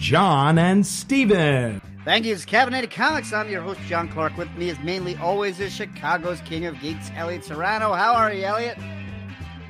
Jon 0.00 0.58
and 0.58 0.84
Steven. 0.86 1.80
Thank 2.06 2.24
you. 2.24 2.32
It's 2.32 2.46
Caffeinated 2.46 2.90
Comics. 2.90 3.34
I'm 3.34 3.50
your 3.50 3.60
host, 3.60 3.80
Jon 3.86 4.08
Clark. 4.08 4.34
With 4.38 4.50
me, 4.52 4.70
as 4.70 4.78
mainly 4.78 5.14
always, 5.16 5.60
is 5.60 5.74
Chicago's 5.74 6.40
King 6.40 6.64
of 6.64 6.80
Geeks, 6.80 7.10
Elliot 7.14 7.44
Serrano. 7.44 7.92
How 7.92 8.14
are 8.14 8.32
you, 8.32 8.44
Elliot? 8.44 8.78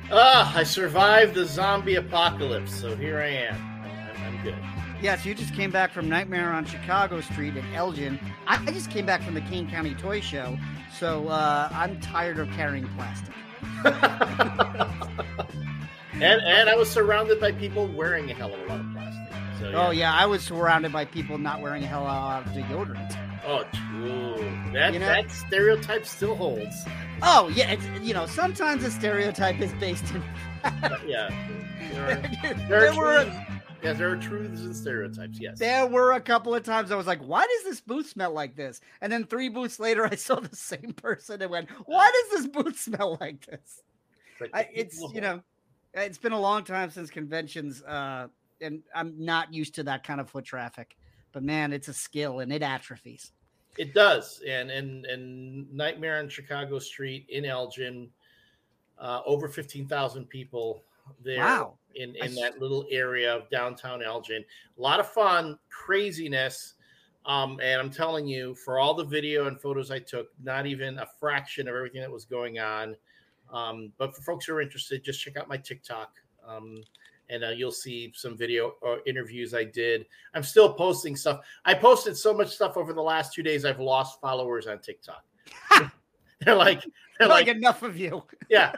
Ah, 0.09 0.55
I 0.55 0.63
survived 0.63 1.35
the 1.35 1.45
zombie 1.45 1.95
apocalypse, 1.95 2.73
so 2.73 2.95
here 2.95 3.19
I 3.19 3.27
am. 3.27 3.55
I'm, 3.83 4.23
I'm 4.23 4.41
good. 4.43 4.55
Yes, 5.01 5.25
you 5.25 5.35
just 5.35 5.53
came 5.53 5.69
back 5.69 5.91
from 5.91 6.07
Nightmare 6.07 6.53
on 6.53 6.63
Chicago 6.63 7.19
Street 7.19 7.57
in 7.57 7.65
Elgin. 7.73 8.17
I, 8.47 8.63
I 8.65 8.71
just 8.71 8.89
came 8.89 9.05
back 9.05 9.23
from 9.23 9.33
the 9.33 9.41
Kane 9.41 9.69
County 9.69 9.95
Toy 9.95 10.21
Show, 10.21 10.57
so 10.97 11.27
uh, 11.27 11.67
I'm 11.73 11.99
tired 11.99 12.39
of 12.39 12.49
carrying 12.51 12.87
plastic. 12.95 13.33
and 16.13 16.41
and 16.41 16.69
I 16.69 16.75
was 16.75 16.89
surrounded 16.89 17.41
by 17.41 17.51
people 17.51 17.87
wearing 17.87 18.31
a 18.31 18.33
hell 18.33 18.53
of 18.53 18.59
a 18.61 18.65
lot 18.67 18.79
of 18.79 18.91
plastic. 18.93 19.30
So, 19.61 19.71
Oh 19.75 19.91
yeah, 19.91 20.13
I 20.13 20.25
was 20.25 20.41
surrounded 20.43 20.91
by 20.91 21.05
people 21.05 21.37
not 21.37 21.61
wearing 21.61 21.83
a 21.83 21.87
hell 21.87 22.05
of 22.07 22.45
of 22.47 22.53
deodorant. 22.53 23.15
Oh, 23.45 23.63
true. 23.73 24.71
That 24.73 24.93
You 24.93 24.99
know- 24.99 25.05
that 25.05 25.29
stereotype 25.31 26.05
still 26.05 26.35
holds. 26.35 26.75
Oh 27.21 27.47
yeah, 27.49 27.71
it's, 27.71 27.85
you 28.01 28.13
know 28.13 28.25
sometimes 28.25 28.83
a 28.83 28.89
stereotype 28.91 29.59
is 29.61 29.71
based 29.73 30.05
in. 30.13 30.23
yeah. 31.07 31.29
There 31.91 32.09
are, 32.09 32.15
there 32.15 32.53
there 32.69 32.95
were 32.95 33.23
truths, 33.25 33.37
yes, 33.83 33.97
there 33.97 34.09
are 34.11 34.15
truths 34.15 34.61
and 34.61 34.73
stereotypes. 34.75 35.39
Yes. 35.41 35.59
there 35.59 35.85
were 35.87 36.13
a 36.13 36.21
couple 36.21 36.55
of 36.55 36.63
times 36.63 36.89
I 36.89 36.95
was 36.95 37.05
like, 37.05 37.19
"Why 37.19 37.41
does 37.45 37.63
this 37.65 37.81
booth 37.81 38.07
smell 38.09 38.31
like 38.31 38.55
this?" 38.55 38.79
And 39.01 39.11
then 39.11 39.25
three 39.25 39.49
booths 39.49 39.77
later, 39.79 40.05
I 40.05 40.15
saw 40.15 40.39
the 40.39 40.55
same 40.55 40.93
person 40.95 41.41
and 41.41 41.51
went, 41.51 41.69
"Why 41.85 42.09
does 42.09 42.39
this 42.43 42.47
booth 42.51 42.79
smell 42.79 43.17
like 43.19 43.45
this?" 43.45 43.81
Like 44.39 44.51
I, 44.53 44.69
it's 44.73 44.99
you 45.13 45.19
know, 45.19 45.41
it's 45.93 46.17
been 46.17 46.31
a 46.31 46.39
long 46.39 46.63
time 46.63 46.89
since 46.91 47.09
conventions, 47.09 47.81
uh, 47.83 48.27
and 48.61 48.81
I'm 48.95 49.13
not 49.17 49.53
used 49.53 49.75
to 49.75 49.83
that 49.83 50.03
kind 50.03 50.21
of 50.21 50.29
foot 50.29 50.45
traffic. 50.45 50.97
But 51.31 51.43
man, 51.43 51.71
it's 51.73 51.87
a 51.87 51.93
skill 51.93 52.39
and 52.41 52.51
it 52.51 52.61
atrophies. 52.61 53.31
It 53.77 53.93
does, 53.93 54.41
and 54.47 54.69
and 54.69 55.05
and 55.05 55.73
Nightmare 55.73 56.19
on 56.19 56.27
Chicago 56.27 56.77
Street 56.79 57.25
in 57.29 57.45
Elgin, 57.45 58.09
uh, 58.99 59.21
over 59.25 59.47
fifteen 59.47 59.87
thousand 59.87 60.25
people 60.29 60.83
there 61.23 61.39
Wow. 61.39 61.77
in 61.95 62.15
in 62.17 62.35
that 62.35 62.59
little 62.59 62.85
area 62.91 63.33
of 63.33 63.49
downtown 63.49 64.03
Elgin. 64.03 64.43
A 64.77 64.81
lot 64.81 64.99
of 64.99 65.09
fun, 65.09 65.57
craziness, 65.69 66.73
um, 67.25 67.59
and 67.61 67.79
I'm 67.79 67.89
telling 67.89 68.27
you, 68.27 68.55
for 68.55 68.77
all 68.77 68.93
the 68.93 69.05
video 69.05 69.47
and 69.47 69.59
photos 69.59 69.89
I 69.89 69.99
took, 69.99 70.27
not 70.43 70.65
even 70.65 70.99
a 70.99 71.07
fraction 71.19 71.69
of 71.69 71.75
everything 71.75 72.01
that 72.01 72.11
was 72.11 72.25
going 72.25 72.59
on. 72.59 72.95
Um, 73.53 73.93
but 73.97 74.15
for 74.15 74.21
folks 74.21 74.45
who 74.45 74.53
are 74.53 74.61
interested, 74.61 75.03
just 75.03 75.21
check 75.21 75.37
out 75.37 75.47
my 75.47 75.57
TikTok. 75.57 76.11
Um, 76.45 76.83
and 77.31 77.45
uh, 77.45 77.49
you'll 77.49 77.71
see 77.71 78.11
some 78.13 78.37
video 78.37 78.75
or 78.81 78.99
interviews 79.07 79.53
I 79.53 79.63
did. 79.63 80.05
I'm 80.35 80.43
still 80.43 80.73
posting 80.73 81.15
stuff. 81.15 81.39
I 81.65 81.73
posted 81.73 82.17
so 82.17 82.33
much 82.33 82.49
stuff 82.49 82.75
over 82.75 82.93
the 82.93 83.01
last 83.01 83.33
two 83.33 83.41
days. 83.41 83.63
I've 83.63 83.79
lost 83.79 84.19
followers 84.19 84.67
on 84.67 84.79
TikTok. 84.79 85.23
they're 86.41 86.55
like, 86.55 86.83
they're 87.17 87.27
like, 87.27 87.47
like, 87.47 87.55
enough 87.55 87.83
of 87.83 87.97
you. 87.97 88.23
yeah, 88.49 88.73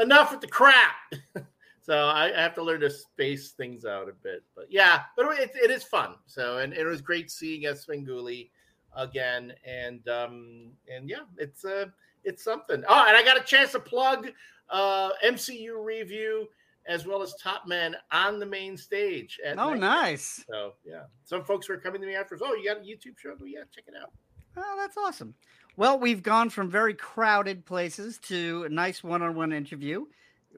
enough 0.00 0.32
with 0.32 0.40
the 0.40 0.48
crap. 0.48 0.94
so 1.80 2.08
I, 2.08 2.36
I 2.36 2.42
have 2.42 2.54
to 2.56 2.62
learn 2.62 2.80
to 2.80 2.90
space 2.90 3.52
things 3.52 3.84
out 3.84 4.08
a 4.08 4.12
bit. 4.12 4.42
But 4.56 4.66
yeah, 4.68 5.02
but 5.16 5.38
it, 5.38 5.52
it 5.54 5.70
is 5.70 5.84
fun. 5.84 6.16
So 6.26 6.58
and 6.58 6.72
it 6.72 6.84
was 6.84 7.00
great 7.00 7.30
seeing. 7.30 7.62
Svengoolie 7.62 8.50
again. 8.96 9.52
And 9.64 10.06
um 10.08 10.72
and 10.92 11.08
yeah, 11.08 11.24
it's 11.38 11.64
uh 11.64 11.86
it's 12.24 12.42
something. 12.42 12.82
Oh, 12.88 13.04
and 13.06 13.16
I 13.16 13.22
got 13.24 13.40
a 13.40 13.44
chance 13.44 13.72
to 13.72 13.80
plug 13.80 14.30
uh 14.68 15.10
MCU 15.24 15.84
review 15.84 16.48
as 16.86 17.06
well 17.06 17.22
as 17.22 17.34
Top 17.40 17.66
Men 17.66 17.96
on 18.10 18.38
the 18.38 18.46
main 18.46 18.76
stage. 18.76 19.38
At 19.44 19.58
Oh, 19.58 19.70
night. 19.70 19.80
nice. 19.80 20.44
So 20.48 20.74
yeah, 20.84 21.04
some 21.24 21.44
folks 21.44 21.68
were 21.68 21.76
coming 21.76 22.00
to 22.00 22.06
me 22.06 22.14
afterwards. 22.14 22.42
Oh, 22.44 22.54
you 22.54 22.68
got 22.68 22.78
a 22.78 22.84
YouTube 22.84 23.18
show? 23.18 23.34
Oh, 23.40 23.44
yeah, 23.44 23.60
check 23.74 23.84
it 23.86 23.94
out. 24.00 24.10
Oh, 24.56 24.74
that's 24.78 24.96
awesome. 24.96 25.34
Well, 25.76 25.98
we've 25.98 26.22
gone 26.22 26.50
from 26.50 26.70
very 26.70 26.92
crowded 26.94 27.64
places 27.64 28.18
to 28.24 28.64
a 28.64 28.68
nice 28.68 29.02
one-on-one 29.02 29.52
interview, 29.52 30.04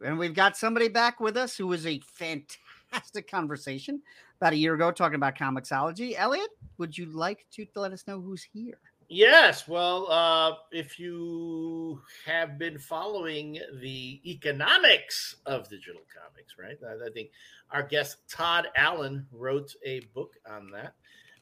and 0.04 0.18
we've 0.18 0.34
got 0.34 0.56
somebody 0.56 0.88
back 0.88 1.20
with 1.20 1.36
us 1.36 1.56
who 1.56 1.68
was 1.68 1.86
a 1.86 2.00
fantastic 2.00 3.30
conversation 3.30 4.02
about 4.40 4.52
a 4.52 4.56
year 4.56 4.74
ago 4.74 4.90
talking 4.90 5.14
about 5.14 5.36
comiXology. 5.36 6.14
Elliot, 6.16 6.48
would 6.78 6.98
you 6.98 7.06
like 7.06 7.46
to 7.52 7.64
let 7.76 7.92
us 7.92 8.04
know 8.08 8.20
who's 8.20 8.42
here? 8.42 8.78
Yes, 9.08 9.68
well, 9.68 10.10
uh, 10.10 10.54
if 10.72 10.98
you 10.98 12.00
have 12.24 12.58
been 12.58 12.78
following 12.78 13.60
the 13.80 14.20
economics 14.24 15.36
of 15.46 15.68
digital 15.68 16.00
comics, 16.12 16.54
right? 16.58 16.78
I, 16.86 17.06
I 17.06 17.10
think 17.12 17.30
our 17.70 17.82
guest 17.82 18.18
Todd 18.28 18.68
Allen 18.76 19.26
wrote 19.30 19.74
a 19.84 20.00
book 20.14 20.34
on 20.50 20.70
that 20.72 20.94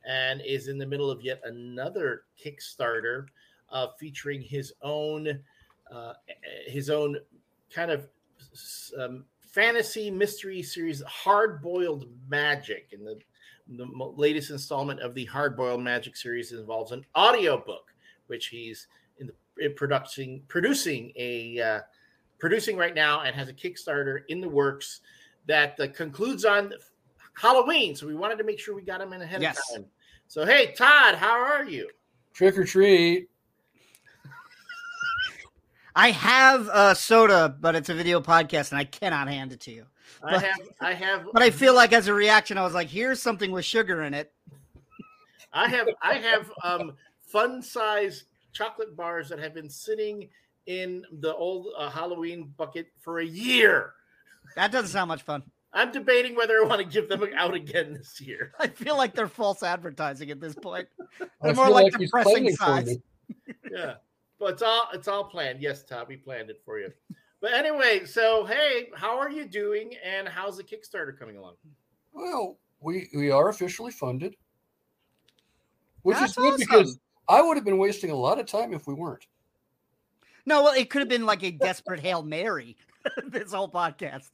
and 0.06 0.40
is 0.40 0.68
in 0.68 0.76
the 0.76 0.86
middle 0.86 1.10
of 1.10 1.22
yet 1.22 1.40
another 1.44 2.24
Kickstarter 2.42 3.26
uh, 3.70 3.88
featuring 3.98 4.42
his 4.42 4.72
own 4.82 5.40
uh, 5.92 6.14
his 6.66 6.90
own 6.90 7.16
kind 7.70 7.90
of 7.90 8.08
um, 8.98 9.24
fantasy 9.40 10.10
mystery 10.10 10.62
series, 10.62 11.02
Hard 11.02 11.62
Boiled 11.62 12.06
Magic, 12.28 12.88
and 12.92 13.06
the 13.06 13.18
the 13.76 13.86
latest 14.16 14.50
installment 14.50 15.00
of 15.00 15.14
the 15.14 15.26
Hardboiled 15.26 15.82
Magic 15.82 16.16
series 16.16 16.52
involves 16.52 16.92
an 16.92 17.04
audiobook, 17.16 17.92
which 18.26 18.46
he's 18.46 18.86
in 19.18 19.26
the 19.28 19.34
in 19.64 19.74
producing 19.74 20.42
producing 20.48 21.12
a 21.16 21.60
uh, 21.60 21.80
producing 22.38 22.76
right 22.76 22.94
now 22.94 23.20
and 23.22 23.34
has 23.36 23.48
a 23.48 23.52
Kickstarter 23.52 24.20
in 24.28 24.40
the 24.40 24.48
works 24.48 25.00
that 25.46 25.78
uh, 25.80 25.88
concludes 25.88 26.44
on 26.44 26.72
Halloween. 27.34 27.94
So 27.94 28.06
we 28.06 28.14
wanted 28.14 28.38
to 28.38 28.44
make 28.44 28.58
sure 28.58 28.74
we 28.74 28.82
got 28.82 29.00
him 29.00 29.12
in 29.12 29.22
ahead 29.22 29.42
Yes. 29.42 29.58
of 29.70 29.76
time. 29.76 29.86
So 30.28 30.44
hey, 30.46 30.72
Todd, 30.72 31.14
how 31.16 31.38
are 31.38 31.64
you? 31.64 31.88
Trick 32.32 32.56
or 32.56 32.64
treat. 32.64 33.28
I 35.94 36.10
have 36.10 36.70
a 36.72 36.94
soda, 36.94 37.54
but 37.60 37.74
it's 37.74 37.90
a 37.90 37.94
video 37.94 38.20
podcast, 38.20 38.70
and 38.70 38.78
I 38.78 38.84
cannot 38.84 39.28
hand 39.28 39.52
it 39.52 39.60
to 39.60 39.72
you. 39.72 39.84
I 40.22 40.38
have 40.38 40.60
I 40.80 40.92
have 40.94 41.26
But 41.32 41.42
I 41.42 41.50
feel 41.50 41.74
like 41.74 41.92
as 41.92 42.08
a 42.08 42.14
reaction, 42.14 42.58
I 42.58 42.62
was 42.62 42.74
like, 42.74 42.88
"Here's 42.88 43.20
something 43.20 43.50
with 43.50 43.64
sugar 43.64 44.02
in 44.02 44.14
it." 44.14 44.32
I 45.52 45.68
have 45.68 45.88
I 46.02 46.14
have 46.14 46.50
um 46.62 46.92
fun 47.26 47.62
size 47.62 48.24
chocolate 48.52 48.96
bars 48.96 49.28
that 49.28 49.38
have 49.38 49.54
been 49.54 49.70
sitting 49.70 50.28
in 50.66 51.04
the 51.20 51.34
old 51.34 51.68
uh, 51.76 51.90
Halloween 51.90 52.52
bucket 52.56 52.88
for 53.00 53.20
a 53.20 53.24
year. 53.24 53.94
That 54.56 54.70
doesn't 54.70 54.90
sound 54.90 55.08
much 55.08 55.22
fun. 55.22 55.42
I'm 55.72 55.90
debating 55.90 56.36
whether 56.36 56.58
I 56.58 56.66
want 56.66 56.80
to 56.80 56.86
give 56.86 57.08
them 57.08 57.26
out 57.34 57.54
again 57.54 57.94
this 57.94 58.20
year. 58.20 58.52
I 58.58 58.68
feel 58.68 58.96
like 58.96 59.14
they're 59.14 59.26
false 59.26 59.62
advertising 59.62 60.30
at 60.30 60.40
this 60.40 60.54
point. 60.54 60.86
They're 61.42 61.54
more 61.54 61.66
feel 61.66 61.74
like 61.74 61.92
depressing 61.92 62.32
planning 62.32 62.56
size. 62.56 62.96
Yeah, 63.70 63.94
but 64.38 64.52
it's 64.52 64.62
all 64.62 64.88
it's 64.92 65.08
all 65.08 65.24
planned. 65.24 65.62
Yes, 65.62 65.82
Todd, 65.82 66.08
we 66.08 66.16
planned 66.16 66.50
it 66.50 66.60
for 66.64 66.78
you. 66.78 66.92
But 67.42 67.52
anyway, 67.54 68.04
so 68.06 68.46
hey, 68.46 68.88
how 68.94 69.18
are 69.18 69.28
you 69.28 69.44
doing? 69.46 69.94
And 70.04 70.28
how's 70.28 70.56
the 70.56 70.62
Kickstarter 70.62 71.18
coming 71.18 71.36
along? 71.36 71.56
Well, 72.14 72.56
we 72.80 73.08
we 73.14 73.30
are 73.32 73.48
officially 73.48 73.90
funded, 73.90 74.36
which 76.02 76.16
That's 76.16 76.30
is 76.30 76.36
good 76.36 76.54
awesome. 76.54 76.58
because 76.60 76.98
I 77.28 77.42
would 77.42 77.56
have 77.56 77.64
been 77.64 77.78
wasting 77.78 78.10
a 78.10 78.16
lot 78.16 78.38
of 78.38 78.46
time 78.46 78.72
if 78.72 78.86
we 78.86 78.94
weren't. 78.94 79.26
No, 80.46 80.62
well, 80.62 80.72
it 80.72 80.88
could 80.88 81.00
have 81.00 81.08
been 81.08 81.26
like 81.26 81.42
a 81.42 81.50
desperate 81.50 82.00
hail 82.00 82.22
mary. 82.22 82.76
this 83.26 83.52
whole 83.52 83.68
podcast. 83.70 84.30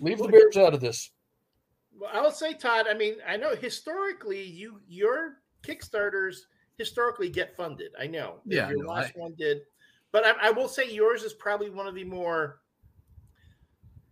Leave 0.00 0.18
the 0.18 0.28
Bears 0.28 0.56
out 0.56 0.72
of 0.72 0.80
this. 0.80 1.10
Well, 1.98 2.10
I 2.12 2.20
will 2.20 2.30
say, 2.30 2.54
Todd. 2.54 2.86
I 2.88 2.94
mean, 2.94 3.14
I 3.26 3.36
know 3.36 3.56
historically, 3.56 4.42
you 4.44 4.80
your 4.86 5.38
Kickstarters 5.62 6.36
historically 6.78 7.28
get 7.28 7.56
funded. 7.56 7.90
I 7.98 8.06
know. 8.06 8.36
Yeah, 8.44 8.68
your 8.68 8.84
no, 8.84 8.90
last 8.92 9.14
I- 9.16 9.18
one 9.18 9.34
did, 9.36 9.62
but 10.16 10.24
I, 10.24 10.48
I 10.48 10.50
will 10.50 10.66
say 10.66 10.90
yours 10.90 11.24
is 11.24 11.34
probably 11.34 11.68
one 11.68 11.86
of 11.86 11.94
the 11.94 12.02
more 12.02 12.60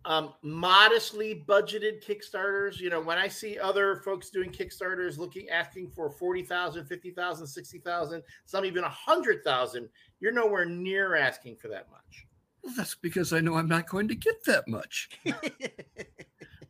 um, 0.05 0.35
modestly 0.43 1.43
budgeted 1.49 2.05
Kickstarters. 2.05 2.79
You 2.79 2.91
know, 2.91 3.01
when 3.01 3.17
I 3.17 3.27
see 3.27 3.59
other 3.59 4.03
folks 4.05 4.29
doing 4.29 4.51
Kickstarters 4.51 5.17
looking 5.17 5.49
asking 5.49 5.93
for 5.93 6.11
40,000, 6.11 6.85
50,000, 6.85 7.47
60,000, 7.47 8.23
some 8.45 8.67
even 8.67 8.83
100,000, 8.83 9.89
you're 10.21 10.31
nowhere 10.31 10.67
near 10.67 11.17
asking 11.17 11.57
for 11.57 11.69
that 11.69 11.91
much. 11.91 12.27
Well, 12.63 12.75
that's 12.77 12.97
because 12.97 13.33
I 13.33 13.41
know 13.41 13.55
I'm 13.55 13.67
not 13.67 13.89
going 13.89 14.07
to 14.09 14.15
get 14.15 14.45
that 14.45 14.69
much. 14.69 15.09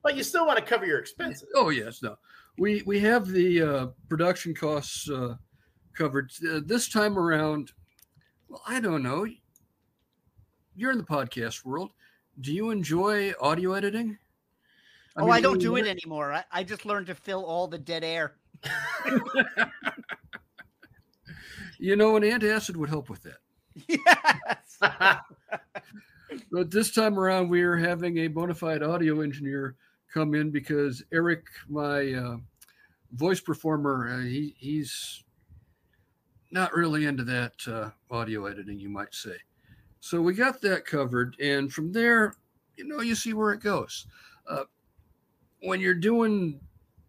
But 0.05 0.17
you 0.19 0.23
still 0.23 0.47
want 0.47 0.59
to 0.59 0.65
cover 0.65 0.85
your 0.85 0.99
expenses. 0.99 1.49
Oh 1.55 1.71
yes, 1.71 2.03
no. 2.03 2.19
we 2.59 2.83
we 2.85 3.01
have 3.01 3.27
the 3.27 3.63
uh, 3.63 3.87
production 4.11 4.55
costs 4.55 5.09
uh, 5.09 5.37
covered 5.95 6.31
uh, 6.47 6.61
this 6.67 6.91
time 6.91 7.19
around. 7.19 7.73
Well, 8.55 8.63
I 8.69 8.79
don't 8.79 9.03
know. 9.03 9.27
You're 10.77 10.93
in 10.93 10.99
the 10.99 11.03
podcast 11.03 11.65
world. 11.65 11.91
Do 12.41 12.55
you 12.55 12.71
enjoy 12.71 13.33
audio 13.41 13.73
editing? 13.73 14.17
oh, 15.17 15.29
I 15.29 15.41
don't 15.41 15.59
do 15.59 15.75
it 15.75 15.89
anymore. 15.89 16.33
I, 16.33 16.45
I 16.53 16.63
just 16.63 16.87
learned 16.87 17.09
to 17.09 17.17
fill 17.17 17.45
all 17.45 17.67
the 17.67 17.79
dead 17.79 18.05
air. 18.05 18.37
You 21.81 21.97
know, 21.97 22.17
an 22.17 22.23
antacid 22.23 22.77
would 22.77 22.89
help 22.89 23.11
with 23.11 23.25
that. 23.25 23.39
yes. 23.89 25.19
But 26.53 26.71
this 26.71 26.93
time 26.93 27.19
around, 27.19 27.49
we 27.49 27.63
are 27.63 27.77
having 27.77 28.19
a 28.19 28.29
bona 28.29 28.55
fide 28.55 28.83
audio 28.85 29.21
engineer 29.21 29.75
come 30.13 30.35
in 30.35 30.51
because 30.51 31.03
Eric, 31.13 31.45
my 31.69 32.13
uh, 32.13 32.37
voice 33.13 33.41
performer, 33.41 34.09
uh, 34.15 34.23
he, 34.23 34.55
he's 34.57 35.24
not 36.55 36.73
really 36.73 37.05
into 37.05 37.25
that 37.25 37.53
uh, 37.67 37.91
audio 38.13 38.47
editing, 38.47 38.79
you 38.79 38.89
might 38.89 39.13
say. 39.13 39.35
So 39.99 40.23
we 40.23 40.35
got 40.35 40.61
that 40.61 40.87
covered. 40.87 41.37
And 41.41 41.71
from 41.71 41.93
there, 41.93 42.37
you 42.77 42.87
know, 42.87 43.01
you 43.01 43.17
see 43.17 43.35
where 43.35 43.53
it 43.53 43.61
goes. 43.61 44.07
Uh, 44.49 44.63
when 45.63 45.81
you're 45.81 45.95
doing 45.95 46.61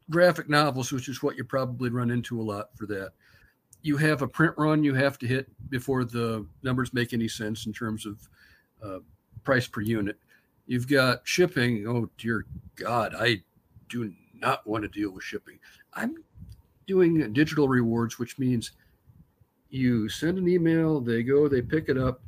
graphic 0.10 0.50
novels, 0.50 0.92
which 0.92 1.08
is 1.10 1.22
what 1.22 1.36
you 1.36 1.44
probably 1.44 1.92
run 1.92 2.10
into 2.10 2.42
a 2.42 2.44
lot 2.44 2.70
for 2.76 2.88
that, 2.88 3.12
you 3.84 3.98
have 3.98 4.24
a 4.24 4.28
print 4.28 4.56
run 4.58 4.84
you 4.84 4.96
have 4.96 5.20
to 5.20 5.28
hit 5.28 5.48
before 5.70 6.06
the 6.06 6.44
numbers 6.64 6.92
make 6.92 7.14
any 7.14 7.28
sense 7.28 7.68
in 7.68 7.74
terms 7.74 8.08
of 8.08 8.28
uh, 8.84 9.00
price 9.44 9.68
per 9.68 9.82
unit. 9.82 10.18
You've 10.66 10.88
got 10.88 11.22
shipping. 11.24 11.86
Oh 11.88 12.10
dear 12.18 12.48
God, 12.76 13.14
I 13.16 13.44
do 13.90 14.12
not 14.34 14.66
want 14.66 14.82
to 14.82 14.88
deal 14.88 15.12
with 15.12 15.24
shipping. 15.24 15.60
I'm 15.94 16.16
doing 16.88 17.32
digital 17.34 17.68
rewards, 17.68 18.18
which 18.18 18.40
means 18.40 18.72
you 19.76 20.10
send 20.10 20.38
an 20.38 20.48
email, 20.48 21.00
they 21.02 21.24
go, 21.24 21.48
they 21.48 21.62
pick 21.62 21.90
it 21.90 21.98
up, 21.98 22.22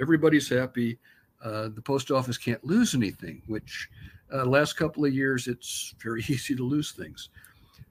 everybody's 0.00 0.48
happy. 0.48 0.98
Uh, 1.42 1.68
the 1.74 1.82
post 1.82 2.10
office 2.10 2.38
can't 2.38 2.62
lose 2.64 2.94
anything, 2.94 3.42
which 3.46 3.88
uh, 4.32 4.44
last 4.44 4.74
couple 4.74 5.04
of 5.04 5.14
years 5.14 5.46
it's 5.46 5.94
very 6.02 6.20
easy 6.28 6.54
to 6.54 6.64
lose 6.64 6.92
things. 6.92 7.30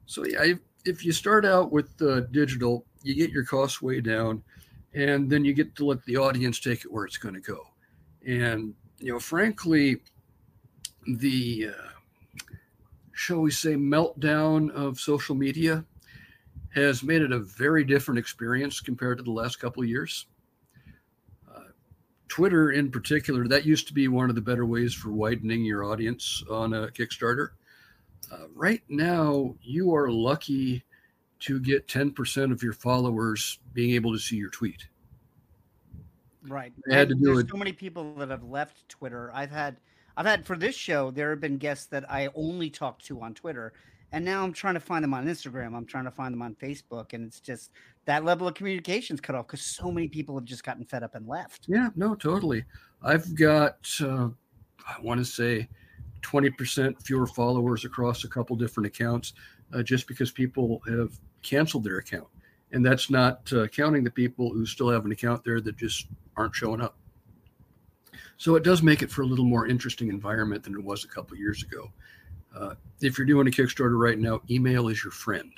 So 0.06 0.24
yeah, 0.26 0.54
if 0.84 1.04
you 1.04 1.12
start 1.12 1.44
out 1.44 1.70
with 1.70 1.90
uh, 2.00 2.20
digital, 2.32 2.84
you 3.02 3.14
get 3.14 3.30
your 3.30 3.44
costs 3.44 3.82
way 3.82 4.00
down, 4.00 4.42
and 4.94 5.30
then 5.30 5.44
you 5.44 5.54
get 5.54 5.74
to 5.76 5.84
let 5.84 6.04
the 6.04 6.16
audience 6.16 6.60
take 6.60 6.84
it 6.84 6.92
where 6.92 7.04
it's 7.04 7.18
going 7.18 7.34
to 7.34 7.40
go. 7.40 7.60
And 8.26 8.74
you 8.98 9.12
know, 9.12 9.20
frankly, 9.20 10.00
the 11.06 11.70
uh, 11.70 12.52
shall 13.12 13.40
we 13.40 13.50
say 13.50 13.74
meltdown 13.74 14.70
of 14.70 14.98
social 14.98 15.34
media 15.34 15.84
has 16.74 17.02
made 17.02 17.22
it 17.22 17.32
a 17.32 17.38
very 17.38 17.84
different 17.84 18.18
experience 18.18 18.80
compared 18.80 19.18
to 19.18 19.24
the 19.24 19.30
last 19.30 19.56
couple 19.56 19.82
of 19.82 19.88
years. 19.88 20.26
Uh, 21.52 21.60
Twitter, 22.28 22.72
in 22.72 22.90
particular, 22.90 23.48
that 23.48 23.64
used 23.64 23.86
to 23.88 23.94
be 23.94 24.08
one 24.08 24.28
of 24.28 24.34
the 24.34 24.40
better 24.42 24.66
ways 24.66 24.94
for 24.94 25.10
widening 25.10 25.64
your 25.64 25.84
audience 25.84 26.42
on 26.50 26.74
a 26.74 26.88
Kickstarter. 26.88 27.50
Uh, 28.30 28.46
right 28.54 28.82
now, 28.88 29.54
you 29.62 29.94
are 29.94 30.10
lucky 30.10 30.84
to 31.40 31.60
get 31.60 31.86
10% 31.86 32.52
of 32.52 32.62
your 32.62 32.72
followers 32.72 33.58
being 33.72 33.92
able 33.94 34.12
to 34.12 34.18
see 34.18 34.36
your 34.36 34.50
tweet. 34.50 34.88
Right. 36.46 36.72
I 36.90 36.94
had 36.94 37.08
to 37.08 37.14
do 37.14 37.26
There's 37.26 37.38
it. 37.40 37.50
so 37.50 37.56
many 37.56 37.72
people 37.72 38.14
that 38.14 38.30
have 38.30 38.44
left 38.44 38.88
Twitter. 38.88 39.30
I've 39.34 39.50
had 39.50 39.76
I've 40.16 40.26
had 40.26 40.44
for 40.44 40.56
this 40.56 40.74
show, 40.74 41.12
there 41.12 41.30
have 41.30 41.40
been 41.40 41.58
guests 41.58 41.86
that 41.86 42.10
I 42.10 42.28
only 42.34 42.70
talked 42.70 43.04
to 43.06 43.20
on 43.20 43.34
Twitter. 43.34 43.72
And 44.12 44.24
now 44.24 44.42
I'm 44.42 44.52
trying 44.52 44.74
to 44.74 44.80
find 44.80 45.04
them 45.04 45.12
on 45.12 45.26
Instagram. 45.26 45.74
I'm 45.74 45.84
trying 45.84 46.04
to 46.04 46.10
find 46.10 46.32
them 46.32 46.42
on 46.42 46.54
Facebook. 46.54 47.12
And 47.12 47.26
it's 47.26 47.40
just 47.40 47.70
that 48.06 48.24
level 48.24 48.48
of 48.48 48.54
communication's 48.54 49.20
cut 49.20 49.34
off 49.34 49.46
because 49.46 49.60
so 49.60 49.90
many 49.90 50.08
people 50.08 50.34
have 50.34 50.44
just 50.44 50.64
gotten 50.64 50.84
fed 50.84 51.02
up 51.02 51.14
and 51.14 51.26
left. 51.26 51.66
Yeah, 51.68 51.90
no, 51.94 52.14
totally. 52.14 52.64
I've 53.02 53.34
got, 53.34 53.86
uh, 54.00 54.28
I 54.86 55.00
want 55.02 55.18
to 55.18 55.24
say, 55.24 55.68
20% 56.22 57.00
fewer 57.02 57.26
followers 57.26 57.84
across 57.84 58.24
a 58.24 58.28
couple 58.28 58.56
different 58.56 58.86
accounts 58.86 59.34
uh, 59.72 59.82
just 59.82 60.06
because 60.08 60.32
people 60.32 60.80
have 60.88 61.18
canceled 61.42 61.84
their 61.84 61.98
account. 61.98 62.28
And 62.72 62.84
that's 62.84 63.10
not 63.10 63.50
uh, 63.52 63.66
counting 63.68 64.04
the 64.04 64.10
people 64.10 64.50
who 64.52 64.66
still 64.66 64.90
have 64.90 65.04
an 65.04 65.12
account 65.12 65.44
there 65.44 65.60
that 65.60 65.76
just 65.76 66.06
aren't 66.36 66.54
showing 66.54 66.80
up. 66.80 66.96
So 68.36 68.54
it 68.54 68.62
does 68.62 68.82
make 68.82 69.02
it 69.02 69.10
for 69.10 69.22
a 69.22 69.26
little 69.26 69.44
more 69.44 69.66
interesting 69.66 70.08
environment 70.08 70.62
than 70.62 70.74
it 70.74 70.82
was 70.82 71.04
a 71.04 71.08
couple 71.08 71.36
years 71.36 71.62
ago. 71.62 71.90
Uh, 72.54 72.74
if 73.00 73.18
you're 73.18 73.26
doing 73.26 73.46
a 73.46 73.50
Kickstarter 73.50 73.98
right 73.98 74.18
now, 74.18 74.40
email 74.50 74.88
is 74.88 75.02
your 75.04 75.10
friend. 75.12 75.52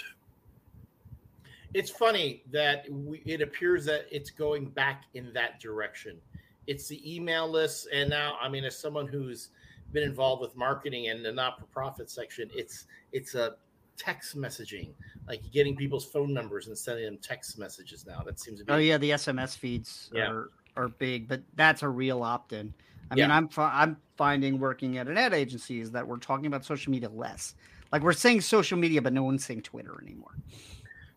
It's 1.73 1.91
funny 1.91 2.43
that 2.51 2.87
we, 2.91 3.23
it 3.25 3.41
appears 3.43 3.85
that 3.87 4.07
it's 4.11 4.31
going 4.31 4.71
back 4.71 5.05
in 5.15 5.33
that 5.35 5.61
direction. 5.61 6.19
It's 6.67 6.89
the 6.89 7.15
email 7.15 7.49
list, 7.49 7.89
and 7.93 8.11
now, 8.11 8.37
I 8.41 8.49
mean, 8.49 8.65
as 8.65 8.77
someone 8.77 9.07
who's 9.07 9.51
been 9.93 10.03
involved 10.03 10.43
with 10.43 10.57
marketing 10.57 11.09
and 11.09 11.25
the 11.25 11.33
not-for-profit 11.33 12.11
section, 12.11 12.51
it's 12.55 12.87
it's 13.13 13.35
a 13.35 13.57
text 13.97 14.37
messaging, 14.37 14.91
like 15.29 15.43
getting 15.53 15.77
people's 15.77 16.05
phone 16.07 16.33
numbers 16.33 16.67
and 16.69 16.77
sending 16.77 17.05
them 17.05 17.19
text 17.23 17.59
messages 17.59 18.07
now. 18.07 18.23
That 18.25 18.41
seems 18.41 18.59
to 18.61 18.65
be 18.65 18.73
Oh 18.73 18.79
yeah, 18.79 18.99
the 18.99 19.11
SMS 19.11 19.57
feeds 19.57 20.11
Yeah. 20.13 20.31
are 20.31 20.51
are 20.77 20.89
big, 20.89 21.29
but 21.29 21.43
that's 21.55 21.83
a 21.83 21.89
real 21.89 22.23
opt-in. 22.23 22.73
I 23.11 23.15
mean, 23.17 23.31
I'm 23.31 23.49
fi- 23.49 23.73
I'm 23.75 23.97
finding 24.17 24.59
working 24.59 24.99
at 24.99 25.09
an 25.09 25.19
ad 25.19 25.33
agency 25.33 25.81
is 25.81 25.91
that 25.93 26.07
we're 26.07 26.19
talking 26.19 26.47
about 26.47 26.65
social 26.65 26.91
media 26.93 27.09
less. 27.09 27.55
Like 27.91 28.03
we're 28.03 28.13
saying 28.13 28.43
social 28.43 28.79
media, 28.79 29.03
but 29.03 29.13
no 29.13 29.25
one's 29.25 29.45
saying 29.45 29.63
Twitter 29.63 30.01
anymore. 30.03 30.35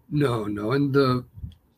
No, 0.10 0.46
no. 0.46 0.72
And 0.72 0.94
the 0.94 1.24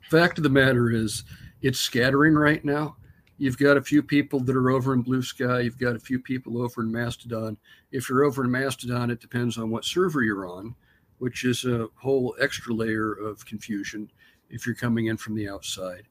fact 0.10 0.38
of 0.38 0.44
the 0.44 0.50
matter 0.50 0.90
is, 0.92 1.24
it's 1.62 1.80
scattering 1.80 2.36
right 2.36 2.64
now. 2.64 2.96
You've 3.38 3.58
got 3.58 3.76
a 3.76 3.82
few 3.82 4.02
people 4.02 4.40
that 4.42 4.56
are 4.56 4.70
over 4.70 4.94
in 4.94 5.04
Bluesky. 5.04 5.64
You've 5.64 5.80
got 5.80 5.96
a 5.96 6.00
few 6.00 6.20
people 6.20 6.62
over 6.62 6.82
in 6.82 6.92
Mastodon. 6.92 7.58
If 7.92 8.10
you're 8.10 8.24
over 8.24 8.46
in 8.46 8.52
Mastodon, 8.52 9.10
it 9.10 9.20
depends 9.20 9.58
on 9.58 9.70
what 9.70 9.84
server 9.84 10.22
you're 10.22 10.48
on, 10.48 10.76
which 11.18 11.44
is 11.44 11.66
a 11.66 11.90
whole 11.96 12.36
extra 12.40 12.74
layer 12.74 13.12
of 13.14 13.46
confusion 13.46 14.10
if 14.50 14.66
you're 14.66 14.76
coming 14.76 15.08
in 15.08 15.18
from 15.18 15.36
the 15.36 15.50
outside. 15.50 16.04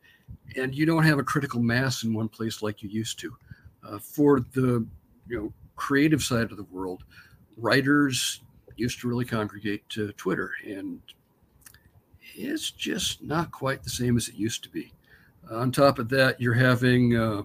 And 0.56 0.74
you 0.74 0.84
don't 0.84 1.04
have 1.04 1.18
a 1.18 1.24
critical 1.24 1.60
mass 1.60 2.02
in 2.02 2.12
one 2.12 2.28
place 2.28 2.62
like 2.62 2.82
you 2.82 2.90
used 2.90 3.18
to. 3.20 3.34
Uh, 3.86 3.98
for 3.98 4.40
the 4.54 4.86
you 5.28 5.36
know 5.38 5.52
creative 5.76 6.22
side 6.22 6.50
of 6.50 6.56
the 6.56 6.64
world, 6.64 7.04
writers 7.56 8.40
used 8.76 9.00
to 9.00 9.08
really 9.08 9.24
congregate 9.24 9.88
to 9.88 10.12
Twitter, 10.12 10.52
and 10.66 11.00
it's 12.34 12.70
just 12.70 13.22
not 13.22 13.52
quite 13.52 13.82
the 13.82 13.90
same 13.90 14.16
as 14.16 14.28
it 14.28 14.34
used 14.34 14.62
to 14.64 14.68
be. 14.70 14.92
on 15.50 15.70
top 15.70 15.98
of 15.98 16.08
that, 16.08 16.40
you're 16.40 16.54
having 16.54 17.16
uh, 17.16 17.42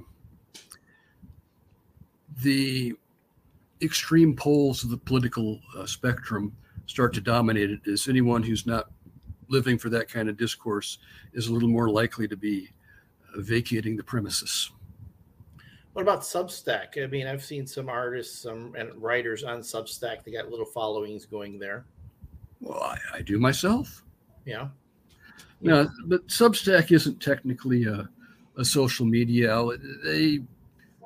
the 2.41 2.93
extreme 3.81 4.35
poles 4.35 4.83
of 4.83 4.89
the 4.89 4.97
political 4.97 5.59
uh, 5.77 5.85
spectrum 5.85 6.55
start 6.85 7.13
to 7.13 7.21
dominate 7.21 7.69
it. 7.69 7.87
As 7.87 8.07
anyone 8.07 8.43
who's 8.43 8.65
not 8.65 8.89
living 9.49 9.77
for 9.77 9.89
that 9.89 10.09
kind 10.09 10.29
of 10.29 10.37
discourse 10.37 10.99
is 11.33 11.47
a 11.47 11.53
little 11.53 11.69
more 11.69 11.89
likely 11.89 12.27
to 12.27 12.37
be 12.37 12.69
uh, 13.35 13.41
vacating 13.41 13.95
the 13.97 14.03
premises. 14.03 14.71
What 15.93 16.01
about 16.03 16.21
Substack? 16.21 17.03
I 17.03 17.07
mean, 17.07 17.27
I've 17.27 17.43
seen 17.43 17.65
some 17.65 17.89
artists, 17.89 18.39
some 18.41 18.75
and 18.77 18.89
writers 19.01 19.43
on 19.43 19.59
Substack. 19.61 20.23
They 20.23 20.31
got 20.31 20.49
little 20.49 20.65
followings 20.65 21.25
going 21.25 21.57
there. 21.59 21.85
Well, 22.61 22.81
I, 22.83 22.97
I 23.15 23.21
do 23.21 23.39
myself. 23.39 24.03
Yeah. 24.45 24.69
No, 25.61 25.89
but 26.05 26.25
Substack 26.27 26.91
isn't 26.91 27.21
technically 27.21 27.85
a, 27.85 28.07
a 28.57 28.63
social 28.63 29.05
media 29.05 29.51
outlet. 29.51 29.79
They 30.03 30.39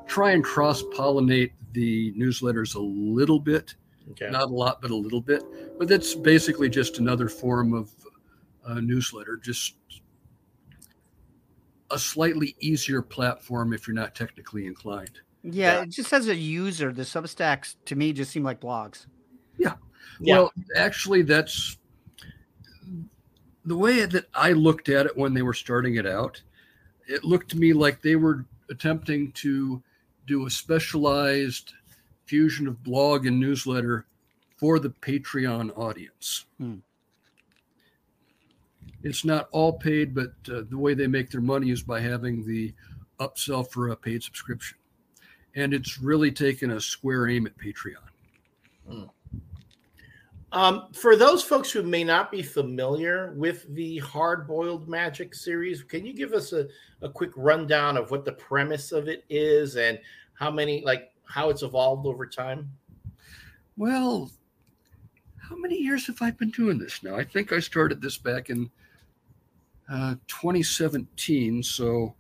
try 0.06 0.32
and 0.32 0.44
cross 0.44 0.84
pollinate 0.84 1.52
the 1.72 2.14
newsletters 2.14 2.76
a 2.76 2.80
little 2.80 3.40
bit, 3.40 3.76
Okay. 4.12 4.30
not 4.30 4.44
a 4.44 4.54
lot, 4.54 4.82
but 4.82 4.92
a 4.92 4.96
little 4.96 5.22
bit. 5.22 5.44
But 5.80 5.88
that's 5.88 6.14
basically 6.14 6.70
just 6.70 7.00
another 7.00 7.30
form 7.30 7.74
of 7.74 7.90
a 8.66 8.80
newsletter, 8.82 9.38
just 9.38 9.76
a 11.92 12.00
slightly 12.00 12.56
easier 12.60 13.02
platform 13.02 13.74
if 13.74 13.88
you're 13.88 13.96
not 13.96 14.16
technically 14.16 14.66
inclined. 14.66 15.20
Yeah, 15.44 15.78
Yeah. 15.78 15.82
it 15.84 15.90
just 15.90 16.14
as 16.14 16.28
a 16.28 16.36
user, 16.36 16.92
the 16.94 17.04
Substacks 17.04 17.76
to 17.86 17.96
me 17.96 18.14
just 18.14 18.32
seem 18.32 18.44
like 18.44 18.60
blogs. 18.62 19.06
Yeah. 19.58 19.76
Well, 20.20 20.52
actually, 20.76 21.24
that's 21.24 21.78
the 23.66 23.78
way 23.78 24.06
that 24.06 24.26
I 24.34 24.54
looked 24.54 24.90
at 24.90 25.06
it 25.06 25.18
when 25.18 25.34
they 25.34 25.42
were 25.42 25.54
starting 25.54 25.96
it 25.96 26.06
out. 26.06 26.42
It 27.08 27.24
looked 27.24 27.52
to 27.52 27.58
me 27.58 27.74
like 27.74 28.02
they 28.02 28.16
were 28.16 28.46
attempting 28.70 29.32
to 29.34 29.82
do 30.28 30.46
a 30.46 30.50
specialized 30.50 31.74
fusion 32.26 32.68
of 32.68 32.82
blog 32.84 33.26
and 33.26 33.40
newsletter 33.40 34.06
for 34.56 34.80
the 34.80 34.90
Patreon 34.90 35.78
audience. 35.78 36.46
Hmm. 36.58 36.76
It's 39.04 39.26
not 39.26 39.50
all 39.52 39.74
paid, 39.74 40.16
but 40.16 40.34
uh, 40.50 40.64
the 40.70 40.78
way 40.78 40.94
they 40.94 41.08
make 41.08 41.30
their 41.30 41.42
money 41.42 41.70
is 41.70 41.84
by 41.84 42.00
having 42.00 42.46
the 42.46 42.74
upsell 43.20 43.70
for 43.70 43.90
a 43.90 43.96
paid 43.96 44.24
subscription. 44.24 44.78
And 45.56 45.74
it's 45.74 46.00
really 46.00 46.32
taken 46.32 46.72
a 46.72 46.82
square 46.82 47.28
aim 47.30 47.46
at 47.46 47.58
Patreon. 47.58 49.10
Um, 50.52 50.88
for 50.94 51.16
those 51.16 51.44
folks 51.44 51.72
who 51.72 51.84
may 51.84 52.04
not 52.04 52.32
be 52.32 52.42
familiar 52.42 53.34
with 53.36 53.74
the 53.76 53.98
Hard 54.00 54.48
Boiled 54.48 54.88
Magic 54.88 55.34
series, 55.34 55.84
can 55.84 56.06
you 56.06 56.14
give 56.14 56.34
us 56.34 56.54
a, 56.54 56.68
a 57.02 57.10
quick 57.10 57.32
rundown 57.36 57.98
of 57.98 58.12
what 58.12 58.24
the 58.24 58.34
premise 58.34 58.92
of 58.92 59.08
it 59.08 59.26
is 59.30 59.76
and 59.78 60.00
how 60.36 60.52
many, 60.52 60.84
like, 60.86 61.12
how 61.26 61.50
it's 61.50 61.64
evolved 61.64 62.06
over 62.06 62.26
time? 62.26 62.72
Well, 63.78 64.30
how 65.38 65.56
many 65.56 65.78
years 65.78 66.08
have 66.08 66.22
I 66.22 66.32
been 66.32 66.52
doing 66.52 66.78
this 66.78 67.02
now? 67.04 67.16
I 67.16 67.24
think 67.24 67.52
I 67.52 67.60
started 67.60 68.02
this 68.02 68.18
back 68.18 68.50
in 68.50 68.70
uh, 69.90 70.16
2017, 70.28 71.64
so 71.64 72.14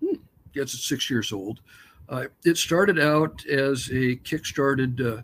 hmm, 0.00 0.14
guess 0.52 0.74
it's 0.74 0.88
six 0.88 1.10
years 1.10 1.32
old. 1.32 1.60
Uh, 2.08 2.24
it 2.44 2.56
started 2.56 2.98
out 2.98 3.44
as 3.46 3.88
a 3.88 4.16
kickstarted 4.16 5.18
uh, 5.18 5.22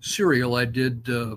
serial. 0.00 0.54
I 0.56 0.66
did, 0.66 1.08
uh, 1.08 1.36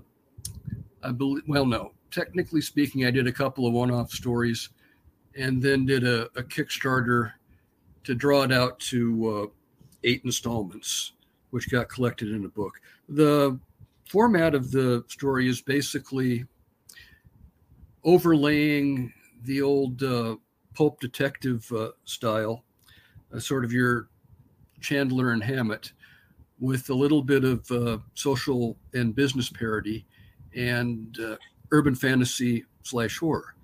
I 1.01 1.11
believe, 1.11 1.43
well, 1.47 1.65
no, 1.65 1.93
technically 2.11 2.61
speaking, 2.61 3.05
I 3.05 3.11
did 3.11 3.27
a 3.27 3.31
couple 3.31 3.65
of 3.65 3.73
one-off 3.73 4.11
stories, 4.11 4.69
and 5.35 5.61
then 5.61 5.85
did 5.85 6.05
a, 6.05 6.25
a 6.37 6.43
Kickstarter 6.43 7.31
to 8.03 8.15
draw 8.15 8.43
it 8.43 8.51
out 8.51 8.79
to 8.79 9.29
uh, 9.29 9.47
eight 10.03 10.21
installments, 10.25 11.13
which 11.49 11.71
got 11.71 11.89
collected 11.89 12.29
in 12.29 12.45
a 12.45 12.49
book. 12.49 12.79
The 13.09 13.57
format 14.09 14.53
of 14.53 14.71
the 14.71 15.03
story 15.07 15.47
is 15.47 15.61
basically 15.61 16.45
overlaying 18.03 19.13
the 19.43 19.61
old 19.61 20.03
uh, 20.03 20.35
pulp 20.73 20.99
detective 20.99 21.71
uh, 21.71 21.89
style, 22.05 22.63
uh, 23.33 23.39
sort 23.39 23.65
of 23.65 23.71
your 23.71 24.09
Chandler 24.81 25.31
and 25.31 25.43
Hammett, 25.43 25.93
with 26.59 26.89
a 26.89 26.93
little 26.93 27.21
bit 27.21 27.43
of 27.43 27.69
uh, 27.71 27.97
social 28.13 28.77
and 28.93 29.15
business 29.15 29.49
parody 29.49 30.05
and 30.55 31.17
uh, 31.19 31.35
urban 31.71 31.95
fantasy 31.95 32.63
slash 32.83 33.17
horror. 33.17 33.55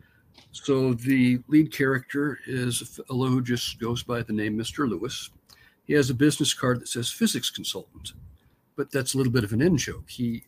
So 0.51 0.93
the 0.93 1.39
lead 1.47 1.71
character 1.71 2.39
is 2.47 2.81
a 2.81 3.03
fellow 3.03 3.27
who 3.27 3.41
just 3.41 3.79
goes 3.79 4.03
by 4.03 4.23
the 4.23 4.33
name 4.33 4.57
Mr. 4.57 4.89
Lewis. 4.89 5.29
He 5.85 5.93
has 5.93 6.09
a 6.09 6.15
business 6.15 6.53
card 6.53 6.81
that 6.81 6.87
says 6.87 7.11
physics 7.11 7.49
consultant, 7.49 8.13
but 8.75 8.91
that's 8.91 9.13
a 9.13 9.17
little 9.17 9.33
bit 9.33 9.43
of 9.43 9.53
an 9.53 9.61
in 9.61 9.77
joke. 9.77 10.09
He 10.09 10.43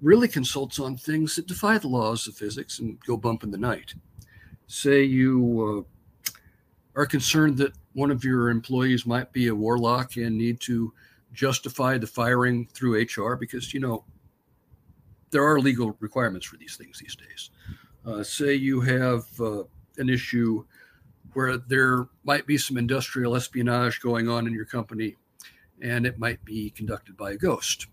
really 0.00 0.28
consults 0.28 0.78
on 0.78 0.96
things 0.96 1.36
that 1.36 1.46
defy 1.46 1.78
the 1.78 1.88
laws 1.88 2.26
of 2.26 2.34
physics 2.34 2.78
and 2.78 2.98
go 3.00 3.16
bump 3.16 3.42
in 3.42 3.50
the 3.50 3.58
night. 3.58 3.94
Say 4.66 5.04
you 5.04 5.86
uh, 5.86 6.30
are 6.94 7.06
concerned 7.06 7.58
that 7.58 7.72
one 7.92 8.10
of 8.10 8.24
your 8.24 8.50
employees 8.50 9.06
might 9.06 9.32
be 9.32 9.48
a 9.48 9.54
warlock 9.54 10.16
and 10.16 10.36
need 10.36 10.60
to 10.60 10.92
justify 11.32 11.98
the 11.98 12.06
firing 12.06 12.66
through 12.72 13.02
HR 13.02 13.36
because, 13.36 13.74
you 13.74 13.80
know, 13.80 14.04
there 15.30 15.44
are 15.44 15.58
legal 15.58 15.96
requirements 16.00 16.46
for 16.46 16.56
these 16.56 16.76
things 16.76 16.98
these 16.98 17.16
days. 17.16 17.50
Uh, 18.06 18.22
say 18.22 18.54
you 18.54 18.80
have 18.80 19.24
uh, 19.40 19.64
an 19.98 20.08
issue 20.08 20.64
where 21.32 21.58
there 21.58 22.06
might 22.24 22.46
be 22.46 22.56
some 22.56 22.76
industrial 22.76 23.34
espionage 23.34 24.00
going 24.00 24.28
on 24.28 24.46
in 24.46 24.52
your 24.52 24.64
company 24.64 25.16
and 25.82 26.06
it 26.06 26.18
might 26.18 26.44
be 26.44 26.70
conducted 26.70 27.16
by 27.16 27.32
a 27.32 27.36
ghost. 27.36 27.88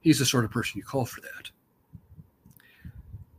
He's 0.00 0.18
the 0.18 0.26
sort 0.26 0.44
of 0.44 0.50
person 0.50 0.78
you 0.78 0.84
call 0.84 1.06
for 1.06 1.20
that. 1.20 1.50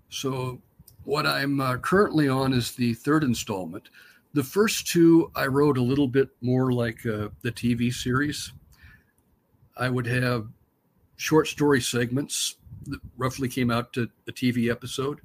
So, 0.09 0.61
what 1.05 1.25
I'm 1.25 1.59
uh, 1.59 1.77
currently 1.77 2.29
on 2.29 2.53
is 2.53 2.71
the 2.71 2.93
third 2.93 3.23
installment. 3.23 3.89
The 4.33 4.43
first 4.43 4.87
two 4.87 5.31
I 5.35 5.47
wrote 5.47 5.77
a 5.77 5.81
little 5.81 6.07
bit 6.07 6.29
more 6.41 6.71
like 6.71 7.05
uh, 7.05 7.29
the 7.41 7.51
TV 7.51 7.93
series. 7.93 8.51
I 9.77 9.89
would 9.89 10.07
have 10.07 10.47
short 11.17 11.47
story 11.47 11.81
segments 11.81 12.55
that 12.85 12.99
roughly 13.17 13.47
came 13.47 13.71
out 13.71 13.93
to 13.93 14.09
a 14.27 14.31
TV 14.31 14.71
episode. 14.71 15.21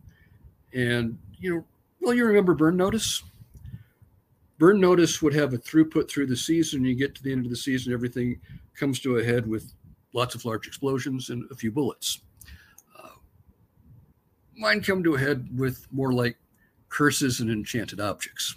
And, 0.74 1.18
you 1.38 1.54
know, 1.54 1.64
well, 2.00 2.14
you 2.14 2.24
remember 2.24 2.54
Burn 2.54 2.76
Notice? 2.76 3.22
Burn 4.58 4.80
Notice 4.80 5.22
would 5.22 5.34
have 5.34 5.54
a 5.54 5.58
throughput 5.58 6.08
through 6.08 6.26
the 6.26 6.36
season. 6.36 6.84
You 6.84 6.94
get 6.94 7.14
to 7.14 7.22
the 7.22 7.32
end 7.32 7.44
of 7.44 7.50
the 7.50 7.56
season, 7.56 7.92
everything 7.92 8.40
comes 8.74 9.00
to 9.00 9.18
a 9.18 9.24
head 9.24 9.46
with 9.46 9.72
lots 10.12 10.34
of 10.34 10.44
large 10.44 10.66
explosions 10.66 11.30
and 11.30 11.48
a 11.50 11.54
few 11.54 11.70
bullets. 11.70 12.20
Mine 14.58 14.82
come 14.82 15.02
to 15.04 15.14
a 15.14 15.18
head 15.18 15.48
with 15.56 15.86
more 15.92 16.12
like 16.12 16.36
curses 16.88 17.40
and 17.40 17.50
enchanted 17.50 18.00
objects. 18.00 18.54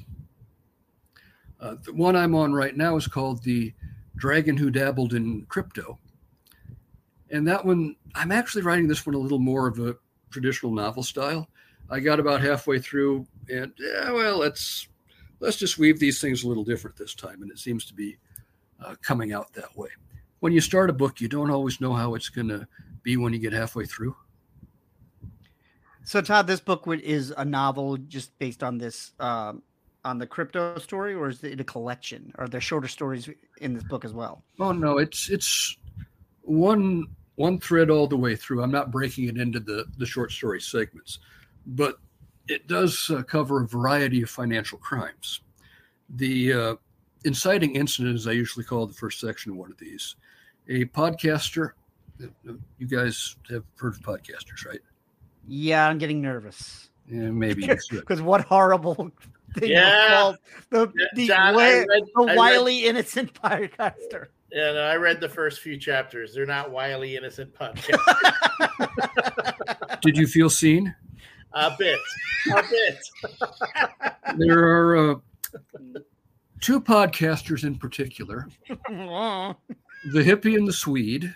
Uh, 1.60 1.76
the 1.84 1.94
one 1.94 2.16
I'm 2.16 2.34
on 2.34 2.54
right 2.54 2.76
now 2.76 2.96
is 2.96 3.08
called 3.08 3.44
The 3.44 3.74
Dragon 4.16 4.58
Who 4.58 4.72
Dabbled 4.72 5.14
in 5.14 5.46
Crypto. 5.46 6.00
And 7.30 7.48
that 7.48 7.64
one, 7.64 7.96
I'm 8.16 8.32
actually 8.32 8.64
writing 8.64 8.88
this 8.88 9.06
one 9.06 9.16
a 9.16 9.20
little 9.20 9.40
more 9.40 9.68
of 9.68 9.80
a 9.80 9.96
traditional 10.32 10.74
novel 10.74 11.04
style. 11.04 11.48
I 11.90 12.00
got 12.00 12.20
about 12.20 12.42
halfway 12.42 12.80
through, 12.80 13.28
and 13.50 13.74
yeah, 13.78 14.12
well, 14.12 14.38
let's 14.38 14.88
let's 15.40 15.58
just 15.58 15.78
weave 15.78 16.00
these 16.00 16.22
things 16.22 16.44
a 16.44 16.48
little 16.48 16.64
different 16.64 16.96
this 16.96 17.14
time, 17.14 17.42
and 17.42 17.52
it 17.52 17.60
seems 17.60 17.86
to 17.86 17.94
be 17.94 18.18
uh, 18.84 18.96
coming 19.02 19.34
out 19.34 19.54
that 19.54 19.76
way. 19.78 19.90
When 20.40 20.54
you 20.54 20.62
start 20.62 20.90
a 20.90 20.94
book, 20.94 21.20
you 21.20 21.28
don't 21.28 21.52
always 21.52 21.82
know 21.82 21.94
how 21.94 22.16
it's 22.16 22.30
going 22.30 22.48
to 22.48 22.68
be 23.04 23.18
when 23.18 23.34
you 23.34 23.40
get 23.40 23.54
halfway 23.54 23.86
through. 23.86 24.16
So, 26.04 26.22
Todd, 26.22 26.48
this 26.48 26.60
book 26.60 26.88
is 26.88 27.34
a 27.38 27.46
novel 27.46 27.98
just 27.98 28.38
based 28.40 28.64
on 28.64 28.78
this 28.78 29.12
um, 29.20 29.62
on 30.04 30.18
the 30.18 30.26
crypto 30.26 30.78
story, 30.80 31.14
or 31.14 31.30
is 31.30 31.44
it 31.44 31.60
a 31.60 31.64
collection? 31.64 32.34
Are 32.38 32.48
there 32.48 32.62
shorter 32.62 32.88
stories 32.88 33.30
in 33.60 33.74
this 33.74 33.84
book 33.84 34.04
as 34.04 34.14
well? 34.14 34.44
Oh 34.60 34.72
no, 34.72 34.98
it's 34.98 35.30
it's 35.30 35.78
one 36.42 37.08
one 37.36 37.60
thread 37.60 37.90
all 37.90 38.08
the 38.08 38.18
way 38.18 38.36
through. 38.36 38.64
I'm 38.64 38.72
not 38.72 38.92
breaking 38.92 39.28
it 39.28 39.38
into 39.38 39.60
the 39.60 39.86
the 39.98 40.06
short 40.06 40.32
story 40.32 40.60
segments, 40.60 41.20
but 41.66 41.98
it 42.48 42.68
does 42.68 43.10
uh, 43.10 43.22
cover 43.24 43.64
a 43.64 43.68
variety 43.68 44.24
of 44.24 44.30
financial 44.30 44.80
crimes. 44.80 45.42
The 46.10 46.54
uh, 46.54 46.76
inciting 47.24 47.76
incident, 47.76 48.16
as 48.16 48.28
I 48.28 48.32
usually 48.32 48.66
call 48.66 48.88
the 48.88 48.94
first 48.94 49.20
section 49.20 49.52
of 49.52 49.58
one 49.58 49.72
of 49.72 49.78
these, 49.78 50.16
a 50.68 50.86
podcaster. 50.86 51.74
You 52.78 52.88
guys 52.88 53.36
have 53.50 53.64
heard 53.78 53.96
of 53.96 54.02
podcasters, 54.02 54.66
right? 54.68 54.82
Yeah, 55.54 55.86
I'm 55.86 55.98
getting 55.98 56.22
nervous. 56.22 56.90
Yeah, 57.10 57.30
maybe 57.30 57.68
because 57.90 58.22
what 58.22 58.40
horrible 58.46 58.96
thing 59.58 59.70
yeah. 59.70 60.32
the 60.70 60.90
Yeah, 60.98 61.06
the, 61.16 61.28
Jon, 61.28 61.40
I 61.42 61.54
way, 61.56 61.80
read- 61.80 61.88
the 62.16 62.22
I 62.22 62.26
read- 62.26 62.38
wily 62.38 62.86
innocent 62.86 63.34
podcaster. 63.44 64.28
Yeah. 64.50 64.70
And 64.70 64.80
I 64.80 64.96
read 64.96 65.20
the 65.20 65.28
first 65.28 65.60
few 65.60 65.78
chapters. 65.78 66.34
They're 66.34 66.46
not 66.46 66.72
wily 66.72 67.18
innocent 67.18 67.54
podcasts. 67.54 68.00
Did 70.02 70.16
you 70.18 70.26
feel 70.26 70.50
seen? 70.50 70.96
a 71.54 71.76
bit, 71.78 72.00
a 72.56 72.64
bit. 72.70 72.98
There 74.38 74.58
are 74.64 75.12
uh, 75.12 75.16
two 76.62 76.80
podcasters 76.80 77.66
in 77.66 77.76
particular 77.76 78.48
the 78.70 80.24
hippie 80.24 80.56
and 80.56 80.66
the 80.66 80.72
Swede. 80.74 81.34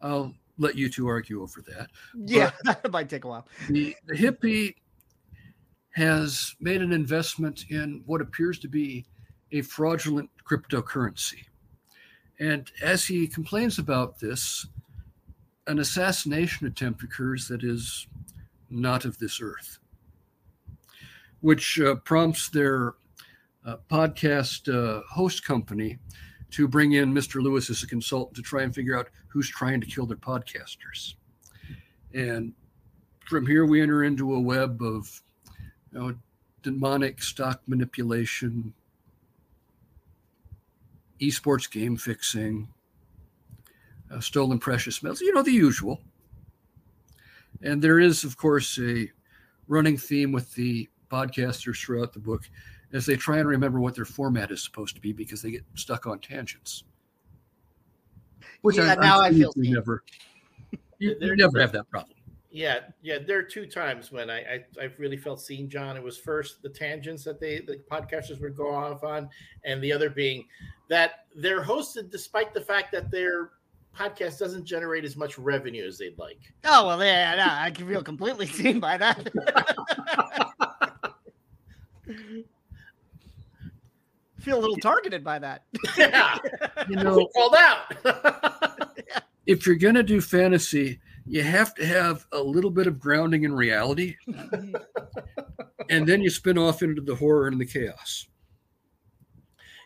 I'll 0.00 0.34
let 0.58 0.76
you 0.76 0.88
two 0.88 1.06
argue 1.06 1.42
over 1.42 1.62
that. 1.62 1.88
yeah, 2.14 2.50
that 2.64 2.90
might 2.90 3.08
take 3.08 3.24
a 3.24 3.28
while. 3.28 3.46
The, 3.68 3.96
the 4.06 4.14
hippie 4.14 4.74
has 5.94 6.54
made 6.60 6.82
an 6.82 6.92
investment 6.92 7.64
in 7.70 8.02
what 8.06 8.20
appears 8.20 8.58
to 8.60 8.68
be 8.68 9.06
a 9.52 9.62
fraudulent 9.62 10.30
cryptocurrency. 10.48 11.44
And 12.38 12.70
as 12.82 13.06
he 13.06 13.26
complains 13.26 13.78
about 13.78 14.18
this, 14.18 14.66
an 15.66 15.78
assassination 15.78 16.66
attempt 16.66 17.02
occurs 17.02 17.48
that 17.48 17.64
is 17.64 18.06
not 18.68 19.04
of 19.04 19.18
this 19.18 19.40
earth, 19.40 19.78
which 21.40 21.80
uh, 21.80 21.94
prompts 21.96 22.50
their 22.50 22.94
uh, 23.64 23.76
podcast 23.90 24.72
uh, 24.72 25.02
host 25.10 25.44
company 25.44 25.98
to 26.50 26.68
bring 26.68 26.92
in 26.92 27.12
Mr. 27.12 27.42
Lewis 27.42 27.70
as 27.70 27.82
a 27.82 27.86
consultant 27.86 28.36
to 28.36 28.42
try 28.42 28.62
and 28.62 28.74
figure 28.74 28.98
out 28.98 29.08
who's 29.28 29.48
trying 29.48 29.80
to 29.80 29.86
kill 29.86 30.06
their 30.06 30.16
podcasters. 30.16 31.14
And 32.14 32.52
from 33.26 33.46
here, 33.46 33.66
we 33.66 33.82
enter 33.82 34.04
into 34.04 34.34
a 34.34 34.40
web 34.40 34.80
of 34.82 35.22
you 35.92 35.98
know, 35.98 36.14
demonic 36.62 37.22
stock 37.22 37.60
manipulation, 37.66 38.72
esports 41.20 41.70
game 41.70 41.96
fixing, 41.96 42.68
uh, 44.10 44.20
stolen 44.20 44.58
precious 44.58 45.02
metals, 45.02 45.20
you 45.20 45.34
know, 45.34 45.42
the 45.42 45.52
usual. 45.52 46.00
And 47.62 47.82
there 47.82 47.98
is, 47.98 48.24
of 48.24 48.36
course, 48.36 48.78
a 48.78 49.10
running 49.66 49.96
theme 49.96 50.32
with 50.32 50.54
the 50.54 50.88
podcasters 51.10 51.82
throughout 51.84 52.12
the 52.12 52.18
book 52.20 52.42
as 52.92 53.06
they 53.06 53.16
try 53.16 53.38
and 53.38 53.48
remember 53.48 53.80
what 53.80 53.94
their 53.94 54.04
format 54.04 54.50
is 54.50 54.62
supposed 54.62 54.94
to 54.94 55.00
be 55.00 55.12
because 55.12 55.42
they 55.42 55.50
get 55.50 55.64
stuck 55.74 56.06
on 56.06 56.18
tangents. 56.20 56.84
Which 58.62 58.76
Yeah, 58.76 58.94
now 58.94 59.20
I 59.20 59.30
feel 59.32 59.52
you 59.56 59.74
never, 59.74 60.02
you, 60.98 61.16
They're- 61.18 61.30
you 61.30 61.36
never 61.36 61.60
have 61.60 61.72
that 61.72 61.88
problem. 61.90 62.12
Yeah, 62.50 62.78
yeah. 63.02 63.18
There 63.18 63.38
are 63.38 63.42
two 63.42 63.66
times 63.66 64.10
when 64.10 64.30
I, 64.30 64.38
I 64.38 64.64
I 64.80 64.84
really 64.96 65.18
felt 65.18 65.42
seen, 65.42 65.68
Jon. 65.68 65.94
It 65.94 66.02
was 66.02 66.16
first 66.16 66.62
the 66.62 66.70
tangents 66.70 67.22
that 67.24 67.38
they 67.38 67.58
the 67.58 67.82
podcasters 67.90 68.40
would 68.40 68.56
go 68.56 68.74
off 68.74 69.04
on, 69.04 69.28
and 69.64 69.82
the 69.82 69.92
other 69.92 70.08
being 70.08 70.46
that 70.88 71.26
they're 71.34 71.62
hosted 71.62 72.10
despite 72.10 72.54
the 72.54 72.60
fact 72.62 72.92
that 72.92 73.10
they're 73.10 73.50
podcast 73.94 74.38
doesn't 74.38 74.64
generate 74.64 75.04
as 75.04 75.16
much 75.16 75.38
revenue 75.38 75.86
as 75.86 75.98
they'd 75.98 76.18
like. 76.18 76.38
Oh 76.64 76.86
well, 76.86 77.04
yeah, 77.04 77.34
no, 77.34 77.46
I 77.46 77.70
can 77.70 77.86
feel 77.88 78.02
completely 78.02 78.46
seen 78.46 78.80
by 78.80 78.96
that. 78.96 79.28
feel 84.46 84.58
a 84.58 84.60
little 84.60 84.76
targeted 84.76 85.24
by 85.24 85.38
that. 85.40 85.64
Yeah, 85.98 86.38
You 86.88 86.96
know, 87.02 87.26
called 87.34 87.56
out. 87.58 87.92
if 89.46 89.66
you're 89.66 89.76
going 89.76 89.96
to 89.96 90.04
do 90.04 90.20
fantasy, 90.20 91.00
you 91.26 91.42
have 91.42 91.74
to 91.74 91.84
have 91.84 92.26
a 92.32 92.40
little 92.40 92.70
bit 92.70 92.86
of 92.86 93.00
grounding 93.00 93.42
in 93.42 93.52
reality, 93.52 94.14
and 95.90 96.06
then 96.06 96.20
you 96.22 96.30
spin 96.30 96.56
off 96.56 96.82
into 96.82 97.02
the 97.02 97.14
horror 97.14 97.48
and 97.48 97.60
the 97.60 97.66
chaos. 97.66 98.28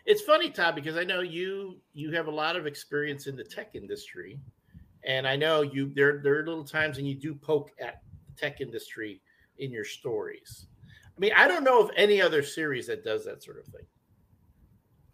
it's 0.05 0.21
funny, 0.21 0.51
Todd, 0.51 0.75
because 0.75 0.97
I 0.97 1.03
know 1.03 1.21
you 1.21 1.77
you 1.93 2.11
have 2.11 2.27
a 2.27 2.31
lot 2.31 2.55
of 2.55 2.67
experience 2.67 3.25
in 3.25 3.35
the 3.35 3.43
tech 3.43 3.71
industry, 3.73 4.39
and 5.03 5.27
I 5.27 5.35
know 5.35 5.63
you 5.63 5.91
there 5.95 6.21
there 6.21 6.39
are 6.39 6.45
little 6.45 6.63
times 6.63 6.97
when 6.97 7.07
you 7.07 7.15
do 7.15 7.33
poke 7.33 7.71
at 7.79 8.01
the 8.27 8.39
tech 8.39 8.61
industry 8.61 9.21
in 9.57 9.71
your 9.71 9.85
stories. 9.85 10.67
I 11.07 11.19
mean, 11.19 11.31
I 11.35 11.47
don't 11.47 11.63
know 11.63 11.81
of 11.81 11.89
any 11.97 12.21
other 12.21 12.43
series 12.43 12.85
that 12.87 13.03
does 13.03 13.25
that 13.25 13.41
sort 13.41 13.57
of 13.57 13.65
thing. 13.65 13.85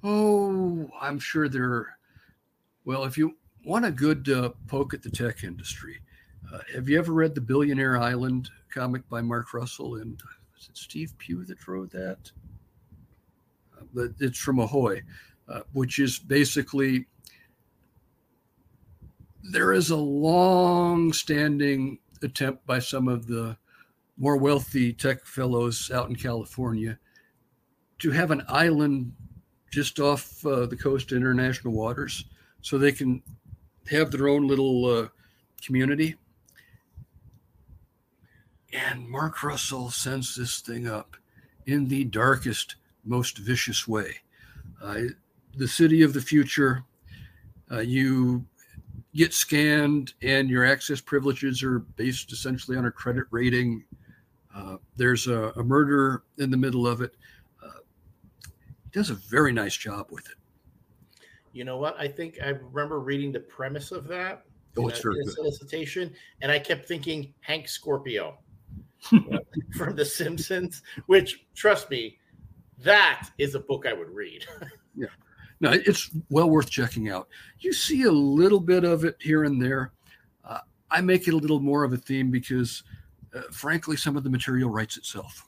Oh, 0.03 0.89
I'm 0.99 1.19
sure 1.19 1.49
there. 1.49 1.97
Well, 2.85 3.03
if 3.03 3.17
you 3.17 3.35
want 3.65 3.85
a 3.85 3.91
good 3.91 4.29
uh, 4.29 4.51
poke 4.67 4.93
at 4.93 5.03
the 5.03 5.09
tech 5.09 5.43
industry, 5.43 5.99
uh, 6.53 6.59
have 6.73 6.87
you 6.87 6.97
ever 6.97 7.11
read 7.11 7.35
the 7.35 7.41
Billionaire 7.41 7.97
Island 7.97 8.49
comic 8.73 9.07
by 9.09 9.21
Mark 9.21 9.53
Russell 9.53 9.95
and 9.95 10.21
is 10.57 10.69
it 10.69 10.77
Steve 10.77 11.13
Pugh 11.17 11.43
that 11.45 11.67
wrote 11.67 11.91
that? 11.91 12.31
Uh, 13.75 13.83
but 13.93 14.11
it's 14.19 14.39
from 14.39 14.59
Ahoy, 14.59 15.01
uh, 15.49 15.61
which 15.73 15.99
is 15.99 16.19
basically 16.19 17.05
there 19.43 19.73
is 19.73 19.89
a 19.89 19.95
long-standing 19.95 21.99
attempt 22.21 22.65
by 22.65 22.79
some 22.79 23.07
of 23.07 23.27
the 23.27 23.57
more 24.17 24.37
wealthy 24.37 24.91
tech 24.91 25.25
fellows 25.25 25.91
out 25.91 26.09
in 26.09 26.15
California 26.15 26.97
to 27.99 28.11
have 28.11 28.31
an 28.31 28.43
island 28.47 29.13
just 29.71 29.99
off 29.99 30.45
uh, 30.45 30.65
the 30.65 30.75
coast 30.75 31.11
international 31.11 31.73
waters 31.73 32.25
so 32.61 32.77
they 32.77 32.91
can 32.91 33.21
have 33.89 34.11
their 34.11 34.27
own 34.27 34.47
little 34.47 34.85
uh, 34.85 35.07
community. 35.63 36.15
And 38.73 39.07
Mark 39.07 39.43
Russell 39.43 39.89
sends 39.89 40.35
this 40.35 40.59
thing 40.59 40.87
up 40.87 41.15
in 41.65 41.87
the 41.87 42.03
darkest, 42.03 42.75
most 43.05 43.37
vicious 43.37 43.87
way. 43.87 44.17
Uh, 44.81 44.99
the 45.55 45.67
city 45.67 46.01
of 46.01 46.13
the 46.13 46.21
future, 46.21 46.83
uh, 47.71 47.79
you 47.79 48.45
get 49.15 49.33
scanned, 49.33 50.13
and 50.21 50.49
your 50.49 50.65
access 50.65 51.01
privileges 51.01 51.63
are 51.63 51.79
based 51.79 52.31
essentially 52.31 52.77
on 52.77 52.85
a 52.85 52.91
credit 52.91 53.25
rating. 53.31 53.83
Uh, 54.55 54.77
there's 54.95 55.27
a, 55.27 55.51
a 55.55 55.63
murder 55.63 56.23
in 56.37 56.51
the 56.51 56.57
middle 56.57 56.85
of 56.85 57.01
it 57.01 57.15
does 58.97 59.09
a 59.11 59.15
very 59.15 59.53
nice 59.53 59.75
job 59.77 60.07
with 60.09 60.27
it. 60.27 60.35
You 61.53 61.63
know 61.63 61.77
what? 61.77 61.95
I 61.99 62.07
think 62.07 62.39
I 62.43 62.49
remember 62.49 62.99
reading 62.99 63.31
the 63.31 63.39
premise 63.39 63.91
of 63.91 64.07
that. 64.07 64.43
Oh, 64.75 64.87
it's 64.87 64.99
a- 64.99 65.03
very 65.03 65.23
good. 65.23 65.33
solicitation, 65.33 66.13
and 66.41 66.51
I 66.51 66.57
kept 66.59 66.87
thinking 66.87 67.33
Hank 67.41 67.67
Scorpio 67.67 68.37
from 69.77 69.95
The 69.95 70.03
Simpsons. 70.05 70.81
Which, 71.05 71.45
trust 71.55 71.89
me, 71.91 72.17
that 72.79 73.29
is 73.37 73.53
a 73.55 73.59
book 73.59 73.85
I 73.87 73.93
would 73.93 74.09
read. 74.09 74.45
Yeah, 74.99 75.09
no, 75.59 75.69
it's 75.73 76.09
well 76.31 76.49
worth 76.49 76.71
checking 76.71 77.09
out. 77.09 77.27
You 77.59 77.71
see 77.71 78.01
a 78.01 78.11
little 78.11 78.59
bit 78.59 78.83
of 78.83 79.05
it 79.05 79.15
here 79.19 79.43
and 79.43 79.61
there. 79.61 79.91
Uh, 80.43 80.57
I 80.89 81.01
make 81.01 81.27
it 81.27 81.35
a 81.35 81.37
little 81.37 81.59
more 81.59 81.83
of 81.83 81.93
a 81.93 81.97
theme 81.97 82.31
because, 82.31 82.81
uh, 83.35 83.41
frankly, 83.51 83.95
some 83.95 84.17
of 84.17 84.23
the 84.23 84.31
material 84.31 84.71
writes 84.71 84.97
itself. 84.97 85.47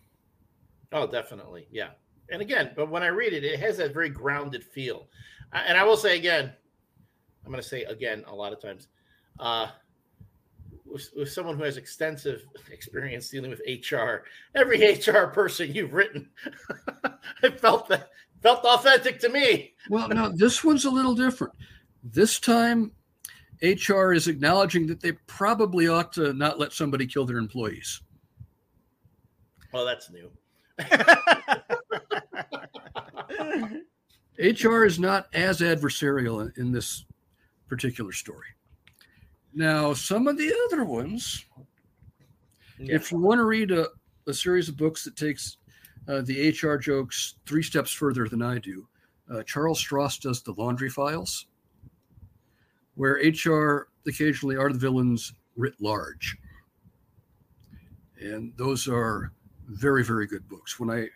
Oh, 0.92 1.08
definitely. 1.08 1.68
Yeah. 1.72 1.90
And 2.32 2.42
again, 2.42 2.72
but 2.76 2.90
when 2.90 3.04
I 3.04 3.08
read 3.08 3.34
it, 3.34 3.44
it 3.44 3.60
has 3.60 3.78
that 3.78 3.94
very 3.94 4.10
grounded 4.10 4.64
feel. 4.64 5.08
Uh, 5.54 5.64
And 5.66 5.78
I 5.78 5.84
will 5.84 5.98
say 5.98 6.18
again, 6.18 6.52
I'm 7.46 7.52
going 7.52 7.62
to 7.62 7.68
say 7.68 7.84
again 7.84 8.24
a 8.28 8.36
lot 8.36 8.54
of 8.54 8.62
times, 8.62 8.88
uh, 9.40 9.68
with, 10.86 11.10
with 11.16 11.32
someone 11.32 11.58
who 11.58 11.64
has 11.64 11.78
extensive 11.78 12.44
experience 12.72 13.30
dealing 13.30 13.50
with 13.50 13.62
HR, 13.68 14.26
every 14.56 14.80
HR 14.94 15.28
person 15.28 15.74
you've 15.74 15.94
written, 15.94 16.30
it 17.44 17.60
felt 17.60 17.88
that 17.90 18.10
felt 18.42 18.64
authentic 18.64 19.20
to 19.20 19.30
me. 19.30 19.74
Well, 19.90 20.08
no, 20.10 20.32
this 20.34 20.64
one's 20.64 20.86
a 20.86 20.90
little 20.90 21.16
different. 21.16 21.54
This 22.04 22.40
time, 22.40 22.92
HR 23.62 24.14
is 24.14 24.28
acknowledging 24.28 24.88
that 24.88 25.02
they 25.02 25.12
probably 25.28 25.88
ought 25.88 26.14
to 26.14 26.34
not 26.34 26.60
let 26.60 26.72
somebody 26.72 27.06
kill 27.06 27.26
their 27.26 27.38
employees. 27.38 28.02
Well, 29.74 29.86
that's 29.86 30.10
new. 30.10 30.32
HR 34.40 34.86
is 34.86 35.00
not 35.00 35.28
as 35.34 35.60
adversarial 35.60 36.58
in, 36.58 36.72
this 36.72 37.06
particular 37.68 38.12
story. 38.12 38.48
Now, 39.54 39.94
some 39.94 40.28
of 40.28 40.38
the 40.38 40.54
other 40.66 40.86
ones, 40.86 41.46
if 42.80 43.12
you 43.12 43.20
want 43.20 43.40
to 43.40 43.46
read 43.46 43.72
a, 43.72 43.88
a 44.28 44.34
series 44.34 44.70
of 44.70 44.78
books 44.78 45.04
that 45.04 45.16
takes 45.16 45.58
uh, 46.08 46.22
the 46.22 46.50
HR 46.50 46.78
jokes 46.78 47.36
three 47.46 47.64
steps 47.64 47.92
further 47.92 48.28
than 48.28 48.42
I 48.42 48.60
do, 48.60 48.88
uh, 49.32 49.44
Charles 49.44 49.84
Stross 49.84 50.20
does 50.20 50.42
the 50.42 50.54
Laundry 50.54 50.90
Files, 50.90 51.48
where 52.96 53.22
HR 53.22 53.90
occasionally 54.08 54.56
are 54.56 54.72
the 54.72 54.80
villains 54.80 55.34
writ 55.56 55.76
large. 55.80 56.38
And 58.20 58.54
those 58.58 58.88
are 58.88 59.32
very, 59.68 60.04
very 60.04 60.26
good 60.26 60.48
books. 60.50 60.80
When 60.80 60.90
I 60.90 61.08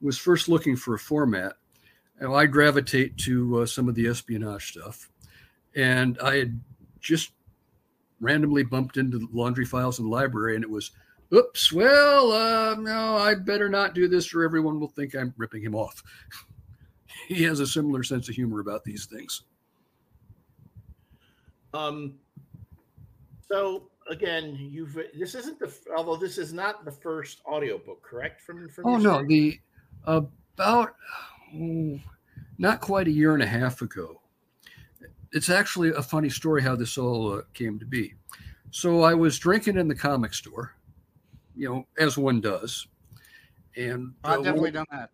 was 0.00 0.18
first 0.18 0.48
looking 0.48 0.76
for 0.76 0.94
a 0.94 0.98
format, 0.98 1.54
and 2.18 2.34
I 2.34 2.46
gravitate 2.46 3.16
to 3.18 3.60
uh, 3.60 3.66
some 3.66 3.88
of 3.88 3.94
the 3.94 4.06
espionage 4.06 4.72
stuff. 4.72 5.10
And 5.74 6.18
I 6.20 6.36
had 6.36 6.60
just 7.00 7.32
randomly 8.20 8.64
bumped 8.64 8.96
into 8.96 9.18
the 9.18 9.28
laundry 9.32 9.64
files 9.64 9.98
in 9.98 10.04
the 10.04 10.10
library, 10.10 10.54
and 10.54 10.64
it 10.64 10.70
was, 10.70 10.92
oops, 11.32 11.72
well, 11.72 12.32
uh, 12.32 12.74
no, 12.76 13.16
I 13.16 13.34
better 13.34 13.68
not 13.68 13.94
do 13.94 14.08
this, 14.08 14.34
or 14.34 14.44
everyone 14.44 14.80
will 14.80 14.88
think 14.88 15.14
I'm 15.14 15.34
ripping 15.36 15.62
him 15.62 15.74
off. 15.74 16.02
he 17.28 17.42
has 17.44 17.60
a 17.60 17.66
similar 17.66 18.02
sense 18.02 18.28
of 18.28 18.34
humor 18.34 18.60
about 18.60 18.84
these 18.84 19.06
things. 19.06 19.42
Um. 21.74 22.14
So 23.50 23.88
again, 24.10 24.56
you've 24.58 24.98
this 25.18 25.34
isn't 25.34 25.58
the 25.58 25.72
although 25.94 26.16
this 26.16 26.38
is 26.38 26.52
not 26.52 26.84
the 26.84 26.90
first 26.90 27.40
audiobook, 27.46 28.02
correct? 28.02 28.40
From 28.40 28.68
from 28.68 28.86
Oh 28.86 28.96
no, 28.96 29.18
series? 29.18 29.28
the 29.28 29.60
about 30.04 30.94
oh, 31.54 32.00
not 32.58 32.80
quite 32.80 33.08
a 33.08 33.12
year 33.12 33.34
and 33.34 33.42
a 33.42 33.46
half 33.46 33.82
ago. 33.82 34.20
It's 35.32 35.50
actually 35.50 35.90
a 35.90 36.02
funny 36.02 36.30
story 36.30 36.62
how 36.62 36.74
this 36.74 36.96
all 36.96 37.32
uh, 37.32 37.42
came 37.54 37.78
to 37.78 37.84
be. 37.84 38.14
So 38.70 39.02
I 39.02 39.14
was 39.14 39.38
drinking 39.38 39.76
in 39.76 39.88
the 39.88 39.94
comic 39.94 40.34
store, 40.34 40.74
you 41.54 41.68
know, 41.68 41.86
as 41.98 42.18
one 42.18 42.40
does, 42.40 42.86
and 43.76 44.14
I've 44.24 44.40
uh, 44.40 44.42
definitely 44.42 44.70
done 44.72 44.86
that. 44.90 45.10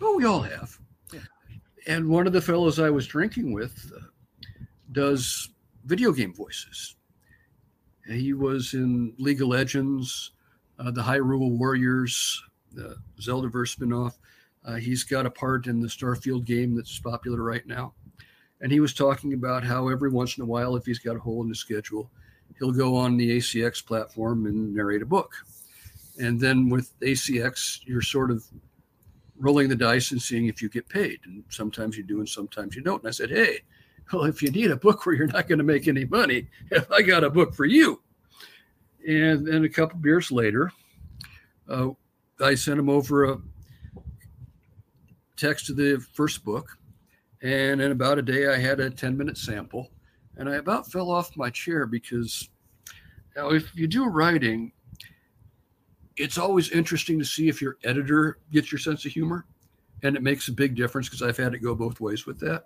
Oh, 0.00 0.16
we 0.16 0.24
all 0.24 0.40
have. 0.40 0.78
Yeah. 1.12 1.20
And 1.86 2.08
one 2.08 2.26
of 2.26 2.32
the 2.32 2.40
fellows 2.40 2.78
I 2.78 2.90
was 2.90 3.06
drinking 3.06 3.52
with 3.52 3.92
uh, 3.96 4.00
does 4.92 5.50
video 5.84 6.12
game 6.12 6.34
voices. 6.34 6.96
He 8.08 8.32
was 8.34 8.74
in 8.74 9.14
League 9.18 9.42
of 9.42 9.48
Legends, 9.48 10.32
uh, 10.78 10.90
the 10.90 11.02
Hyrule 11.02 11.58
Warriors, 11.58 12.42
the 12.76 12.96
Zeldaverse 13.20 13.76
spinoff. 13.76 14.12
Uh, 14.64 14.74
he's 14.74 15.04
got 15.04 15.26
a 15.26 15.30
part 15.30 15.66
in 15.66 15.80
the 15.80 15.88
Starfield 15.88 16.44
game 16.44 16.76
that's 16.76 16.98
popular 16.98 17.42
right 17.42 17.66
now. 17.66 17.94
And 18.60 18.72
he 18.72 18.80
was 18.80 18.94
talking 18.94 19.32
about 19.32 19.64
how 19.64 19.88
every 19.88 20.10
once 20.10 20.36
in 20.36 20.42
a 20.42 20.46
while, 20.46 20.76
if 20.76 20.86
he's 20.86 20.98
got 20.98 21.16
a 21.16 21.20
hole 21.20 21.42
in 21.42 21.48
his 21.48 21.58
schedule, 21.58 22.10
he'll 22.58 22.72
go 22.72 22.96
on 22.96 23.16
the 23.16 23.38
ACX 23.38 23.84
platform 23.84 24.46
and 24.46 24.74
narrate 24.74 25.02
a 25.02 25.06
book. 25.06 25.32
And 26.18 26.40
then 26.40 26.68
with 26.68 26.98
ACX, 27.00 27.80
you're 27.84 28.02
sort 28.02 28.30
of 28.30 28.44
rolling 29.38 29.68
the 29.68 29.76
dice 29.76 30.12
and 30.12 30.20
seeing 30.20 30.46
if 30.46 30.62
you 30.62 30.68
get 30.68 30.88
paid. 30.88 31.20
And 31.24 31.44
sometimes 31.50 31.96
you 31.96 32.02
do, 32.02 32.18
and 32.18 32.28
sometimes 32.28 32.74
you 32.74 32.82
don't. 32.82 33.02
And 33.02 33.08
I 33.08 33.12
said, 33.12 33.30
Hey, 33.30 33.60
well, 34.12 34.24
if 34.24 34.42
you 34.42 34.50
need 34.50 34.70
a 34.70 34.76
book 34.76 35.04
where 35.04 35.14
you're 35.14 35.26
not 35.26 35.48
going 35.48 35.58
to 35.58 35.64
make 35.64 35.88
any 35.88 36.04
money, 36.04 36.48
I 36.90 37.02
got 37.02 37.24
a 37.24 37.30
book 37.30 37.54
for 37.54 37.66
you. 37.66 38.00
And 39.06 39.46
then 39.46 39.64
a 39.64 39.68
couple 39.68 39.98
beers 39.98 40.32
later, 40.32 40.72
uh, 41.68 41.90
I 42.40 42.54
sent 42.54 42.78
him 42.78 42.88
over 42.88 43.24
a 43.24 43.40
text 45.36 45.70
of 45.70 45.76
the 45.76 46.04
first 46.12 46.44
book. 46.44 46.78
And 47.42 47.80
in 47.80 47.92
about 47.92 48.18
a 48.18 48.22
day, 48.22 48.48
I 48.48 48.58
had 48.58 48.80
a 48.80 48.90
10 48.90 49.16
minute 49.16 49.36
sample. 49.36 49.90
And 50.36 50.48
I 50.48 50.56
about 50.56 50.90
fell 50.90 51.10
off 51.10 51.36
my 51.36 51.50
chair 51.50 51.86
because 51.86 52.48
now, 53.36 53.50
if 53.50 53.74
you 53.74 53.86
do 53.86 54.06
writing, 54.06 54.72
it's 56.16 56.38
always 56.38 56.70
interesting 56.70 57.18
to 57.18 57.24
see 57.24 57.48
if 57.48 57.60
your 57.60 57.76
editor 57.84 58.38
gets 58.50 58.72
your 58.72 58.78
sense 58.78 59.04
of 59.04 59.12
humor. 59.12 59.44
And 60.02 60.16
it 60.16 60.22
makes 60.22 60.48
a 60.48 60.52
big 60.52 60.74
difference 60.74 61.08
because 61.08 61.22
I've 61.22 61.36
had 61.36 61.54
it 61.54 61.58
go 61.58 61.74
both 61.74 62.00
ways 62.00 62.26
with 62.26 62.40
that. 62.40 62.64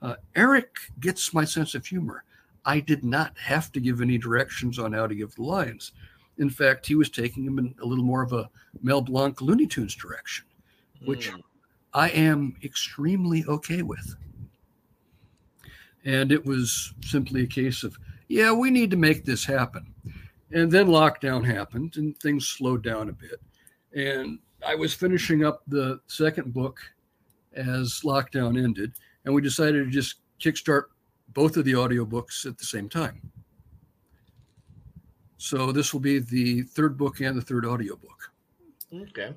Uh, 0.00 0.14
Eric 0.34 0.76
gets 1.00 1.34
my 1.34 1.44
sense 1.44 1.74
of 1.74 1.84
humor. 1.84 2.24
I 2.64 2.80
did 2.80 3.04
not 3.04 3.36
have 3.38 3.72
to 3.72 3.80
give 3.80 4.00
any 4.00 4.16
directions 4.16 4.78
on 4.78 4.92
how 4.92 5.06
to 5.06 5.14
give 5.14 5.34
the 5.34 5.42
lines. 5.42 5.92
In 6.40 6.50
fact, 6.50 6.86
he 6.86 6.94
was 6.94 7.10
taking 7.10 7.44
him 7.44 7.58
in 7.58 7.74
a 7.82 7.86
little 7.86 8.04
more 8.04 8.22
of 8.22 8.32
a 8.32 8.48
Mel 8.82 9.02
Blanc 9.02 9.40
Looney 9.40 9.66
Tunes 9.66 9.94
direction, 9.94 10.46
which 11.04 11.30
Mm. 11.30 11.42
I 11.92 12.08
am 12.10 12.56
extremely 12.62 13.44
okay 13.46 13.82
with. 13.82 14.16
And 16.04 16.32
it 16.32 16.44
was 16.44 16.94
simply 17.02 17.42
a 17.42 17.46
case 17.46 17.84
of, 17.84 17.96
yeah, 18.28 18.52
we 18.52 18.70
need 18.70 18.90
to 18.90 18.96
make 18.96 19.24
this 19.24 19.44
happen. 19.44 19.92
And 20.50 20.72
then 20.72 20.86
lockdown 20.86 21.44
happened 21.44 21.96
and 21.96 22.18
things 22.18 22.48
slowed 22.48 22.82
down 22.82 23.10
a 23.10 23.12
bit. 23.12 23.40
And 23.94 24.38
I 24.66 24.74
was 24.74 24.94
finishing 24.94 25.44
up 25.44 25.62
the 25.66 26.00
second 26.06 26.54
book 26.54 26.80
as 27.54 28.00
lockdown 28.02 28.62
ended, 28.62 28.92
and 29.24 29.34
we 29.34 29.42
decided 29.42 29.84
to 29.84 29.90
just 29.90 30.16
kickstart 30.40 30.84
both 31.34 31.56
of 31.56 31.64
the 31.64 31.72
audiobooks 31.72 32.46
at 32.46 32.56
the 32.56 32.64
same 32.64 32.88
time. 32.88 33.30
So 35.40 35.72
this 35.72 35.94
will 35.94 36.00
be 36.00 36.18
the 36.18 36.64
third 36.64 36.98
book 36.98 37.20
and 37.20 37.34
the 37.34 37.40
third 37.40 37.64
audiobook. 37.64 38.30
Okay. 38.94 39.32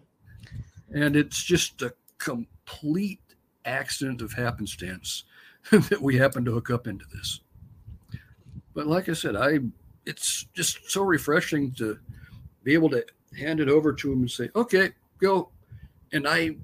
And 0.94 1.16
it's 1.16 1.42
just 1.42 1.82
a 1.82 1.94
complete 2.18 3.22
accident 3.64 4.22
of 4.22 4.34
happenstance 4.34 5.24
that 5.72 6.02
we 6.02 6.18
happen 6.18 6.44
to 6.44 6.52
hook 6.52 6.70
up 6.72 6.88
into 6.88 7.06
this. 7.14 7.40
But 8.74 8.86
like 8.86 9.08
I 9.08 9.14
said, 9.14 9.38
I 9.38 9.60
it's 10.06 10.46
just 10.54 10.92
so 10.92 11.04
refreshing 11.04 11.72
to 11.76 11.98
be 12.66 12.74
able 12.74 12.90
to 12.90 13.06
hand 13.40 13.62
it 13.62 13.70
over 13.70 13.94
to 13.94 14.12
him 14.12 14.20
and 14.20 14.30
say, 14.30 14.50
"Okay, 14.58 14.92
go." 15.20 15.52
And 16.12 16.28
I 16.28 16.58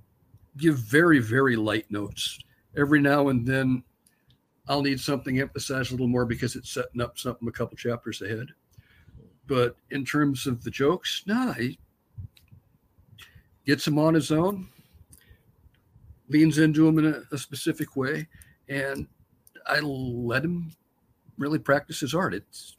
give 0.58 0.80
very 0.80 1.20
very 1.20 1.56
light 1.56 1.90
notes. 1.90 2.40
Every 2.76 3.00
now 3.00 3.30
and 3.30 3.48
then 3.48 3.84
I'll 4.68 4.82
need 4.82 5.00
something 5.00 5.40
emphasized 5.40 5.92
a 5.92 5.94
little 5.94 6.10
more 6.10 6.26
because 6.26 6.58
it's 6.58 6.72
setting 6.72 7.00
up 7.00 7.18
something 7.18 7.48
a 7.48 7.54
couple 7.54 7.78
chapters 7.78 8.22
ahead. 8.22 8.50
But 9.50 9.76
in 9.90 10.06
terms 10.06 10.46
of 10.46 10.64
the 10.64 10.70
jokes, 10.70 11.24
nah, 11.26 11.54
he 11.54 11.80
gets 13.66 13.86
him 13.88 13.98
on 13.98 14.14
his 14.14 14.32
own, 14.32 14.70
leans 16.30 16.60
into 16.60 16.88
him 16.88 17.00
in 17.00 17.06
a, 17.08 17.24
a 17.32 17.38
specific 17.38 17.96
way, 17.96 18.28
and 18.70 19.08
I 19.66 19.80
let 19.80 20.46
him 20.46 20.72
really 21.40 21.58
practice 21.58 22.00
his 22.00 22.14
art. 22.14 22.36
It's 22.36 22.78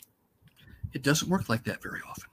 it 0.93 1.03
doesn't 1.03 1.29
work 1.29 1.49
like 1.49 1.65
that 1.65 1.83
very 1.83 2.01
often. 2.09 2.31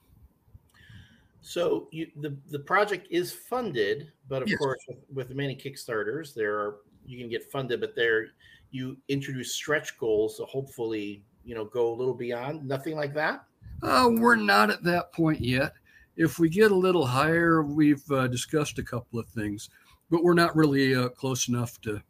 So 1.42 1.88
you, 1.92 2.12
the 2.18 2.38
the 2.52 2.60
project 2.60 3.08
is 3.10 3.34
funded, 3.34 4.12
but 4.30 4.44
of 4.44 4.50
Yes. 4.50 4.60
course, 4.60 4.80
with, 4.88 4.98
with 5.12 5.36
many 5.36 5.56
Kickstarters, 5.56 6.36
there 6.36 6.60
are 6.60 6.78
you 7.08 7.18
can 7.18 7.28
get 7.28 7.52
funded, 7.52 7.80
but 7.80 7.96
there 7.96 8.28
you 8.70 8.98
introduce 9.08 9.56
stretch 9.56 9.98
goals 9.98 10.38
to 10.38 10.46
hopefully 10.46 11.24
you 11.44 11.56
know 11.56 11.66
go 11.66 11.92
a 11.92 11.96
little 11.96 12.14
beyond. 12.14 12.68
Nothing 12.68 12.96
like 12.96 13.16
that. 13.16 13.46
Uh, 13.82 14.10
we're 14.12 14.36
not 14.36 14.70
at 14.70 14.84
that 14.84 15.12
point 15.14 15.42
yet. 15.42 15.74
If 16.16 16.40
we 16.40 16.50
get 16.50 16.72
a 16.72 16.76
little 16.76 17.06
higher, 17.06 17.62
we've 17.62 18.10
uh, 18.12 18.28
discussed 18.28 18.80
a 18.80 18.84
couple 18.84 19.20
of 19.20 19.28
things, 19.28 19.70
but 20.10 20.24
we're 20.24 20.34
not 20.34 20.56
really 20.56 20.96
uh, 20.96 21.10
close 21.10 21.48
enough 21.48 21.80
to 21.82 22.02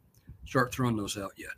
start 0.46 0.72
throwing 0.72 0.96
those 0.96 1.18
out 1.18 1.32
yet. 1.36 1.50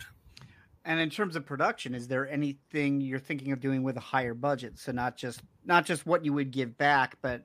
And 0.85 0.99
in 0.99 1.11
terms 1.11 1.37
of 1.37 1.46
production, 1.46 1.94
is 1.94 2.09
there 2.09 2.29
anything 2.29 3.01
you're 3.01 3.20
thinking 3.20 3.53
of 3.53 3.61
doing 3.61 3.83
with 3.83 3.96
a 3.96 4.01
higher 4.01 4.35
budget? 4.35 4.79
So 4.79 4.92
not 4.92 5.16
just 5.16 5.42
not 5.64 5.85
just 5.85 6.07
what 6.07 6.25
you 6.25 6.33
would 6.33 6.51
give 6.51 6.77
back, 6.79 7.18
but 7.23 7.42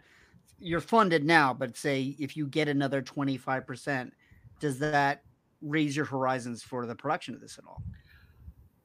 you're 0.58 0.80
funded 0.80 1.24
now. 1.24 1.54
But 1.54 1.78
say 1.78 2.16
if 2.18 2.36
you 2.36 2.48
get 2.48 2.68
another 2.68 3.02
twenty 3.02 3.38
five 3.38 3.68
percent, 3.68 4.14
does 4.60 4.80
that 4.80 5.22
raise 5.62 5.96
your 5.96 6.06
horizons 6.06 6.64
for 6.64 6.86
the 6.86 6.96
production 6.96 7.36
of 7.36 7.42
this 7.42 7.58
at 7.58 7.66
all? 7.68 7.84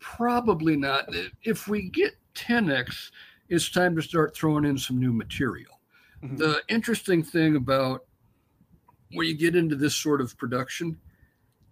Probably 0.00 0.76
not. 0.76 1.08
If 1.42 1.68
we 1.68 1.88
get 1.90 2.14
10x, 2.34 3.10
it's 3.50 3.70
time 3.70 3.94
to 3.96 4.02
start 4.02 4.34
throwing 4.34 4.64
in 4.64 4.78
some 4.78 4.98
new 4.98 5.12
material. 5.12 5.80
Mhm. 6.22 6.38
The 6.38 6.62
interesting 6.68 7.22
thing 7.22 7.56
about 7.56 8.06
when 9.12 9.26
you 9.26 9.34
get 9.34 9.56
into 9.56 9.76
this 9.76 9.94
sort 9.94 10.20
of 10.20 10.36
production, 10.38 10.98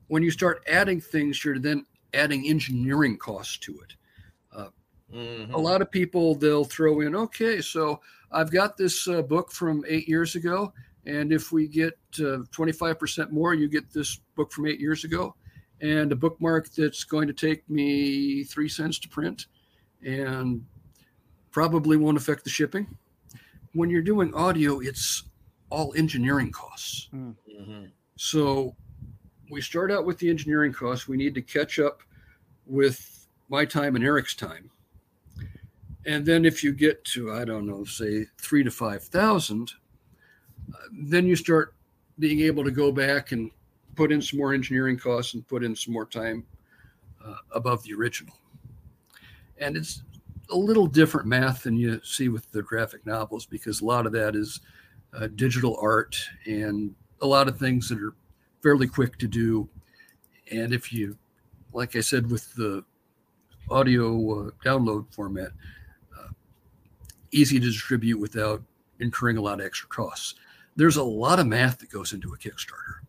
when 0.09 0.23
you 0.23 0.31
start 0.31 0.62
adding 0.67 1.01
things, 1.01 1.45
you're 1.45 1.59
then 1.59 1.87
adding 2.12 2.47
engineering 2.47 3.17
costs 3.17 3.57
to 3.59 3.79
it. 3.81 3.95
Mhm. 5.12 5.53
A 5.53 5.59
lot 5.59 5.81
of 5.81 5.91
people 5.91 6.35
they'll 6.35 6.64
throw 6.64 7.01
in, 7.01 7.14
okay, 7.14 7.61
so 7.61 8.01
I've 8.31 8.51
got 8.51 8.77
this 8.77 9.09
uh, 9.09 9.23
book 9.23 9.51
from 9.51 9.85
eight 9.88 10.07
years 10.07 10.35
ago, 10.35 10.73
and 11.07 11.33
if 11.33 11.51
we 11.51 11.67
get 11.67 11.99
uh, 12.19 12.45
25% 12.53 13.33
more, 13.33 13.55
you 13.55 13.69
get 13.69 13.91
this 13.91 14.21
book 14.35 14.53
from 14.53 14.67
eight 14.67 14.81
years 14.81 15.05
ago, 15.05 15.35
and 15.81 16.12
a 16.12 16.17
bookmark 16.17 16.69
that's 16.71 17.05
going 17.05 17.27
to 17.27 17.33
take 17.33 17.69
me 17.71 18.45
three 18.45 18.69
cents 18.69 18.99
to 18.99 19.09
print, 19.09 19.47
and 20.03 20.64
probably 21.51 21.97
won't 21.97 22.17
affect 22.17 22.45
the 22.45 22.51
shipping. 22.51 22.97
When 23.75 23.91
you're 23.91 24.03
doing 24.03 24.35
audio, 24.35 24.81
it's 24.81 25.25
all 25.71 25.93
engineering 25.97 26.51
costs. 26.51 27.09
Mhm. 27.13 27.91
So 28.17 28.75
we 29.51 29.61
start 29.61 29.91
out 29.91 30.05
with 30.05 30.19
the 30.19 30.31
engineering 30.31 30.73
costs. 30.73 31.09
We 31.09 31.17
need 31.17 31.35
to 31.35 31.43
catch 31.43 31.79
up 31.79 32.03
with 32.67 33.27
my 33.49 33.65
time 33.65 33.97
and 33.97 34.05
Eric's 34.05 34.35
time. 34.35 34.71
And 36.07 36.25
then 36.25 36.45
if 36.45 36.65
you 36.65 36.73
get 36.73 37.05
to, 37.05 37.33
I 37.33 37.45
don't 37.45 37.67
know, 37.67 37.85
say 37.85 38.27
three 38.39 38.63
to 38.63 38.71
5,000, 38.71 39.73
uh, 40.73 40.77
then 40.93 41.27
you 41.27 41.37
start 41.37 41.75
being 42.19 42.41
able 42.41 42.65
to 42.65 42.71
go 42.71 42.91
back 42.91 43.33
and 43.33 43.51
put 43.95 44.13
in 44.13 44.23
some 44.23 44.39
more 44.39 44.55
engineering 44.55 44.97
costs 44.97 45.35
and 45.35 45.47
put 45.47 45.63
in 45.63 45.75
some 45.77 45.93
more 45.93 46.07
time 46.07 46.47
uh, 47.25 47.37
above 47.53 47.83
the 47.83 47.93
original. 47.93 48.35
And 49.59 49.77
it's 49.77 50.03
a 50.51 50.57
little 50.57 50.87
different 50.87 51.27
math 51.27 51.63
than 51.65 51.77
you 51.77 52.01
see 52.03 52.29
with 52.29 52.51
the 52.53 52.63
graphic 52.63 53.05
novels 53.07 53.47
because 53.47 53.81
a 53.81 53.85
lot 53.85 54.07
of 54.07 54.13
that 54.13 54.35
is 54.35 54.61
uh, 55.15 55.29
digital 55.35 55.79
art 55.81 56.17
and 56.47 56.95
a 57.21 57.27
lot 57.27 57.49
of 57.49 57.59
things 57.59 57.89
that 57.89 57.99
are 57.99 58.15
fairly 58.63 58.87
quick 58.87 59.19
to 59.19 59.27
do. 59.27 59.69
And 60.51 60.73
if 60.73 60.93
you, 60.93 61.17
like 61.73 61.97
I 61.97 62.01
said, 62.01 62.31
with 62.31 62.55
the 62.55 62.85
audio 63.71 64.09
uh, 64.09 64.51
download 64.65 65.13
format, 65.13 65.51
uh, 66.19 66.29
easy 67.31 67.59
to 67.61 67.67
distribute 67.67 68.19
without 68.19 68.63
incurring 69.01 69.37
a 69.37 69.43
lot 69.43 69.61
of 69.61 69.67
extra 69.67 69.89
costs. 69.89 70.35
There's 70.77 70.97
a 70.97 71.03
lot 71.03 71.39
of 71.39 71.47
math 71.47 71.79
that 71.79 71.91
goes 71.91 72.13
into 72.13 72.33
a 72.33 72.39
Kickstarter. 72.39 73.05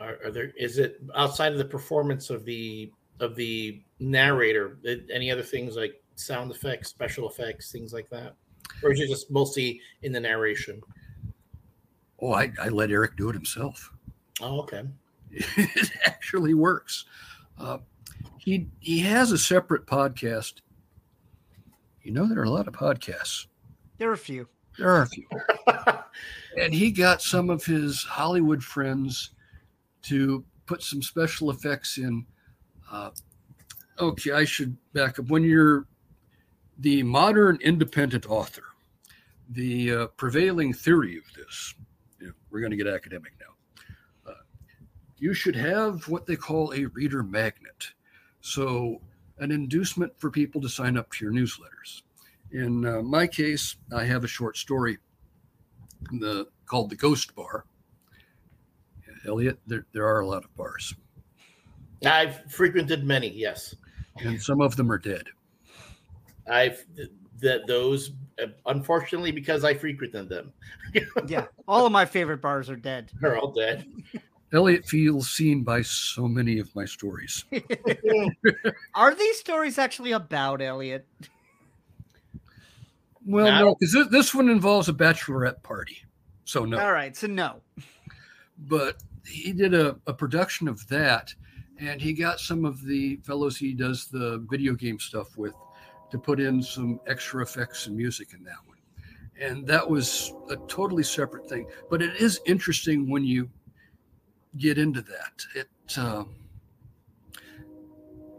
Are, 0.00 0.18
are 0.24 0.30
there? 0.30 0.52
Is 0.56 0.78
it 0.78 1.00
outside 1.14 1.52
of 1.52 1.58
the 1.58 1.64
performance 1.64 2.30
of 2.30 2.44
the 2.44 2.92
of 3.20 3.36
the 3.36 3.82
narrator? 3.98 4.78
Any 5.12 5.30
other 5.30 5.42
things 5.42 5.76
like 5.76 6.02
sound 6.16 6.50
effects, 6.50 6.88
special 6.88 7.28
effects, 7.28 7.70
things 7.70 7.92
like 7.92 8.08
that, 8.10 8.34
or 8.82 8.92
is 8.92 9.00
it 9.00 9.08
just 9.08 9.30
mostly 9.30 9.80
in 10.02 10.12
the 10.12 10.20
narration? 10.20 10.80
Oh, 12.20 12.32
I, 12.32 12.52
I 12.60 12.68
let 12.68 12.90
Eric 12.90 13.16
do 13.16 13.28
it 13.28 13.34
himself. 13.34 13.92
Oh, 14.40 14.60
okay. 14.60 14.82
it 15.30 15.90
actually 16.04 16.54
works. 16.54 17.04
Uh, 17.58 17.78
he 18.38 18.68
he 18.80 19.00
has 19.00 19.32
a 19.32 19.38
separate 19.38 19.86
podcast. 19.86 20.54
You 22.02 22.12
know, 22.12 22.26
there 22.26 22.38
are 22.38 22.44
a 22.44 22.50
lot 22.50 22.68
of 22.68 22.74
podcasts. 22.74 23.46
There 23.98 24.08
are 24.08 24.14
a 24.14 24.18
few. 24.18 24.48
There 24.78 24.90
are 24.90 25.02
a 25.02 25.06
few. 25.06 25.26
and 26.60 26.72
he 26.72 26.90
got 26.90 27.22
some 27.22 27.50
of 27.50 27.64
his 27.64 28.02
Hollywood 28.04 28.62
friends 28.62 29.30
to 30.02 30.44
put 30.66 30.82
some 30.82 31.02
special 31.02 31.50
effects 31.50 31.98
in. 31.98 32.26
Uh, 32.90 33.10
okay, 33.98 34.32
I 34.32 34.44
should 34.44 34.76
back 34.92 35.18
up. 35.18 35.28
When 35.28 35.42
you're 35.42 35.86
the 36.78 37.02
modern 37.02 37.58
independent 37.62 38.28
author, 38.28 38.64
the 39.50 39.92
uh, 39.92 40.06
prevailing 40.08 40.72
theory 40.72 41.16
of 41.18 41.24
this, 41.34 41.74
you 42.20 42.28
know, 42.28 42.32
we're 42.50 42.60
going 42.60 42.70
to 42.70 42.76
get 42.76 42.86
academic 42.86 43.32
now. 43.40 44.32
Uh, 44.32 44.34
you 45.18 45.34
should 45.34 45.56
have 45.56 46.06
what 46.08 46.26
they 46.26 46.36
call 46.36 46.72
a 46.74 46.84
reader 46.86 47.22
magnet. 47.22 47.92
So, 48.40 49.00
an 49.38 49.50
inducement 49.50 50.12
for 50.18 50.30
people 50.30 50.60
to 50.62 50.68
sign 50.68 50.96
up 50.96 51.10
to 51.12 51.24
your 51.24 51.34
newsletters. 51.34 52.02
In 52.52 52.86
uh, 52.86 53.02
my 53.02 53.26
case, 53.26 53.76
I 53.94 54.04
have 54.04 54.24
a 54.24 54.28
short 54.28 54.56
story 54.56 54.98
the, 56.12 56.46
called 56.64 56.90
The 56.90 56.96
Ghost 56.96 57.34
Bar. 57.34 57.64
Elliot, 59.26 59.58
there, 59.66 59.86
there 59.92 60.06
are 60.06 60.20
a 60.20 60.26
lot 60.26 60.44
of 60.44 60.54
bars, 60.56 60.94
I've 62.06 62.50
frequented 62.50 63.04
many. 63.04 63.28
Yes, 63.28 63.74
and 64.18 64.40
some 64.40 64.60
of 64.60 64.76
them 64.76 64.90
are 64.90 64.98
dead. 64.98 65.24
I've 66.48 66.84
that 67.40 67.66
those 67.66 68.12
uh, 68.42 68.46
unfortunately 68.66 69.32
because 69.32 69.64
I 69.64 69.74
frequented 69.74 70.28
them, 70.28 70.52
Yeah, 71.26 71.46
all 71.68 71.86
of 71.86 71.92
my 71.92 72.04
favorite 72.04 72.40
bars 72.40 72.70
are 72.70 72.76
dead. 72.76 73.10
they're 73.20 73.36
all 73.36 73.52
dead. 73.52 73.86
Elliot 74.52 74.86
feels 74.86 75.30
seen 75.30 75.62
by 75.64 75.82
so 75.82 76.28
many 76.28 76.58
of 76.58 76.74
my 76.76 76.84
stories. 76.84 77.44
Are 78.94 79.14
these 79.14 79.38
stories 79.38 79.76
actually 79.76 80.12
about 80.12 80.62
Elliot? 80.62 81.06
Well, 83.26 83.64
no, 83.64 83.74
because 83.74 83.92
this, 83.92 84.06
this 84.08 84.34
one 84.34 84.48
involves 84.48 84.88
a 84.88 84.92
bachelorette 84.92 85.62
party. 85.64 86.04
So, 86.44 86.64
no. 86.64 86.78
All 86.78 86.92
right, 86.92 87.16
so 87.16 87.26
no. 87.26 87.60
but 88.56 89.02
he 89.26 89.52
did 89.52 89.74
a, 89.74 89.96
a 90.06 90.14
production 90.14 90.68
of 90.68 90.86
that 90.88 91.34
and 91.78 92.00
he 92.00 92.12
got 92.12 92.40
some 92.40 92.64
of 92.64 92.84
the 92.84 93.16
fellows 93.16 93.56
he 93.56 93.72
does 93.72 94.06
the 94.06 94.44
video 94.50 94.74
game 94.74 94.98
stuff 94.98 95.36
with 95.36 95.54
to 96.10 96.18
put 96.18 96.40
in 96.40 96.62
some 96.62 97.00
extra 97.06 97.42
effects 97.42 97.86
and 97.86 97.96
music 97.96 98.32
in 98.32 98.42
that 98.44 98.56
one. 98.66 98.76
And 99.40 99.66
that 99.66 99.88
was 99.88 100.32
a 100.48 100.56
totally 100.68 101.02
separate 101.02 101.48
thing. 101.48 101.66
But 101.90 102.00
it 102.00 102.16
is 102.16 102.40
interesting 102.46 103.10
when 103.10 103.24
you 103.24 103.50
get 104.56 104.78
into 104.78 105.02
that. 105.02 105.44
It 105.54 105.98
uh, 105.98 106.24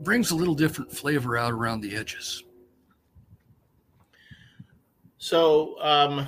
brings 0.02 0.32
a 0.32 0.36
little 0.36 0.56
different 0.56 0.92
flavor 0.92 1.38
out 1.38 1.52
around 1.52 1.82
the 1.82 1.96
edges. 1.96 2.44
So, 5.20 5.80
um, 5.82 6.28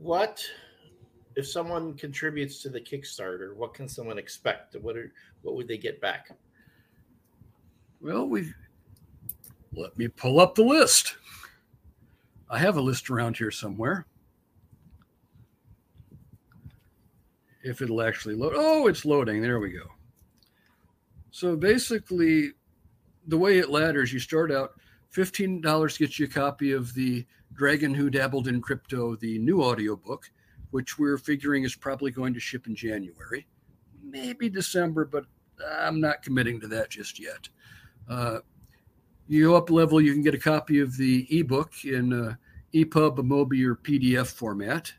what 0.00 0.44
if 1.36 1.46
someone 1.46 1.94
contributes 1.94 2.62
to 2.62 2.68
the 2.68 2.80
Kickstarter? 2.80 3.54
What 3.54 3.74
can 3.74 3.88
someone 3.88 4.18
expect? 4.18 4.76
What 4.80 4.96
are 4.96 5.12
what 5.42 5.54
would 5.56 5.68
they 5.68 5.78
get 5.78 6.00
back? 6.00 6.30
Well, 8.00 8.26
we 8.26 8.52
let 9.72 9.96
me 9.98 10.08
pull 10.08 10.40
up 10.40 10.54
the 10.54 10.64
list. 10.64 11.16
I 12.48 12.58
have 12.58 12.76
a 12.76 12.80
list 12.80 13.10
around 13.10 13.36
here 13.36 13.50
somewhere. 13.50 14.06
If 17.62 17.82
it'll 17.82 18.02
actually 18.02 18.34
load. 18.34 18.54
Oh, 18.56 18.86
it's 18.88 19.04
loading. 19.04 19.42
There 19.42 19.60
we 19.60 19.70
go. 19.70 19.86
So 21.30 21.56
basically, 21.56 22.52
the 23.28 23.38
way 23.38 23.58
it 23.58 23.70
ladders, 23.70 24.12
you 24.12 24.18
start 24.18 24.50
out 24.50 24.72
$15 25.14 25.98
gets 25.98 26.18
you 26.18 26.26
a 26.26 26.28
copy 26.28 26.72
of 26.72 26.94
the 26.94 27.26
Dragon 27.52 27.92
Who 27.92 28.10
Dabbled 28.10 28.48
in 28.48 28.60
Crypto, 28.60 29.16
the 29.16 29.38
new 29.38 29.62
audiobook, 29.62 30.30
which 30.70 30.98
we're 30.98 31.18
figuring 31.18 31.64
is 31.64 31.74
probably 31.74 32.10
going 32.10 32.32
to 32.34 32.40
ship 32.40 32.66
in 32.66 32.74
January, 32.74 33.46
maybe 34.02 34.48
December, 34.48 35.04
but 35.04 35.26
I'm 35.68 36.00
not 36.00 36.22
committing 36.22 36.60
to 36.60 36.68
that 36.68 36.90
just 36.90 37.20
yet. 37.20 37.48
Uh, 38.10 38.40
you 39.28 39.44
go 39.44 39.54
up 39.54 39.70
level, 39.70 40.00
you 40.00 40.12
can 40.12 40.22
get 40.22 40.34
a 40.34 40.38
copy 40.38 40.80
of 40.80 40.96
the 40.96 41.26
ebook 41.30 41.84
in 41.84 42.12
uh, 42.12 42.34
EPUB, 42.74 43.18
a 43.18 43.22
MOBI, 43.22 43.64
or 43.64 43.76
PDF 43.76 44.26
format. 44.26 44.92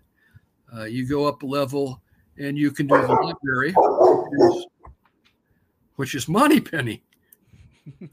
Uh, 0.73 0.85
you 0.85 1.05
go 1.05 1.27
up 1.27 1.43
level, 1.43 2.01
and 2.37 2.57
you 2.57 2.71
can 2.71 2.87
do 2.87 2.95
the 2.95 3.13
library, 3.13 3.73
which 3.75 4.55
is, 4.55 4.65
which 5.97 6.15
is 6.15 6.29
Moneypenny, 6.29 7.03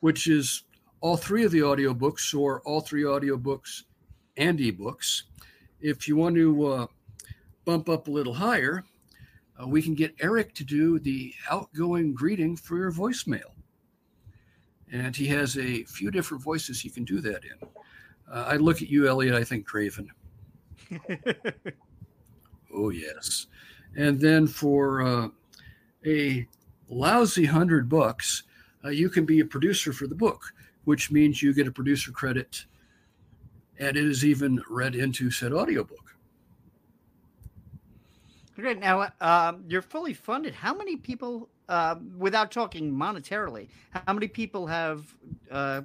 which 0.00 0.26
is 0.26 0.64
all 1.00 1.16
three 1.16 1.44
of 1.44 1.52
the 1.52 1.60
audiobooks 1.60 2.38
or 2.38 2.60
all 2.66 2.82
three 2.82 3.04
audiobooks 3.04 3.84
and 4.36 4.58
ebooks. 4.58 5.22
If 5.80 6.06
you 6.06 6.16
want 6.16 6.34
to 6.36 6.66
uh, 6.66 6.86
bump 7.64 7.88
up 7.88 8.08
a 8.08 8.10
little 8.10 8.34
higher, 8.34 8.84
uh, 9.58 9.66
we 9.66 9.80
can 9.80 9.94
get 9.94 10.14
Eric 10.20 10.54
to 10.56 10.64
do 10.64 10.98
the 10.98 11.32
outgoing 11.50 12.12
greeting 12.12 12.54
for 12.54 12.76
your 12.76 12.92
voicemail. 12.92 13.54
And 14.92 15.14
he 15.14 15.26
has 15.26 15.58
a 15.58 15.84
few 15.84 16.10
different 16.10 16.42
voices 16.42 16.80
he 16.80 16.90
can 16.90 17.04
do 17.04 17.20
that 17.20 17.44
in. 17.44 17.68
Uh, 18.30 18.44
I 18.46 18.56
look 18.56 18.82
at 18.82 18.88
you, 18.88 19.08
Elliot, 19.08 19.34
I 19.34 19.44
think 19.44 19.66
Craven. 19.66 20.10
oh, 22.74 22.90
yes. 22.90 23.46
And 23.96 24.20
then 24.20 24.46
for 24.46 25.02
uh, 25.02 25.28
a 26.06 26.46
lousy 26.88 27.44
hundred 27.44 27.88
bucks, 27.88 28.44
uh, 28.84 28.88
you 28.88 29.10
can 29.10 29.24
be 29.24 29.40
a 29.40 29.44
producer 29.44 29.92
for 29.92 30.06
the 30.06 30.14
book, 30.14 30.52
which 30.84 31.10
means 31.10 31.42
you 31.42 31.52
get 31.52 31.66
a 31.66 31.72
producer 31.72 32.12
credit 32.12 32.64
and 33.78 33.96
it 33.96 34.04
is 34.04 34.24
even 34.24 34.62
read 34.68 34.94
into 34.94 35.30
said 35.30 35.52
audiobook. 35.52 36.16
Great. 38.56 38.80
Now, 38.80 39.08
um, 39.20 39.64
you're 39.68 39.82
fully 39.82 40.12
funded. 40.12 40.52
How 40.52 40.74
many 40.74 40.96
people, 40.96 41.48
uh, 41.68 41.96
without 42.16 42.50
talking 42.50 42.90
monetarily, 42.92 43.68
how 43.90 44.12
many 44.12 44.28
people 44.28 44.66
have 44.66 45.14
uh, 45.50 45.82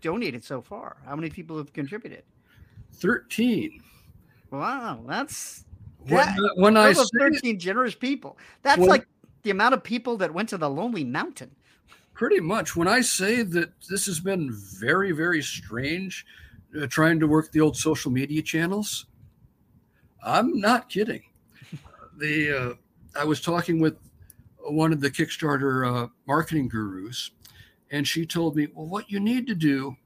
donated 0.00 0.42
so 0.44 0.60
far? 0.60 0.96
How 1.04 1.14
many 1.16 1.30
people 1.30 1.56
have 1.58 1.72
contributed? 1.72 2.22
13. 2.94 3.82
Wow, 4.50 5.04
that's 5.06 5.64
When, 6.06 6.18
that, 6.18 6.52
when 6.56 6.76
I 6.76 6.90
are 6.90 6.94
say, 6.94 7.04
13 7.18 7.58
generous 7.58 7.94
people. 7.94 8.38
That's 8.62 8.78
When- 8.80 8.88
like 8.88 9.06
the 9.42 9.50
amount 9.50 9.74
of 9.74 9.82
people 9.82 10.16
that 10.18 10.32
went 10.32 10.48
to 10.50 10.56
the 10.58 10.70
Lonely 10.70 11.04
Mountain. 11.04 11.50
pretty 12.14 12.40
much, 12.40 12.76
when 12.76 12.86
I 12.88 13.00
say 13.02 13.42
that 13.42 13.72
this 13.90 14.06
has 14.06 14.20
been 14.20 14.50
very, 14.52 15.10
very 15.12 15.42
strange 15.42 16.24
uh, 16.80 16.86
trying 16.86 17.18
to 17.20 17.26
work 17.26 17.50
the 17.52 17.60
old 17.60 17.76
social 17.76 18.10
media 18.10 18.40
channels, 18.40 19.06
I'm 20.22 20.58
not 20.60 20.88
kidding. 20.88 21.22
The 22.18 22.52
uh, 23.16 23.20
I 23.20 23.24
was 23.24 23.40
talking 23.40 23.80
with 23.80 23.96
one 24.66 24.92
of 24.92 25.00
the 25.00 25.10
Kickstarter 25.10 26.04
uh, 26.04 26.08
marketing 26.26 26.68
gurus, 26.68 27.30
and 27.90 28.06
she 28.06 28.26
told 28.26 28.56
me, 28.56 28.68
well, 28.74 28.86
what 28.86 29.10
you 29.10 29.20
need 29.20 29.46
to 29.46 29.54
do 29.54 29.96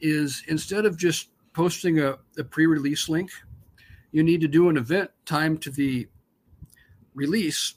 is 0.00 0.42
instead 0.48 0.84
of 0.84 0.96
just 0.96 1.28
posting 1.52 2.00
a, 2.00 2.18
a 2.38 2.44
pre-release 2.44 3.08
link, 3.08 3.30
you 4.12 4.22
need 4.22 4.40
to 4.40 4.48
do 4.48 4.68
an 4.68 4.76
event 4.76 5.10
timed 5.24 5.60
to 5.62 5.70
the 5.70 6.08
release 7.14 7.74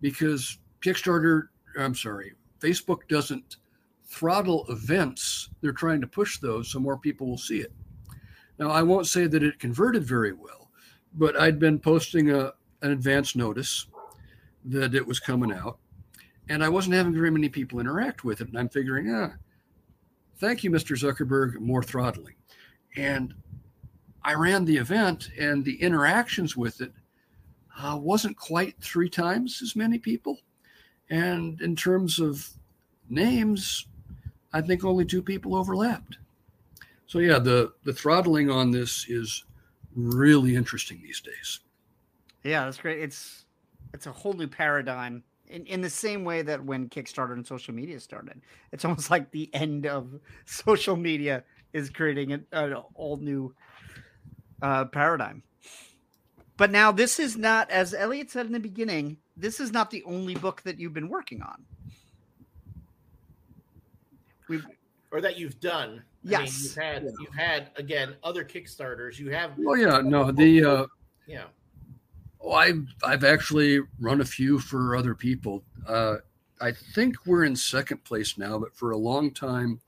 because 0.00 0.58
Kickstarter, 0.82 1.48
I'm 1.78 1.94
sorry, 1.94 2.32
Facebook 2.60 3.06
doesn't 3.08 3.56
throttle 4.06 4.64
events. 4.68 5.50
They're 5.60 5.72
trying 5.72 6.00
to 6.00 6.06
push 6.06 6.38
those 6.38 6.72
so 6.72 6.80
more 6.80 6.98
people 6.98 7.28
will 7.28 7.38
see 7.38 7.58
it. 7.58 7.72
Now, 8.58 8.70
I 8.70 8.82
won't 8.82 9.06
say 9.06 9.26
that 9.26 9.42
it 9.42 9.60
converted 9.60 10.04
very 10.04 10.32
well, 10.32 10.70
but 11.14 11.38
I'd 11.38 11.58
been 11.58 11.78
posting 11.78 12.30
a, 12.30 12.52
an 12.82 12.90
advance 12.90 13.36
notice 13.36 13.86
that 14.68 14.94
it 14.94 15.06
was 15.06 15.20
coming 15.20 15.52
out, 15.52 15.78
and 16.48 16.62
I 16.64 16.68
wasn't 16.68 16.94
having 16.94 17.14
very 17.14 17.30
many 17.30 17.48
people 17.48 17.80
interact 17.80 18.24
with 18.24 18.40
it. 18.40 18.48
And 18.48 18.58
I'm 18.58 18.68
figuring, 18.68 19.12
ah, 19.12 19.32
thank 20.38 20.64
you, 20.64 20.70
Mr. 20.70 20.96
Zuckerberg, 20.96 21.58
more 21.60 21.82
throttling. 21.82 22.34
And 22.96 23.34
I 24.22 24.34
ran 24.34 24.64
the 24.64 24.76
event, 24.76 25.30
and 25.38 25.64
the 25.64 25.80
interactions 25.80 26.56
with 26.56 26.80
it 26.80 26.92
uh, 27.78 27.98
wasn't 28.00 28.36
quite 28.36 28.74
three 28.80 29.08
times 29.08 29.60
as 29.62 29.76
many 29.76 29.98
people. 29.98 30.38
And 31.10 31.60
in 31.60 31.76
terms 31.76 32.18
of 32.18 32.48
names, 33.08 33.86
I 34.52 34.60
think 34.60 34.84
only 34.84 35.04
two 35.04 35.22
people 35.22 35.54
overlapped. 35.54 36.18
So 37.06 37.20
yeah, 37.20 37.38
the 37.38 37.72
the 37.84 37.92
throttling 37.92 38.50
on 38.50 38.70
this 38.70 39.06
is 39.08 39.44
really 39.94 40.54
interesting 40.54 41.00
these 41.02 41.20
days. 41.20 41.60
Yeah, 42.44 42.64
that's 42.64 42.78
great. 42.78 43.00
It's 43.00 43.46
it's 43.92 44.06
a 44.06 44.12
whole 44.12 44.32
new 44.32 44.46
paradigm 44.46 45.22
in, 45.46 45.66
in 45.66 45.80
the 45.80 45.90
same 45.90 46.24
way 46.24 46.42
that 46.42 46.64
when 46.64 46.88
Kickstarter 46.88 47.32
and 47.32 47.46
social 47.46 47.74
media 47.74 47.98
started. 48.00 48.42
It's 48.72 48.84
almost 48.84 49.10
like 49.10 49.30
the 49.30 49.52
end 49.54 49.86
of 49.86 50.20
social 50.46 50.96
media 50.96 51.44
is 51.72 51.90
creating 51.90 52.32
an, 52.32 52.46
an 52.52 52.74
all 52.94 53.16
new 53.16 53.54
uh, 54.62 54.86
paradigm. 54.86 55.42
But 56.56 56.72
now 56.72 56.90
this 56.90 57.20
is 57.20 57.36
not, 57.36 57.70
as 57.70 57.94
Elliot 57.94 58.30
said 58.30 58.46
in 58.46 58.52
the 58.52 58.58
beginning, 58.60 59.18
this 59.36 59.60
is 59.60 59.72
not 59.72 59.90
the 59.90 60.02
only 60.04 60.34
book 60.34 60.62
that 60.62 60.78
you've 60.80 60.92
been 60.92 61.08
working 61.08 61.40
on. 61.40 61.64
We've 64.48 64.66
Or 65.12 65.20
that 65.20 65.38
you've 65.38 65.60
done. 65.60 66.02
I 66.26 66.30
Yes. 66.30 66.40
mean, 66.40 66.64
you've 66.64 66.74
had 66.76 67.02
you've 67.20 67.34
had 67.34 67.70
again 67.76 68.16
other 68.24 68.44
Kickstarters. 68.44 69.18
You 69.18 69.30
have 69.30 69.52
Oh 69.66 69.74
yeah, 69.74 70.00
no, 70.00 70.32
the 70.32 70.64
uh, 70.64 70.86
yeah. 71.26 71.44
Oh, 72.40 72.52
I've 72.52 72.86
I've 73.04 73.24
actually 73.24 73.80
run 74.00 74.20
a 74.20 74.24
few 74.24 74.58
for 74.58 74.96
other 74.96 75.14
people. 75.14 75.64
Uh, 75.86 76.16
I 76.60 76.72
think 76.72 77.16
we're 77.26 77.44
in 77.44 77.56
second 77.56 78.04
place 78.04 78.38
now, 78.38 78.58
but 78.58 78.74
for 78.76 78.90
a 78.90 78.96
long 78.96 79.30
time, 79.32 79.80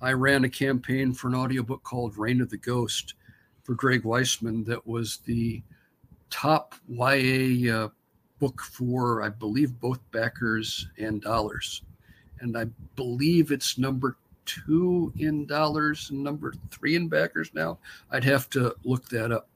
I 0.00 0.12
ran 0.12 0.44
a 0.44 0.48
campaign 0.48 1.14
for 1.14 1.28
an 1.28 1.34
audiobook 1.34 1.82
called 1.82 2.16
Rain 2.16 2.40
of 2.40 2.50
the 2.50 2.56
Ghost 2.56 3.14
for 3.62 3.74
Greg 3.74 4.02
Weisman 4.02 4.64
that 4.66 4.86
was 4.86 5.18
the 5.18 5.62
top 6.30 6.74
YA 6.88 7.72
uh, 7.72 7.88
book 8.40 8.60
for, 8.60 9.22
I 9.22 9.28
believe, 9.28 9.78
both 9.78 10.00
backers 10.10 10.88
and 10.98 11.20
dollars. 11.20 11.82
And 12.40 12.56
I 12.56 12.64
believe 12.96 13.52
it's 13.52 13.78
number 13.78 14.16
two 14.44 15.12
in 15.18 15.46
dollars 15.46 16.10
and 16.10 16.24
number 16.24 16.52
three 16.70 16.96
in 16.96 17.08
backers 17.08 17.50
now. 17.54 17.78
I'd 18.10 18.24
have 18.24 18.50
to 18.50 18.74
look 18.82 19.08
that 19.10 19.30
up. 19.30 19.48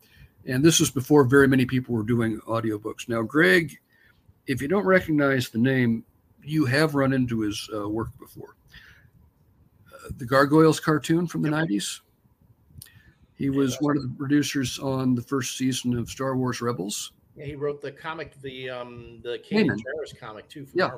And 0.47 0.65
this 0.65 0.79
was 0.81 0.91
before 0.91 1.25
very 1.25 1.49
many 1.49 1.67
people 1.67 1.95
were 1.95 2.03
doing 2.05 2.41
audiobooks. 2.43 3.09
Now, 3.09 3.23
Greg, 3.23 3.77
if 4.47 4.63
you 4.63 4.69
don't 4.69 4.87
recognize 4.87 5.49
the 5.49 5.59
name, 5.59 6.05
you 6.43 6.65
have 6.67 6.95
run 6.95 7.13
into 7.13 7.41
his 7.41 7.69
uh, 7.75 7.89
work 7.89 8.09
before. 8.19 8.57
Uh, 9.93 10.11
the 10.19 10.25
Gargoyles 10.25 10.79
cartoon 10.79 11.27
from 11.27 11.43
the 11.43 11.49
90s. 11.49 12.01
He 13.35 13.51
was 13.51 13.77
one 13.81 13.97
of 13.97 14.03
the 14.03 14.15
producers 14.17 14.79
on 14.79 15.15
the 15.15 15.23
first 15.23 15.59
season 15.59 15.99
of 15.99 16.09
Star 16.09 16.37
Wars 16.37 16.63
Rebels 16.63 17.13
Yeah, 17.37 17.45
he 17.45 17.55
wrote 17.55 17.83
the 17.83 17.93
comic, 17.93 18.41
the 18.41 18.71
um 18.71 19.21
the 19.23 19.39
Kanan. 19.47 19.67
Kanan 19.67 19.77
Jarrus 19.77 20.19
comic 20.19 20.49
too. 20.49 20.65
From 20.65 20.79
Yeah. 20.81 20.91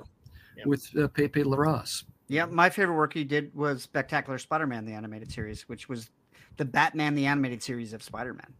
Yeah. 0.57 0.65
with 0.67 0.89
uh, 0.97 1.09
Pepe 1.09 1.43
Larraz. 1.43 2.05
yeah, 2.29 2.45
my 2.45 2.69
favorite 2.71 2.95
work 2.97 3.13
he 3.13 3.25
did 3.25 3.53
was 3.55 3.83
Spectacular 3.83 4.39
Spider-Man 4.39 4.85
the 4.85 4.93
animated 4.93 5.33
series, 5.33 5.69
which 5.69 5.89
was 5.89 6.11
the 6.59 6.65
Batman 6.65 7.15
the 7.15 7.27
animated 7.27 7.63
series 7.63 7.93
of 7.93 8.03
Spider-Man. 8.03 8.53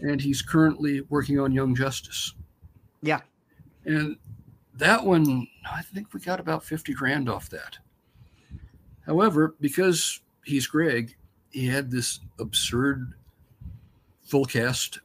And 0.00 0.20
he's 0.20 0.42
currently 0.42 1.00
working 1.08 1.38
on 1.38 1.52
Young 1.52 1.74
Justice. 1.74 2.34
Yeah. 3.02 3.20
And 3.84 4.16
that 4.74 5.04
one, 5.04 5.46
I 5.70 5.82
think 5.82 6.12
we 6.12 6.20
got 6.20 6.40
about 6.40 6.64
50 6.64 6.92
grand 6.94 7.28
off 7.28 7.48
that. 7.50 7.78
However, 9.06 9.54
because 9.60 10.20
he's 10.44 10.66
Greg, 10.66 11.16
he 11.50 11.66
had 11.66 11.90
this 11.90 12.20
absurd 12.38 13.14
full 14.22 14.44
cast. 14.44 15.00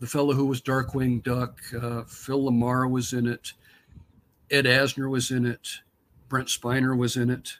The 0.00 0.06
fellow 0.06 0.34
who 0.34 0.46
was 0.46 0.60
Darkwing 0.60 1.22
Duck, 1.22 1.60
uh, 1.74 2.04
Phil 2.04 2.50
LaMarr 2.50 2.90
was 2.90 3.12
in 3.12 3.26
it, 3.26 3.52
Ed 4.50 4.64
Asner 4.66 5.08
was 5.08 5.30
in 5.30 5.46
it, 5.46 5.68
Brent 6.28 6.48
Spiner 6.48 6.96
was 6.96 7.16
in 7.16 7.30
it. 7.30 7.58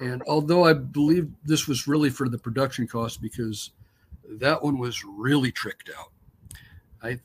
And 0.00 0.22
although 0.26 0.64
I 0.64 0.72
believe 0.72 1.30
this 1.44 1.68
was 1.68 1.86
really 1.86 2.10
for 2.10 2.28
the 2.28 2.38
production 2.38 2.86
cost 2.86 3.20
because 3.20 3.72
that 4.38 4.62
one 4.62 4.78
was 4.78 5.04
really 5.04 5.52
tricked 5.52 5.90
out. 5.96 6.10
I 7.02 7.18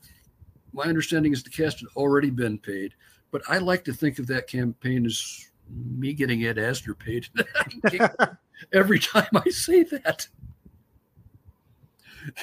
my 0.72 0.84
understanding 0.84 1.32
is 1.32 1.42
the 1.42 1.50
cast 1.50 1.80
had 1.80 1.88
already 1.96 2.28
been 2.28 2.58
paid, 2.58 2.92
but 3.30 3.42
I 3.48 3.58
like 3.58 3.84
to 3.84 3.94
think 3.94 4.18
of 4.18 4.26
that 4.26 4.46
campaign 4.46 5.06
as 5.06 5.50
me 5.70 6.12
getting 6.12 6.44
Ed 6.44 6.56
Asner 6.56 6.98
paid 6.98 7.28
every 8.72 8.98
time 8.98 9.28
I 9.34 9.48
say 9.48 9.84
that. 9.84 10.28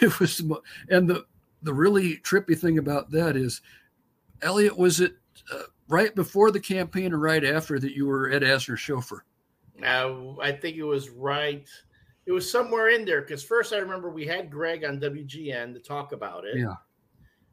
It 0.01 0.19
was, 0.19 0.41
and 0.89 1.09
the 1.09 1.25
the 1.61 1.73
really 1.73 2.17
trippy 2.17 2.57
thing 2.57 2.77
about 2.77 3.11
that 3.11 3.35
is, 3.35 3.61
Elliot, 4.41 4.77
was 4.77 4.99
it 4.99 5.13
uh, 5.53 5.63
right 5.87 6.13
before 6.15 6.51
the 6.51 6.59
campaign 6.59 7.13
or 7.13 7.19
right 7.19 7.43
after 7.43 7.79
that 7.79 7.95
you 7.95 8.07
were 8.07 8.31
Ed 8.31 8.41
Asner's 8.41 8.79
chauffeur? 8.79 9.23
Now, 9.77 10.37
I 10.41 10.51
think 10.51 10.77
it 10.77 10.83
was 10.83 11.09
right. 11.09 11.67
It 12.25 12.31
was 12.31 12.49
somewhere 12.49 12.89
in 12.89 13.05
there 13.05 13.21
because 13.21 13.43
first 13.43 13.73
I 13.73 13.77
remember 13.77 14.09
we 14.09 14.25
had 14.25 14.49
Greg 14.49 14.83
on 14.85 14.99
WGN 14.99 15.73
to 15.73 15.79
talk 15.79 16.11
about 16.11 16.45
it. 16.45 16.57
Yeah. 16.57 16.75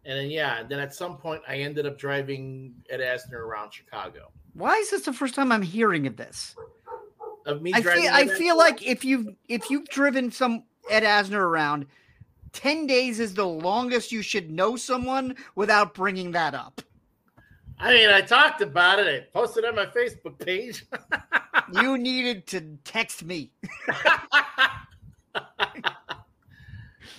And 0.04 0.18
then 0.18 0.30
yeah, 0.30 0.62
then 0.62 0.78
at 0.78 0.94
some 0.94 1.16
point 1.16 1.42
I 1.46 1.56
ended 1.56 1.86
up 1.86 1.98
driving 1.98 2.74
Ed 2.88 3.00
Asner 3.00 3.34
around 3.34 3.72
Chicago. 3.72 4.30
Why 4.54 4.76
is 4.76 4.90
this 4.90 5.02
the 5.02 5.12
first 5.12 5.34
time 5.34 5.52
I'm 5.52 5.62
hearing 5.62 6.06
of 6.06 6.16
this? 6.16 6.54
Of 7.46 7.62
me 7.62 7.72
I 7.74 7.80
feel 7.80 8.12
I 8.12 8.26
feel 8.26 8.56
like 8.56 8.86
if 8.86 9.04
you've 9.04 9.28
if 9.48 9.70
you've 9.70 9.88
driven 9.88 10.30
some 10.30 10.64
Ed 10.88 11.02
Asner 11.02 11.40
around, 11.40 11.86
ten 12.52 12.86
days 12.86 13.18
is 13.18 13.34
the 13.34 13.46
longest 13.46 14.12
you 14.12 14.22
should 14.22 14.50
know 14.50 14.76
someone 14.76 15.36
without 15.54 15.94
bringing 15.94 16.32
that 16.32 16.54
up. 16.54 16.80
I 17.78 17.94
mean, 17.94 18.10
I 18.10 18.20
talked 18.20 18.60
about 18.60 18.98
it. 18.98 19.08
I 19.08 19.26
posted 19.32 19.64
on 19.64 19.74
my 19.74 19.86
Facebook 19.86 20.38
page. 20.38 20.84
You 21.72 21.98
needed 21.98 22.46
to 22.48 22.76
text 22.84 23.24
me. 23.24 23.52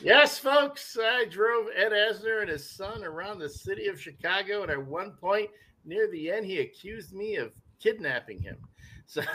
yes, 0.01 0.37
folks, 0.37 0.97
I 1.01 1.25
drove 1.25 1.67
Ed 1.75 1.91
Asner 1.91 2.41
and 2.41 2.49
his 2.49 2.69
son 2.69 3.03
around 3.03 3.39
the 3.39 3.49
city 3.49 3.87
of 3.87 3.99
Chicago, 3.99 4.63
and 4.63 4.71
at 4.71 4.85
one 4.85 5.11
point 5.11 5.49
near 5.85 6.09
the 6.09 6.31
end, 6.31 6.45
he 6.45 6.59
accused 6.59 7.13
me 7.13 7.35
of 7.35 7.51
kidnapping 7.79 8.41
him. 8.41 8.57
So 9.07 9.21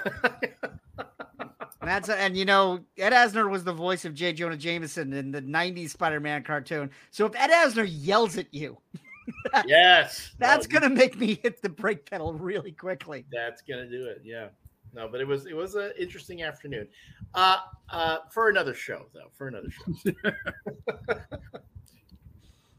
That's 1.82 2.08
and 2.08 2.36
you 2.36 2.44
know 2.44 2.80
Ed 2.98 3.12
Asner 3.12 3.50
was 3.50 3.62
the 3.62 3.72
voice 3.72 4.04
of 4.04 4.14
J. 4.14 4.32
Jonah 4.32 4.56
Jameson 4.56 5.12
in 5.12 5.30
the 5.30 5.42
'90s 5.42 5.90
Spider-Man 5.90 6.42
cartoon. 6.42 6.90
So 7.10 7.26
if 7.26 7.36
Ed 7.36 7.50
Asner 7.50 7.86
yells 7.88 8.38
at 8.38 8.52
you, 8.52 8.78
yes, 9.66 10.34
that's 10.38 10.68
no, 10.68 10.80
gonna 10.80 10.94
make 10.94 11.18
me 11.18 11.38
hit 11.42 11.62
the 11.62 11.68
brake 11.68 12.10
pedal 12.10 12.32
really 12.32 12.72
quickly. 12.72 13.26
That's 13.30 13.62
gonna 13.62 13.88
do 13.88 14.06
it. 14.06 14.22
Yeah. 14.24 14.48
No, 14.96 15.06
but 15.06 15.20
it 15.20 15.28
was 15.28 15.44
it 15.44 15.54
was 15.54 15.74
an 15.74 15.92
interesting 15.98 16.42
afternoon. 16.42 16.88
Uh, 17.34 17.58
uh, 17.90 18.18
for 18.30 18.48
another 18.48 18.72
show 18.72 19.04
though. 19.12 19.28
For 19.34 19.48
another 19.48 19.68
show. 19.70 19.92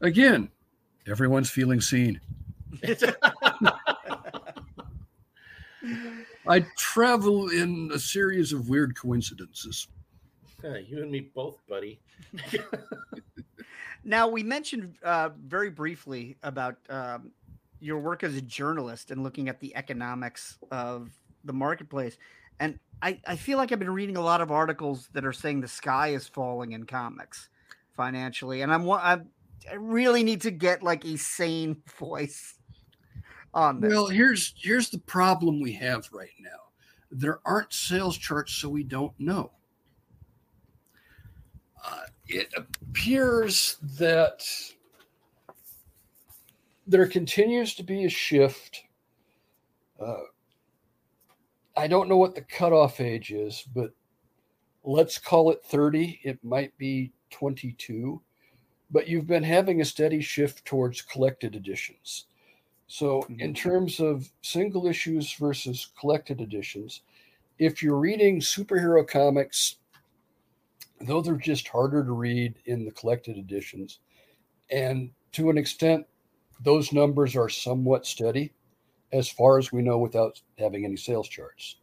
Again, 0.00 0.50
everyone's 1.06 1.48
feeling 1.48 1.80
seen. 1.80 2.20
I 6.46 6.60
travel 6.76 7.50
in 7.50 7.90
a 7.94 7.98
series 7.98 8.52
of 8.52 8.68
weird 8.68 8.98
coincidences. 8.98 9.86
Uh, 10.64 10.74
you 10.74 11.02
and 11.02 11.10
me 11.12 11.30
both, 11.34 11.60
buddy. 11.68 12.00
Now 14.04 14.26
we 14.26 14.42
mentioned 14.42 14.94
uh, 15.02 15.30
very 15.44 15.68
briefly 15.68 16.36
about 16.42 16.76
um, 16.88 17.32
your 17.78 17.98
work 17.98 18.24
as 18.24 18.36
a 18.36 18.40
journalist 18.40 19.10
and 19.10 19.22
looking 19.22 19.50
at 19.50 19.60
the 19.60 19.76
economics 19.76 20.56
of 20.70 21.10
the 21.44 21.52
marketplace, 21.52 22.16
and 22.60 22.78
I, 23.02 23.20
I 23.26 23.36
feel 23.36 23.58
like 23.58 23.72
I've 23.72 23.78
been 23.78 23.92
reading 23.92 24.16
a 24.16 24.22
lot 24.22 24.40
of 24.40 24.50
articles 24.50 25.08
that 25.12 25.24
are 25.24 25.32
saying 25.32 25.60
the 25.60 25.68
sky 25.68 26.08
is 26.08 26.26
falling 26.26 26.72
in 26.72 26.84
comics 26.84 27.48
financially, 27.96 28.62
and 28.62 28.72
I'm 28.72 28.88
I, 28.90 29.20
I 29.70 29.74
really 29.76 30.24
need 30.24 30.42
to 30.42 30.50
get 30.50 30.82
like 30.82 31.04
a 31.04 31.16
sane 31.16 31.82
voice 31.98 32.54
on 33.54 33.80
this. 33.80 33.92
Well, 33.92 34.08
here's 34.08 34.54
here's 34.56 34.90
the 34.90 34.98
problem 34.98 35.60
we 35.60 35.72
have 35.74 36.08
right 36.12 36.30
now. 36.40 36.48
There 37.10 37.40
aren't 37.44 37.72
sales 37.72 38.18
charts, 38.18 38.52
so 38.52 38.68
we 38.68 38.82
don't 38.82 39.18
know. 39.18 39.52
Uh, 41.84 42.02
it 42.26 42.52
appears 42.56 43.78
that 43.98 44.42
there 46.86 47.06
continues 47.06 47.74
to 47.74 47.82
be 47.82 48.04
a 48.04 48.10
shift. 48.10 48.82
Uh, 50.00 50.16
I 51.78 51.86
don't 51.86 52.08
know 52.08 52.16
what 52.16 52.34
the 52.34 52.42
cutoff 52.42 53.00
age 53.00 53.30
is, 53.30 53.64
but 53.72 53.92
let's 54.82 55.16
call 55.16 55.52
it 55.52 55.62
30. 55.64 56.18
It 56.24 56.42
might 56.42 56.76
be 56.76 57.12
22. 57.30 58.20
But 58.90 59.06
you've 59.06 59.28
been 59.28 59.44
having 59.44 59.80
a 59.80 59.84
steady 59.84 60.20
shift 60.20 60.64
towards 60.64 61.02
collected 61.02 61.54
editions. 61.54 62.24
So, 62.88 63.20
mm-hmm. 63.22 63.40
in 63.40 63.54
terms 63.54 64.00
of 64.00 64.28
single 64.42 64.88
issues 64.88 65.32
versus 65.34 65.92
collected 66.00 66.40
editions, 66.40 67.02
if 67.60 67.80
you're 67.80 67.98
reading 67.98 68.40
superhero 68.40 69.06
comics, 69.06 69.76
though 71.02 71.20
they're 71.20 71.36
just 71.36 71.68
harder 71.68 72.02
to 72.02 72.12
read 72.12 72.56
in 72.64 72.84
the 72.84 72.90
collected 72.90 73.36
editions, 73.36 74.00
and 74.70 75.10
to 75.32 75.48
an 75.48 75.58
extent, 75.58 76.06
those 76.60 76.92
numbers 76.92 77.36
are 77.36 77.48
somewhat 77.48 78.04
steady 78.04 78.52
as 79.12 79.28
far 79.28 79.58
as 79.58 79.72
we 79.72 79.82
know 79.82 79.98
without 79.98 80.40
having 80.58 80.84
any 80.84 80.96
sales 80.96 81.28
charts. 81.28 81.76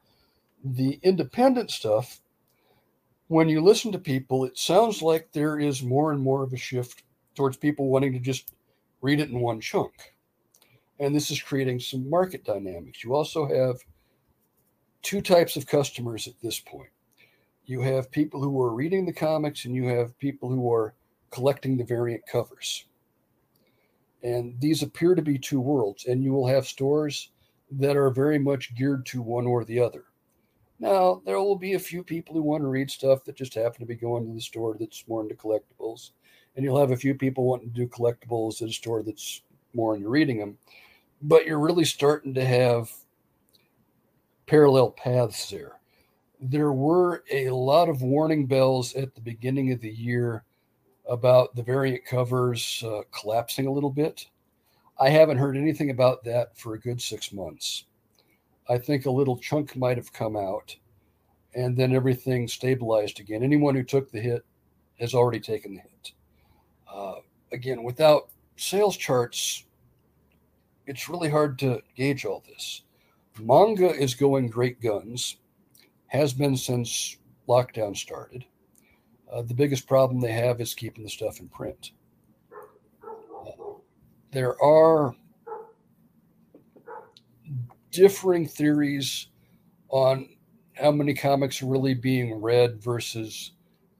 The 0.63 0.99
independent 1.03 1.71
stuff, 1.71 2.21
when 3.27 3.49
you 3.49 3.61
listen 3.61 3.91
to 3.91 3.99
people, 3.99 4.45
it 4.45 4.57
sounds 4.57 5.01
like 5.01 5.31
there 5.31 5.59
is 5.59 5.83
more 5.83 6.11
and 6.11 6.21
more 6.21 6.43
of 6.43 6.53
a 6.53 6.57
shift 6.57 7.03
towards 7.35 7.57
people 7.57 7.89
wanting 7.89 8.13
to 8.13 8.19
just 8.19 8.53
read 9.01 9.19
it 9.19 9.29
in 9.29 9.39
one 9.39 9.61
chunk 9.61 10.15
and 10.99 11.15
this 11.15 11.31
is 11.31 11.41
creating 11.41 11.79
some 11.79 12.09
market 12.09 12.43
dynamics. 12.45 13.03
You 13.03 13.13
also 13.13 13.45
have 13.47 13.77
two 15.01 15.21
types 15.21 15.55
of 15.55 15.67
customers 15.67 16.27
at 16.27 16.39
this 16.41 16.59
point. 16.59 16.89
You 17.65 17.81
have 17.81 18.11
people 18.11 18.41
who 18.41 18.61
are 18.61 18.73
reading 18.73 19.05
the 19.05 19.13
comics, 19.13 19.65
and 19.65 19.75
you 19.75 19.85
have 19.87 20.17
people 20.19 20.49
who 20.49 20.71
are 20.71 20.93
collecting 21.31 21.77
the 21.77 21.83
variant 21.83 22.23
covers. 22.31 22.85
And 24.23 24.59
these 24.59 24.81
appear 24.81 25.15
to 25.15 25.21
be 25.21 25.37
two 25.37 25.59
worlds, 25.59 26.05
and 26.05 26.23
you 26.23 26.33
will 26.33 26.47
have 26.47 26.67
stores 26.67 27.31
that 27.71 27.95
are 27.95 28.09
very 28.09 28.39
much 28.39 28.75
geared 28.75 29.05
to 29.07 29.21
one 29.21 29.45
or 29.45 29.63
the 29.63 29.79
other. 29.79 30.05
Now, 30.79 31.21
there 31.25 31.39
will 31.39 31.55
be 31.55 31.73
a 31.73 31.79
few 31.79 32.03
people 32.03 32.35
who 32.35 32.41
want 32.41 32.63
to 32.63 32.67
read 32.67 32.91
stuff 32.91 33.23
that 33.25 33.35
just 33.35 33.53
happen 33.53 33.79
to 33.79 33.85
be 33.85 33.95
going 33.95 34.25
to 34.25 34.33
the 34.33 34.41
store 34.41 34.75
that's 34.79 35.07
more 35.07 35.21
into 35.21 35.35
collectibles. 35.35 36.11
And 36.55 36.63
you'll 36.63 36.79
have 36.79 36.91
a 36.91 36.97
few 36.97 37.15
people 37.15 37.45
wanting 37.45 37.69
to 37.69 37.75
do 37.75 37.87
collectibles 37.87 38.61
at 38.61 38.69
a 38.69 38.73
store 38.73 39.03
that's 39.03 39.41
more 39.73 39.95
into 39.95 40.09
reading 40.09 40.39
them 40.39 40.57
but 41.21 41.45
you're 41.45 41.59
really 41.59 41.85
starting 41.85 42.33
to 42.33 42.45
have 42.45 42.91
parallel 44.45 44.91
paths 44.91 45.49
there. 45.49 45.79
There 46.39 46.71
were 46.71 47.23
a 47.31 47.49
lot 47.49 47.89
of 47.89 48.01
warning 48.01 48.45
bells 48.45 48.93
at 48.95 49.15
the 49.15 49.21
beginning 49.21 49.71
of 49.71 49.81
the 49.81 49.91
year 49.91 50.43
about 51.09 51.55
the 51.55 51.63
variant 51.63 52.05
covers 52.05 52.83
uh, 52.85 53.01
collapsing 53.11 53.67
a 53.67 53.71
little 53.71 53.89
bit. 53.91 54.27
I 54.99 55.09
haven't 55.09 55.37
heard 55.37 55.57
anything 55.57 55.89
about 55.89 56.23
that 56.23 56.57
for 56.57 56.73
a 56.73 56.79
good 56.79 57.01
six 57.01 57.33
months. 57.33 57.85
I 58.69 58.77
think 58.77 59.05
a 59.05 59.11
little 59.11 59.37
chunk 59.37 59.75
might 59.75 59.97
have 59.97 60.11
come 60.13 60.35
out 60.35 60.75
and 61.53 61.77
then 61.77 61.93
everything 61.93 62.47
stabilized 62.47 63.19
again. 63.19 63.43
Anyone 63.43 63.75
who 63.75 63.83
took 63.83 64.11
the 64.11 64.19
hit 64.19 64.45
has 64.99 65.13
already 65.13 65.39
taken 65.39 65.75
the 65.75 65.81
hit. 65.81 66.11
Uh, 66.91 67.15
again, 67.51 67.83
without 67.83 68.29
sales 68.57 68.97
charts, 68.97 69.65
it's 70.87 71.09
really 71.09 71.29
hard 71.29 71.57
to 71.59 71.81
gauge 71.95 72.25
all 72.25 72.43
this. 72.47 72.83
Manga 73.39 73.89
is 73.89 74.13
going 74.13 74.47
great 74.47 74.81
guns, 74.81 75.37
has 76.07 76.33
been 76.33 76.55
since 76.55 77.17
lockdown 77.47 77.95
started. 77.95 78.45
Uh, 79.35 79.41
the 79.41 79.53
biggest 79.53 79.85
problem 79.85 80.21
they 80.21 80.31
have 80.31 80.61
is 80.61 80.73
keeping 80.73 81.03
the 81.03 81.09
stuff 81.09 81.41
in 81.41 81.49
print. 81.49 81.91
There 84.31 84.61
are 84.63 85.13
differing 87.91 88.47
theories 88.47 89.27
on 89.89 90.29
how 90.73 90.91
many 90.91 91.13
comics 91.13 91.61
are 91.61 91.65
really 91.65 91.93
being 91.93 92.41
read 92.41 92.81
versus 92.81 93.51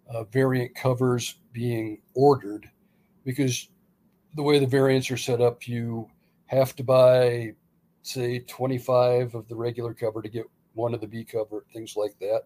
uh, 0.09 0.23
variant 0.25 0.73
covers 0.73 1.35
being 1.51 2.01
ordered 2.13 2.69
because 3.25 3.69
the 4.35 4.43
way 4.43 4.59
the 4.59 4.67
variants 4.67 5.11
are 5.11 5.17
set 5.17 5.41
up, 5.41 5.67
you 5.67 6.09
have 6.45 6.75
to 6.77 6.83
buy, 6.83 7.53
say, 8.03 8.39
25 8.39 9.35
of 9.35 9.47
the 9.49 9.55
regular 9.55 9.93
cover 9.93 10.21
to 10.21 10.29
get 10.29 10.45
one 10.73 10.93
of 10.93 11.01
the 11.01 11.07
B 11.07 11.25
cover, 11.25 11.65
things 11.73 11.95
like 11.97 12.17
that. 12.19 12.43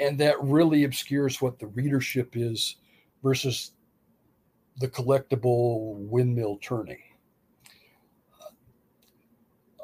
And 0.00 0.18
that 0.18 0.42
really 0.42 0.84
obscures 0.84 1.40
what 1.40 1.58
the 1.58 1.68
readership 1.68 2.36
is 2.36 2.76
versus 3.22 3.72
the 4.78 4.88
collectible 4.88 5.96
windmill 5.98 6.58
turning. 6.60 6.98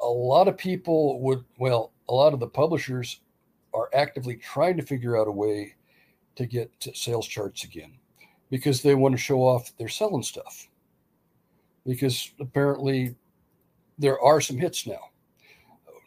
A 0.01 0.07
lot 0.07 0.47
of 0.47 0.57
people 0.57 1.21
would, 1.21 1.43
well, 1.57 1.93
a 2.09 2.13
lot 2.13 2.33
of 2.33 2.39
the 2.39 2.47
publishers 2.47 3.21
are 3.73 3.89
actively 3.93 4.35
trying 4.35 4.75
to 4.77 4.83
figure 4.83 5.17
out 5.17 5.27
a 5.27 5.31
way 5.31 5.75
to 6.35 6.45
get 6.45 6.77
to 6.81 6.93
sales 6.93 7.27
charts 7.27 7.63
again 7.63 7.93
because 8.49 8.81
they 8.81 8.95
want 8.95 9.13
to 9.13 9.21
show 9.21 9.39
off 9.39 9.71
they're 9.77 9.87
selling 9.87 10.23
stuff. 10.23 10.67
Because 11.85 12.31
apparently 12.39 13.15
there 13.97 14.19
are 14.19 14.41
some 14.41 14.57
hits 14.57 14.85
now. 14.85 15.09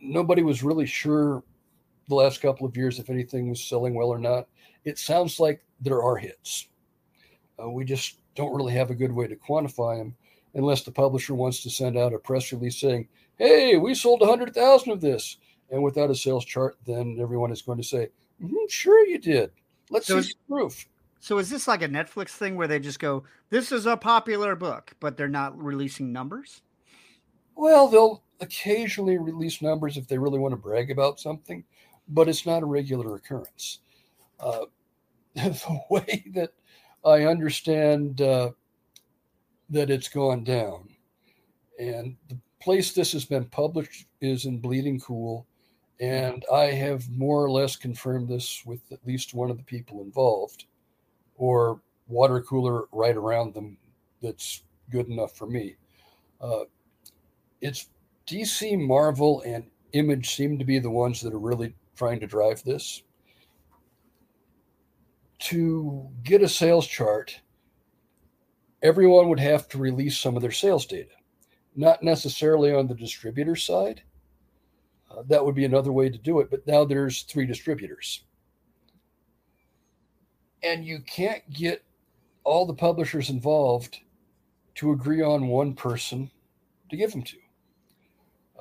Nobody 0.01 0.43
was 0.43 0.63
really 0.63 0.87
sure 0.87 1.43
the 2.09 2.15
last 2.15 2.41
couple 2.41 2.67
of 2.67 2.77
years 2.77 2.99
if 2.99 3.11
anything 3.11 3.49
was 3.49 3.63
selling 3.63 3.95
well 3.95 4.09
or 4.09 4.19
not. 4.19 4.47
It 4.85 4.99
sounds 4.99 5.41
like 5.41 5.65
there 5.81 6.03
are 6.03 6.17
hits. 6.17 6.69
Uh, 7.63 7.71
we 7.71 7.85
just 7.85 8.19
don't 8.35 8.55
really 8.55 8.75
have 8.75 8.91
a 8.91 8.95
good 8.95 9.13
way 9.13 9.27
to 9.27 9.37
quantify 9.37 9.99
them 9.99 10.15
unless 10.55 10.83
the 10.83 10.91
publisher 10.91 11.35
wants 11.35 11.63
to 11.63 11.71
send 11.71 11.97
out 11.97 12.13
a 12.13 12.19
press 12.19 12.53
release 12.53 12.81
saying, 12.81 13.09
hey, 13.37 13.77
we 13.77 13.95
sold 13.95 14.21
100,000 14.21 14.93
of 14.93 15.01
this. 15.01 15.39
And 15.71 15.83
without 15.83 16.11
a 16.11 16.15
sales 16.15 16.45
chart, 16.45 16.77
then 16.87 17.19
everyone 17.21 17.51
is 17.51 17.63
going 17.63 17.79
to 17.79 17.85
say, 17.85 18.09
mm-hmm, 18.43 18.55
sure 18.69 19.07
you 19.07 19.19
did. 19.19 19.51
Let's 19.91 20.07
so 20.07 20.21
see 20.21 20.35
proof. 20.49 20.87
So 21.21 21.39
is 21.39 21.49
this 21.49 21.67
like 21.67 21.83
a 21.83 21.89
Netflix 21.89 22.31
thing 22.31 22.55
where 22.55 22.69
they 22.69 22.79
just 22.79 22.99
go, 22.99 23.25
this 23.51 23.73
is 23.73 23.87
a 23.87 23.97
popular 23.97 24.55
book, 24.55 24.93
but 25.01 25.17
they're 25.17 25.29
not 25.29 25.61
releasing 25.61 26.13
numbers? 26.13 26.61
Well, 27.57 27.89
they'll 27.89 28.23
occasionally 28.41 29.17
release 29.17 29.63
numbers 29.63 29.97
if 29.97 30.07
they 30.07 30.19
really 30.19 30.39
want 30.39 30.53
to 30.53 30.57
brag 30.57 30.91
about 30.91 31.21
something, 31.21 31.65
but 32.09 32.29
it's 32.29 32.47
not 32.47 32.63
a 32.63 32.67
regular 32.67 33.17
occurrence. 33.17 33.81
Uh, 34.41 34.67
the 35.35 35.81
way 35.91 36.25
that 36.35 36.53
I 37.05 37.25
understand 37.25 38.21
uh, 38.21 38.51
that 39.71 39.91
it's 39.91 40.09
gone 40.09 40.45
down, 40.45 40.89
and 41.79 42.17
the 42.29 42.39
place 42.61 42.93
this 42.93 43.13
has 43.13 43.25
been 43.25 43.47
published 43.47 44.07
is 44.21 44.45
in 44.47 44.59
Bleeding 44.59 45.01
Cool, 45.01 45.47
and 46.01 46.45
I 46.53 46.65
have 46.67 47.09
more 47.11 47.43
or 47.43 47.51
less 47.51 47.77
confirmed 47.77 48.29
this 48.29 48.63
with 48.65 48.81
at 48.93 49.07
least 49.07 49.35
one 49.35 49.51
of 49.51 49.57
the 49.57 49.65
people 49.65 50.03
involved, 50.03 50.67
or 51.37 51.81
water 52.07 52.41
cooler 52.41 52.85
right 52.93 53.17
around 53.17 53.55
them 53.55 53.77
that's 54.23 54.63
good 54.91 55.09
enough 55.09 55.37
for 55.37 55.47
me. 55.47 55.77
Uh, 56.41 56.65
it's 57.61 57.89
DC, 58.27 58.79
Marvel, 58.79 59.43
and 59.47 59.65
Image 59.93 60.35
seem 60.35 60.59
to 60.59 60.65
be 60.65 60.79
the 60.79 60.91
ones 60.91 61.21
that 61.21 61.33
are 61.33 61.39
really 61.39 61.75
trying 61.95 62.21
to 62.21 62.27
drive 62.27 62.63
this. 62.65 63.03
To 65.41 66.09
get 66.23 66.43
a 66.43 66.49
sales 66.49 66.87
chart, 66.87 67.41
everyone 68.83 69.29
would 69.29 69.41
have 69.41 69.69
to 69.69 69.79
release 69.79 70.19
some 70.19 70.37
of 70.37 70.43
their 70.43 70.51
sales 70.51 70.87
data, 70.87 71.11
not 71.77 72.03
necessarily 72.03 72.73
on 72.73 72.87
the 72.87 72.95
distributor 72.95 73.57
side 73.57 74.03
uh, 75.15 75.23
that 75.29 75.45
would 75.45 75.55
be 75.55 75.65
another 75.65 75.93
way 75.93 76.09
to 76.09 76.19
do 76.19 76.41
it. 76.41 76.51
But 76.51 76.67
now 76.67 76.85
there's 76.85 77.23
three 77.23 77.47
distributors. 77.47 78.23
And 80.63 80.85
you 80.85 81.01
can't 81.01 81.49
get 81.53 81.85
all 82.43 82.67
the 82.67 82.75
publishers 82.75 83.31
involved 83.31 83.99
to 84.77 84.93
agree 84.93 85.23
on 85.23 85.49
one 85.49 85.75
person 85.75 86.31
to 86.91 86.97
give 86.97 87.13
them 87.13 87.23
to. 87.23 87.37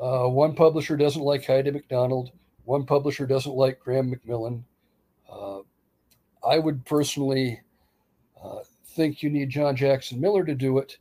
Uh, 0.01 0.27
one 0.27 0.53
publisher 0.53 0.97
doesn't 0.97 1.21
like 1.21 1.45
Heidi 1.45 1.71
MacDonald. 1.71 2.31
One 2.65 2.85
publisher 2.85 3.25
doesn't 3.25 3.55
like 3.55 3.79
Graham 3.79 4.13
McMillan. 4.13 4.63
Uh, 5.29 5.59
I 6.47 6.59
would 6.59 6.85
personally 6.85 7.61
uh, 8.41 8.59
think 8.95 9.21
you 9.21 9.29
need 9.29 9.49
John 9.49 9.75
Jackson 9.75 10.19
Miller 10.19 10.45
to 10.45 10.55
do 10.55 10.77
it. 10.77 10.97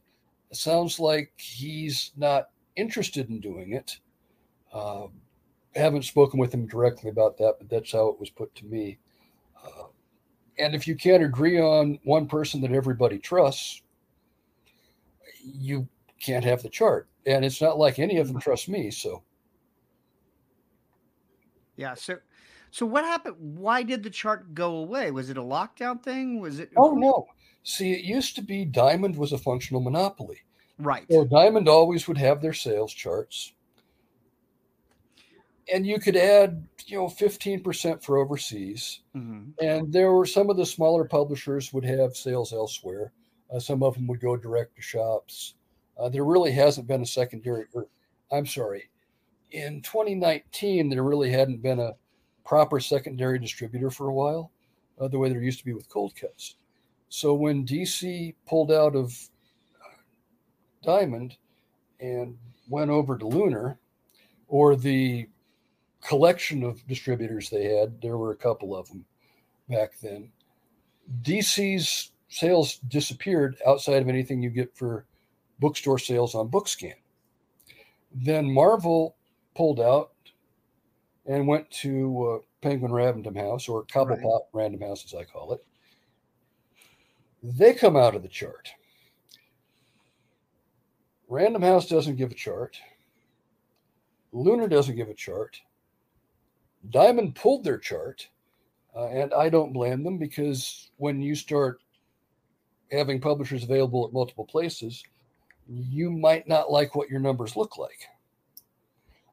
It 0.51 0.57
sounds 0.57 0.99
like 0.99 1.33
he's 1.37 2.13
not 2.17 2.51
interested 2.77 3.29
in 3.31 3.41
doing 3.41 3.73
it. 3.73 3.99
Um, 4.73 5.13
haven't 5.75 6.05
spoken 6.05 6.39
with 6.39 6.53
him 6.53 6.67
directly 6.67 7.11
about 7.11 7.39
that, 7.39 7.57
but 7.59 7.69
that's 7.69 7.93
how 7.93 8.09
it 8.09 8.21
was 8.21 8.31
put 8.31 8.55
to 8.57 8.67
me. 8.67 8.99
Uh, 9.65 9.85
and 10.59 10.75
if 10.75 10.87
you 10.87 10.95
can't 10.95 11.23
agree 11.23 11.59
on 11.61 11.99
one 12.05 12.27
person 12.27 12.61
that 12.61 12.73
everybody 12.73 13.19
trusts, 13.19 13.83
you 15.43 15.89
can't 16.21 16.45
have 16.45 16.63
the 16.63 16.69
chart. 16.69 17.09
And 17.27 17.45
it's 17.45 17.61
not 17.61 17.79
like 17.79 17.99
any 17.99 18.19
of 18.19 18.29
them 18.29 18.41
trust 18.41 18.69
me. 18.69 18.91
So, 18.91 19.23
yeah. 21.77 21.95
So, 21.95 22.19
so 22.71 22.87
what 22.87 23.05
happened? 23.05 23.37
Why 23.39 23.83
did 23.83 24.03
the 24.03 24.11
chart 24.11 24.55
go 24.55 24.77
away? 24.77 25.11
Was 25.11 25.31
it 25.31 25.39
a 25.39 25.43
lockdown 25.43 26.03
thing? 26.03 26.41
Was 26.41 26.59
it? 26.59 26.71
Oh 26.77 26.93
no. 26.93 27.27
See, 27.65 27.93
it 27.93 28.05
used 28.05 28.35
to 28.37 28.43
be 28.43 28.65
Diamond 28.65 29.17
was 29.17 29.33
a 29.33 29.39
functional 29.39 29.81
monopoly. 29.81 30.39
Right. 30.79 31.05
So 31.11 31.25
Diamond 31.25 31.69
always 31.69 32.09
would 32.09 32.19
have 32.19 32.43
their 32.43 32.53
sales 32.53 32.93
charts 32.93 33.53
and 35.73 35.87
you 35.87 35.99
could 35.99 36.17
add 36.17 36.67
you 36.87 36.99
know 36.99 37.07
15% 37.07 38.03
for 38.03 38.19
overseas 38.19 39.01
mm-hmm. 39.17 39.51
and 39.61 39.93
there 39.93 40.13
were 40.13 40.27
some 40.27 40.51
of 40.51 40.57
the 40.57 40.67
smaller 40.67 41.05
publishers 41.05 41.73
would 41.73 41.85
have 41.85 42.17
sales 42.17 42.53
elsewhere 42.53 43.13
uh, 43.55 43.59
some 43.59 43.83
of 43.83 43.95
them 43.95 44.07
would 44.07 44.21
go 44.21 44.37
direct 44.37 44.77
to 44.77 44.83
shops 44.83 45.55
uh, 45.99 46.09
there 46.09 46.25
really 46.25 46.53
hasn't 46.53 46.87
been 46.87 47.03
a 47.03 47.07
secondary 47.07 47.67
or 47.75 47.87
i'm 48.33 48.47
sorry 48.47 48.89
in 49.53 49.81
2019 49.83 50.89
there 50.89 51.03
really 51.03 51.31
hadn't 51.31 51.63
been 51.63 51.81
a 51.81 51.93
proper 52.45 52.81
secondary 52.81 53.39
distributor 53.39 53.91
for 53.91 54.09
a 54.09 54.15
while 54.15 54.51
uh, 55.01 55.09
the 55.09 55.19
way 55.19 55.29
there 55.29 55.43
used 55.43 55.59
to 55.59 55.65
be 55.65 55.73
with 55.73 55.89
cold 55.89 56.15
cuts 56.15 56.57
so 57.09 57.35
when 57.35 57.67
dc 57.67 58.35
pulled 58.47 58.73
out 58.73 58.97
of 58.97 59.17
uh, 59.81 59.97
diamond 60.83 61.37
and 62.01 62.37
went 62.69 62.91
over 62.91 63.17
to 63.17 63.27
lunar 63.27 63.79
or 64.49 64.77
the 64.77 65.27
collection 66.03 66.63
of 66.63 66.87
distributors 66.87 67.49
they 67.49 67.65
had. 67.65 68.01
There 68.03 68.19
were 68.19 68.33
a 68.33 68.37
couple 68.37 68.77
of 68.77 68.89
them 68.89 69.05
back 69.69 69.99
then. 70.03 70.31
DC's 71.23 72.13
sales 72.29 72.79
disappeared 72.89 73.57
outside 73.67 74.03
of 74.03 74.09
anything 74.09 74.43
you 74.43 74.51
get 74.51 74.77
for 74.77 75.07
bookstore 75.59 75.99
sales 75.99 76.35
on 76.35 76.51
Bookscan. 76.51 76.95
Then 78.15 78.53
Marvel 78.53 79.17
pulled 79.55 79.81
out 79.81 80.13
and 81.27 81.47
went 81.47 81.71
to 81.71 82.25
uh, 82.25 82.39
Penguin 82.61 82.93
Random 82.93 83.35
House 83.35 83.69
or 83.69 83.85
Cobblepot 83.85 84.23
right. 84.23 84.41
Random 84.53 84.81
House, 84.81 85.05
as 85.05 85.15
I 85.15 85.25
call 85.25 85.53
it. 85.53 85.65
They 87.43 87.75
come 87.75 87.97
out 87.97 88.15
of 88.15 88.23
the 88.23 88.29
chart. 88.29 88.71
Random 91.29 91.63
House 91.63 91.89
doesn't 91.89 92.17
give 92.17 92.31
a 92.31 92.35
chart. 92.35 92.79
Lunar 94.33 94.69
doesn't 94.69 94.97
give 94.97 95.09
a 95.09 95.15
chart. 95.15 95.61
Diamond 96.91 97.35
pulled 97.35 97.65
their 97.65 97.79
chart, 97.79 98.29
uh, 98.97 99.07
and 99.09 99.33
I 99.35 99.49
don't 99.49 99.73
blame 99.73 100.03
them 100.03 100.19
because 100.19 100.91
when 100.97 101.21
you 101.21 101.35
start 101.35 101.81
having 102.91 103.21
publishers 103.21 103.65
available 103.65 104.07
at 104.07 104.13
multiple 104.13 104.45
places, 104.45 105.03
you 105.69 106.11
might 106.11 106.49
not 106.49 106.71
like 106.71 106.95
what 106.95 107.09
your 107.09 107.21
numbers 107.21 107.57
look 107.57 107.79
like. 107.79 108.09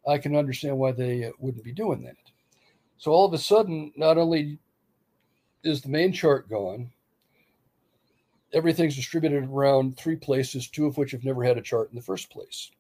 I 0.10 0.18
can 0.18 0.36
understand 0.36 0.78
why 0.78 0.92
they 0.92 1.26
uh, 1.26 1.32
wouldn't 1.40 1.64
be 1.64 1.72
doing 1.72 2.04
that. 2.04 2.16
So 2.98 3.12
all 3.12 3.26
of 3.26 3.34
a 3.34 3.38
sudden, 3.38 3.94
not 3.96 4.18
only 4.18 4.60
is 5.64 5.82
the 5.82 5.90
main 5.90 6.12
chart 6.12 6.50
gone, 6.50 6.92
everything's 8.54 8.96
distributed 8.96 9.46
around 9.46 9.98
three 9.98 10.16
places, 10.16 10.68
two 10.68 10.86
of 10.86 10.98
which 10.98 11.12
have 11.12 11.24
never 11.24 11.44
had 11.44 11.58
a 11.58 11.62
chart 11.62 11.90
in 11.92 11.96
the 11.96 12.02
first 12.02 12.30
place. 12.30 12.72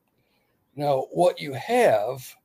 Now, 0.75 1.07
what 1.11 1.39
you 1.39 1.53
have, 1.53 2.35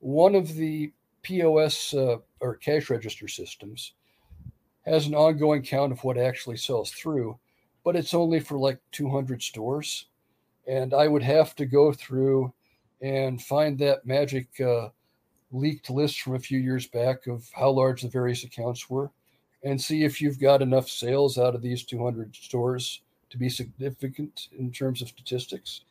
one 0.00 0.34
of 0.34 0.54
the 0.54 0.92
POS 1.22 1.94
uh, 1.94 2.16
or 2.40 2.56
cash 2.56 2.90
register 2.90 3.28
systems 3.28 3.92
has 4.84 5.06
an 5.06 5.14
ongoing 5.14 5.62
count 5.62 5.92
of 5.92 6.04
what 6.04 6.18
actually 6.18 6.56
sells 6.56 6.90
through, 6.90 7.38
but 7.84 7.96
it's 7.96 8.14
only 8.14 8.40
for 8.40 8.58
like 8.58 8.78
200 8.92 9.42
stores. 9.42 10.06
And 10.66 10.92
I 10.92 11.08
would 11.08 11.22
have 11.22 11.54
to 11.56 11.66
go 11.66 11.92
through 11.92 12.52
and 13.04 13.42
find 13.42 13.78
that 13.78 14.06
magic 14.06 14.48
uh, 14.60 14.88
leaked 15.52 15.90
list 15.90 16.22
from 16.22 16.36
a 16.36 16.38
few 16.38 16.58
years 16.58 16.86
back 16.86 17.26
of 17.26 17.46
how 17.52 17.68
large 17.68 18.00
the 18.00 18.08
various 18.08 18.44
accounts 18.44 18.88
were 18.88 19.10
and 19.62 19.80
see 19.80 20.04
if 20.04 20.22
you've 20.22 20.40
got 20.40 20.62
enough 20.62 20.88
sales 20.88 21.36
out 21.36 21.54
of 21.54 21.60
these 21.60 21.84
200 21.84 22.34
stores 22.34 23.02
to 23.28 23.36
be 23.36 23.50
significant 23.50 24.48
in 24.58 24.72
terms 24.72 25.02
of 25.02 25.08
statistics. 25.08 25.82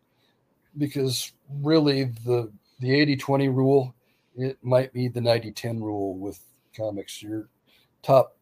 Because 0.77 1.33
really, 1.61 2.05
the 2.25 2.51
the 2.79 2.91
80 2.91 3.15
20 3.17 3.49
rule 3.49 3.95
it 4.35 4.57
might 4.63 4.91
be 4.91 5.07
the 5.07 5.21
90 5.21 5.51
10 5.51 5.79
rule 5.79 6.17
with 6.17 6.39
comics. 6.75 7.21
Your 7.21 7.47
top 8.01 8.35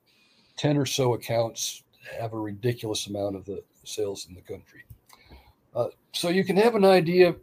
10 0.55 0.77
or 0.77 0.85
so 0.85 1.13
accounts 1.13 1.83
have 2.17 2.31
a 2.31 2.39
ridiculous 2.39 3.07
amount 3.07 3.35
of 3.35 3.43
the 3.43 3.61
sales 3.83 4.27
in 4.29 4.35
the 4.35 4.41
country. 4.41 4.83
Uh, 5.75 5.87
so 6.13 6.29
you 6.29 6.45
can 6.45 6.55
have 6.55 6.75
an 6.75 6.85
idea 6.85 7.35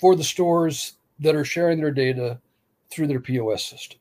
for 0.00 0.16
the 0.16 0.24
stores 0.24 0.94
that 1.18 1.36
are 1.36 1.44
sharing 1.44 1.78
their 1.78 1.90
data 1.90 2.40
through 2.90 3.06
their 3.06 3.20
POS 3.20 3.64
system. 3.64 3.98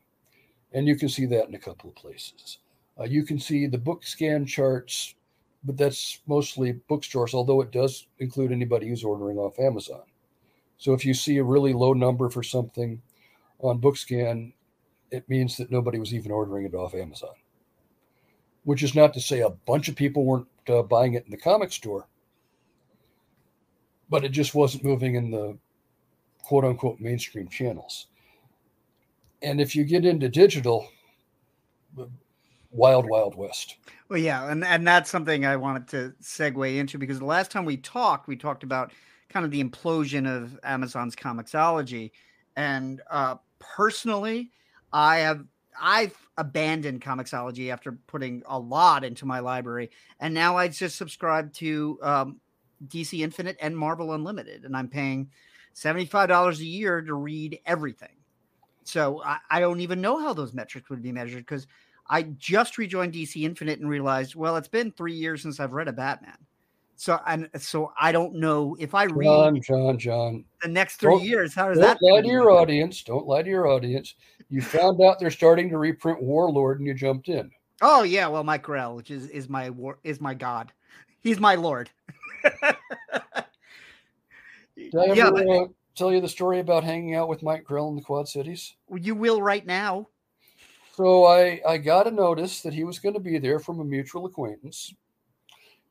And 0.71 0.87
you 0.87 0.95
can 0.95 1.09
see 1.09 1.25
that 1.25 1.47
in 1.47 1.55
a 1.55 1.59
couple 1.59 1.89
of 1.89 1.95
places. 1.95 2.59
Uh, 2.97 3.03
you 3.03 3.23
can 3.23 3.39
see 3.39 3.67
the 3.67 3.77
BookScan 3.77 4.47
charts, 4.47 5.15
but 5.63 5.77
that's 5.77 6.19
mostly 6.25 6.73
bookstores, 6.87 7.33
although 7.33 7.61
it 7.61 7.71
does 7.71 8.07
include 8.19 8.51
anybody 8.51 8.87
who's 8.87 9.03
ordering 9.03 9.37
off 9.37 9.59
Amazon. 9.59 10.03
So 10.77 10.93
if 10.93 11.05
you 11.05 11.13
see 11.13 11.37
a 11.37 11.43
really 11.43 11.73
low 11.73 11.91
number 11.91 12.29
for 12.29 12.43
something 12.43 13.01
on 13.59 13.81
BookScan, 13.81 14.53
it 15.11 15.27
means 15.27 15.57
that 15.57 15.71
nobody 15.71 15.99
was 15.99 16.13
even 16.13 16.31
ordering 16.31 16.65
it 16.65 16.73
off 16.73 16.93
Amazon. 16.93 17.33
Which 18.63 18.83
is 18.83 18.95
not 18.95 19.13
to 19.15 19.21
say 19.21 19.41
a 19.41 19.49
bunch 19.49 19.89
of 19.89 19.95
people 19.95 20.23
weren't 20.23 20.47
uh, 20.69 20.83
buying 20.83 21.15
it 21.15 21.25
in 21.25 21.31
the 21.31 21.37
comic 21.37 21.73
store, 21.73 22.07
but 24.09 24.23
it 24.23 24.29
just 24.29 24.55
wasn't 24.55 24.83
moving 24.83 25.15
in 25.15 25.31
the 25.31 25.57
quote 26.49 26.65
unquote 26.65 26.99
mainstream 26.99 27.47
channels. 27.47 28.07
And 29.43 29.61
if 29.61 29.75
you 29.75 29.83
get 29.83 30.03
into 30.03 30.27
digital, 30.27 30.89
wild, 32.71 33.07
wild 33.07 33.35
west. 33.35 33.75
Well, 34.09 34.17
yeah, 34.17 34.51
and, 34.51 34.65
and 34.65 34.87
that's 34.87 35.11
something 35.11 35.45
I 35.45 35.55
wanted 35.57 35.87
to 35.89 36.15
segue 36.23 36.75
into 36.75 36.97
because 36.97 37.19
the 37.19 37.25
last 37.25 37.51
time 37.51 37.65
we 37.65 37.77
talked, 37.77 38.27
we 38.27 38.35
talked 38.35 38.63
about 38.63 38.91
kind 39.29 39.45
of 39.45 39.51
the 39.51 39.63
implosion 39.63 40.27
of 40.27 40.59
Amazon's 40.63 41.15
comiXology. 41.15 42.09
And 42.55 43.03
uh, 43.11 43.35
personally, 43.59 44.49
I 44.91 45.17
have 45.17 45.45
I've 45.79 46.17
abandoned 46.35 47.01
comiXology 47.01 47.71
after 47.71 47.91
putting 48.07 48.41
a 48.47 48.57
lot 48.57 49.03
into 49.03 49.27
my 49.27 49.37
library, 49.37 49.91
and 50.19 50.33
now 50.33 50.57
I 50.57 50.67
just 50.69 50.97
subscribe 50.97 51.53
to 51.53 51.99
um, 52.01 52.41
DC 52.87 53.19
Infinite 53.19 53.57
and 53.61 53.77
Marvel 53.77 54.13
Unlimited, 54.13 54.65
and 54.65 54.75
I'm 54.75 54.87
paying 54.87 55.29
seventy 55.73 56.05
five 56.05 56.29
dollars 56.29 56.59
a 56.59 56.65
year 56.65 57.01
to 57.01 57.13
read 57.13 57.59
everything. 57.65 58.09
So 58.83 59.21
I, 59.23 59.37
I 59.51 59.59
don't 59.59 59.81
even 59.81 60.01
know 60.01 60.17
how 60.19 60.33
those 60.33 60.53
metrics 60.53 60.89
would 60.89 61.01
be 61.03 61.11
measured 61.11 61.45
because 61.45 61.67
I 62.09 62.23
just 62.23 62.77
rejoined 62.77 63.13
DC 63.13 63.43
Infinite 63.43 63.79
and 63.79 63.89
realized, 63.89 64.35
well, 64.35 64.55
it's 64.57 64.67
been 64.67 64.91
three 64.91 65.13
years 65.13 65.41
since 65.43 65.59
I've 65.59 65.73
read 65.73 65.87
a 65.87 65.93
Batman. 65.93 66.37
So 66.95 67.19
and 67.27 67.49
so 67.57 67.93
I 67.99 68.11
don't 68.11 68.35
know 68.35 68.75
if 68.79 68.93
I 68.95 69.05
read 69.05 69.25
John, 69.25 69.61
John, 69.61 69.97
John. 69.99 70.45
the 70.61 70.67
next 70.69 70.97
3 70.97 71.11
Don't- 71.13 71.23
years. 71.23 71.53
How 71.53 71.69
does 71.69 71.77
Don't 71.77 71.87
that? 71.87 72.01
lie 72.01 72.21
to 72.21 72.27
your 72.27 72.51
audience. 72.51 73.03
Don't 73.03 73.25
lie 73.27 73.41
to 73.43 73.49
your 73.49 73.67
audience. 73.67 74.15
You 74.49 74.61
found 74.61 74.99
out 75.01 75.19
they're 75.19 75.29
starting 75.31 75.69
to 75.69 75.77
reprint 75.77 76.21
Warlord 76.21 76.79
and 76.79 76.87
you 76.87 76.93
jumped 76.93 77.29
in. 77.29 77.49
Oh 77.81 78.03
yeah, 78.03 78.27
well, 78.27 78.43
Mike 78.43 78.63
Grell, 78.63 78.95
which 78.95 79.11
is 79.11 79.27
is 79.27 79.47
my 79.47 79.69
war, 79.69 79.99
is 80.03 80.19
my 80.19 80.33
god. 80.33 80.73
He's 81.21 81.39
my 81.39 81.55
lord. 81.55 81.89
Did 84.79 84.95
I 84.95 85.05
ever 85.05 85.15
yeah, 85.15 85.29
but 85.31 85.47
uh, 85.47 85.67
tell 85.95 86.11
you 86.13 86.21
the 86.21 86.29
story 86.29 86.59
about 86.59 86.83
hanging 86.83 87.15
out 87.15 87.27
with 87.27 87.43
Mike 87.43 87.63
Grell 87.63 87.89
in 87.89 87.95
the 87.95 88.01
Quad 88.01 88.27
Cities? 88.27 88.75
you 88.95 89.15
will 89.15 89.41
right 89.41 89.65
now. 89.65 90.07
So 90.95 91.25
I, 91.25 91.61
I 91.67 91.77
got 91.77 92.07
a 92.07 92.11
notice 92.11 92.61
that 92.61 92.73
he 92.73 92.83
was 92.83 92.99
going 92.99 93.13
to 93.13 93.19
be 93.19 93.37
there 93.37 93.59
from 93.59 93.79
a 93.79 93.85
mutual 93.85 94.25
acquaintance. 94.25 94.93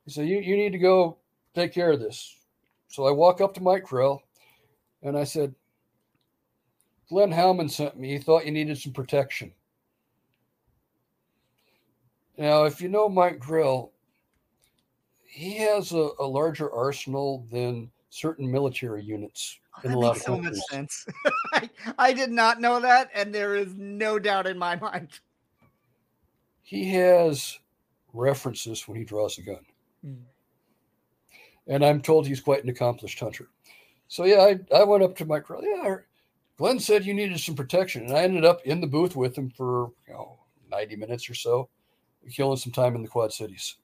He 0.04 0.10
said, 0.10 0.26
you, 0.26 0.38
you 0.38 0.56
need 0.56 0.72
to 0.72 0.78
go 0.78 1.18
take 1.54 1.72
care 1.72 1.92
of 1.92 2.00
this. 2.00 2.36
So 2.88 3.06
I 3.06 3.10
walk 3.10 3.40
up 3.40 3.54
to 3.54 3.62
Mike 3.62 3.84
Grell 3.84 4.22
and 5.02 5.16
I 5.16 5.24
said, 5.24 5.54
Glenn 7.08 7.32
Howman 7.32 7.70
sent 7.70 7.98
me. 7.98 8.10
He 8.10 8.18
thought 8.18 8.44
you 8.44 8.52
needed 8.52 8.78
some 8.78 8.92
protection. 8.92 9.52
Now, 12.36 12.64
if 12.64 12.80
you 12.80 12.88
know 12.88 13.08
Mike 13.08 13.38
Grell, 13.38 13.92
he 15.26 15.56
has 15.58 15.92
a, 15.92 16.10
a 16.18 16.26
larger 16.26 16.70
arsenal 16.70 17.46
than 17.50 17.90
certain 18.10 18.50
military 18.50 19.02
units 19.02 19.58
in 19.84 19.90
That 19.90 19.96
a 19.96 19.98
lot 19.98 20.14
makes 20.14 20.28
of 20.28 20.36
so 20.36 20.40
much 20.40 20.56
sense. 20.70 21.06
I, 21.52 21.70
I 21.98 22.12
did 22.12 22.30
not 22.30 22.60
know 22.60 22.80
that, 22.80 23.10
and 23.14 23.34
there 23.34 23.54
is 23.54 23.74
no 23.76 24.18
doubt 24.18 24.46
in 24.46 24.58
my 24.58 24.76
mind. 24.76 25.20
he 26.62 26.90
has 26.94 27.58
references 28.12 28.86
when 28.88 28.96
he 28.96 29.04
draws 29.04 29.38
a 29.38 29.42
gun. 29.42 29.64
Mm. 30.04 30.22
And 31.66 31.84
I'm 31.84 32.00
told 32.00 32.26
he's 32.26 32.40
quite 32.40 32.64
an 32.64 32.70
accomplished 32.70 33.20
hunter. 33.20 33.48
So 34.08 34.24
yeah, 34.24 34.40
I, 34.40 34.76
I 34.76 34.84
went 34.84 35.04
up 35.04 35.16
to 35.16 35.26
my 35.26 35.38
Crowley. 35.38 35.68
Yeah, 35.70 35.96
Glenn 36.56 36.80
said 36.80 37.04
you 37.04 37.14
needed 37.14 37.38
some 37.38 37.54
protection, 37.54 38.06
and 38.06 38.16
I 38.16 38.22
ended 38.22 38.44
up 38.44 38.62
in 38.64 38.80
the 38.80 38.86
booth 38.86 39.14
with 39.14 39.36
him 39.36 39.50
for 39.50 39.90
you 40.06 40.14
know 40.14 40.38
90 40.70 40.96
minutes 40.96 41.28
or 41.28 41.34
so, 41.34 41.68
killing 42.30 42.56
some 42.56 42.72
time 42.72 42.96
in 42.96 43.02
the 43.02 43.08
Quad 43.08 43.32
Cities. 43.32 43.76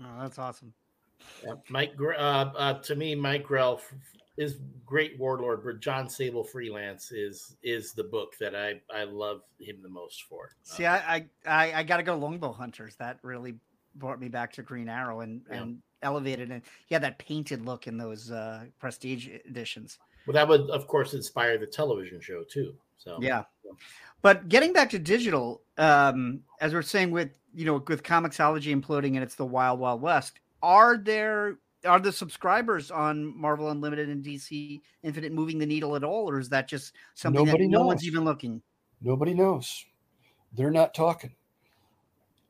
Oh, 0.00 0.20
that's 0.20 0.38
awesome. 0.38 0.72
Mike, 1.68 1.94
uh, 2.00 2.20
uh, 2.56 2.74
to 2.80 2.94
me, 2.96 3.14
Mike 3.14 3.44
Grell 3.44 3.80
is 4.36 4.56
great 4.86 5.18
warlord. 5.18 5.62
But 5.64 5.80
Jon 5.80 6.08
Sable 6.08 6.44
Freelance 6.44 7.12
is 7.12 7.56
is 7.62 7.92
the 7.92 8.04
book 8.04 8.34
that 8.38 8.54
I 8.54 8.80
I 8.94 9.04
love 9.04 9.42
him 9.58 9.82
the 9.82 9.88
most 9.88 10.22
for. 10.24 10.50
See, 10.62 10.84
Uh, 10.84 10.94
I 10.94 11.26
I, 11.46 11.72
I, 11.74 11.82
got 11.82 11.98
to 11.98 12.02
go 12.02 12.16
Longbow 12.16 12.52
Hunters. 12.52 12.96
That 12.96 13.18
really 13.22 13.56
brought 13.96 14.20
me 14.20 14.28
back 14.28 14.52
to 14.54 14.62
Green 14.62 14.88
Arrow 14.88 15.20
and 15.20 15.42
Yeah. 15.50 15.62
and 15.62 15.82
elevated 16.02 16.52
and 16.52 16.62
yeah, 16.88 17.00
that 17.00 17.18
painted 17.18 17.64
look 17.66 17.88
in 17.88 17.98
those 17.98 18.30
uh 18.30 18.66
prestige 18.78 19.28
editions. 19.46 19.98
well, 20.26 20.34
that 20.34 20.46
would 20.46 20.70
of 20.70 20.86
course 20.86 21.14
inspire 21.14 21.58
the 21.58 21.66
television 21.66 22.20
show 22.20 22.44
too. 22.44 22.74
So 22.98 23.18
Yeah. 23.20 23.44
But 24.22 24.48
getting 24.48 24.72
back 24.72 24.90
to 24.90 24.98
digital, 24.98 25.62
um, 25.76 26.40
as 26.60 26.74
we're 26.74 26.82
saying 26.82 27.10
with 27.10 27.30
you 27.54 27.64
know 27.64 27.82
with 27.86 28.02
comiXology 28.02 28.74
imploding 28.74 29.14
and 29.14 29.22
it's 29.22 29.34
the 29.34 29.44
wild 29.46 29.80
wild 29.80 30.00
west, 30.00 30.38
are 30.62 30.96
there 30.96 31.58
are 31.86 32.00
the 32.00 32.12
subscribers 32.12 32.90
on 32.90 33.38
Marvel 33.38 33.70
Unlimited 33.70 34.08
and 34.08 34.24
DC 34.24 34.80
Infinite 35.02 35.32
moving 35.32 35.58
the 35.58 35.66
needle 35.66 35.94
at 35.96 36.04
all, 36.04 36.28
or 36.28 36.38
is 36.38 36.48
that 36.48 36.68
just 36.68 36.94
something 37.14 37.44
Nobody 37.44 37.64
that 37.64 37.70
no 37.70 37.86
one's 37.86 38.04
even 38.04 38.24
looking? 38.24 38.62
Nobody 39.00 39.34
knows. 39.34 39.84
They're 40.52 40.70
not 40.70 40.94
talking. 40.94 41.34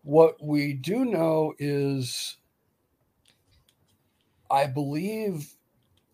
What 0.02 0.42
we 0.42 0.72
do 0.72 1.04
know 1.04 1.52
is, 1.58 2.36
I 4.50 4.66
believe, 4.66 5.54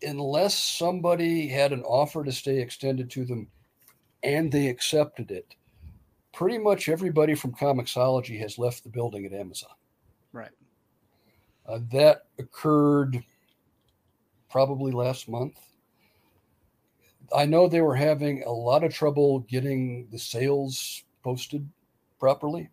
unless 0.01 0.55
somebody 0.55 1.47
had 1.47 1.71
an 1.71 1.83
offer 1.83 2.23
to 2.23 2.31
stay 2.31 2.59
extended 2.59 3.09
to 3.11 3.23
them 3.23 3.47
and 4.23 4.51
they 4.51 4.67
accepted 4.67 5.31
it, 5.31 5.55
pretty 6.33 6.57
much 6.57 6.89
everybody 6.89 7.35
from 7.35 7.53
comiXology 7.53 8.37
has 8.39 8.57
left 8.57 8.83
the 8.83 8.89
building 8.89 9.25
at 9.25 9.31
Amazon. 9.31 9.71
Right. 10.33 10.51
Uh, 11.67 11.79
that 11.91 12.25
occurred 12.37 13.23
probably 14.49 14.91
last 14.91 15.27
month. 15.27 15.59
I 17.35 17.45
know 17.45 17.67
they 17.67 17.81
were 17.81 17.95
having 17.95 18.43
a 18.43 18.51
lot 18.51 18.83
of 18.83 18.93
trouble 18.93 19.39
getting 19.39 20.07
the 20.11 20.19
sales 20.19 21.03
posted 21.23 21.67
properly. 22.19 22.69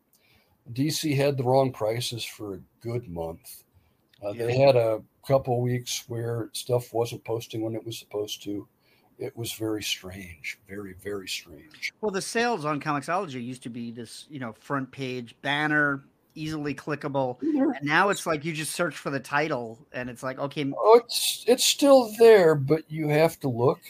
DC 0.72 1.16
had 1.16 1.36
the 1.36 1.45
wrong 1.45 1.72
prices 1.72 2.24
for 2.24 2.55
a 2.55 2.61
good 2.80 3.09
month. 3.09 3.64
Uh, 4.22 4.32
They 4.32 4.57
had 4.57 4.76
a 4.76 5.03
couple 5.26 5.61
weeks 5.61 6.05
where 6.07 6.51
stuff 6.53 6.93
wasn't 6.93 7.24
posting 7.24 7.62
when 7.62 7.74
it 7.74 7.84
was 7.84 7.99
supposed 7.99 8.43
to. 8.45 8.68
It 9.18 9.36
was 9.36 9.53
very 9.53 9.82
strange, 9.82 10.59
very, 10.68 10.95
very 10.95 11.28
strange. 11.28 11.93
Well, 12.01 12.11
the 12.11 12.22
sales 12.22 12.64
on 12.64 12.80
comiXology 12.80 13.45
used 13.45 13.62
to 13.64 13.68
be 13.70 13.90
this, 13.90 14.26
you 14.30 14.38
know, 14.40 14.53
front 14.53 14.90
page 14.90 15.34
banner, 15.43 16.05
easily 16.35 16.74
clickable. 16.74 17.39
And 17.43 17.87
now 17.87 18.09
it's 18.11 18.26
like 18.26 18.45
you 18.45 18.53
just 18.53 18.72
search 18.72 18.97
for 18.97 19.11
the 19.11 19.20
title 19.20 19.87
and 19.93 20.09
it's 20.11 20.22
like, 20.22 20.39
okay, 20.39 20.72
Oh, 20.76 21.01
it's 21.05 21.45
it's 21.47 21.64
still 21.64 22.12
there, 22.18 22.55
but 22.55 22.91
you 22.91 23.09
have 23.09 23.39
to 23.41 23.49
look. 23.49 23.80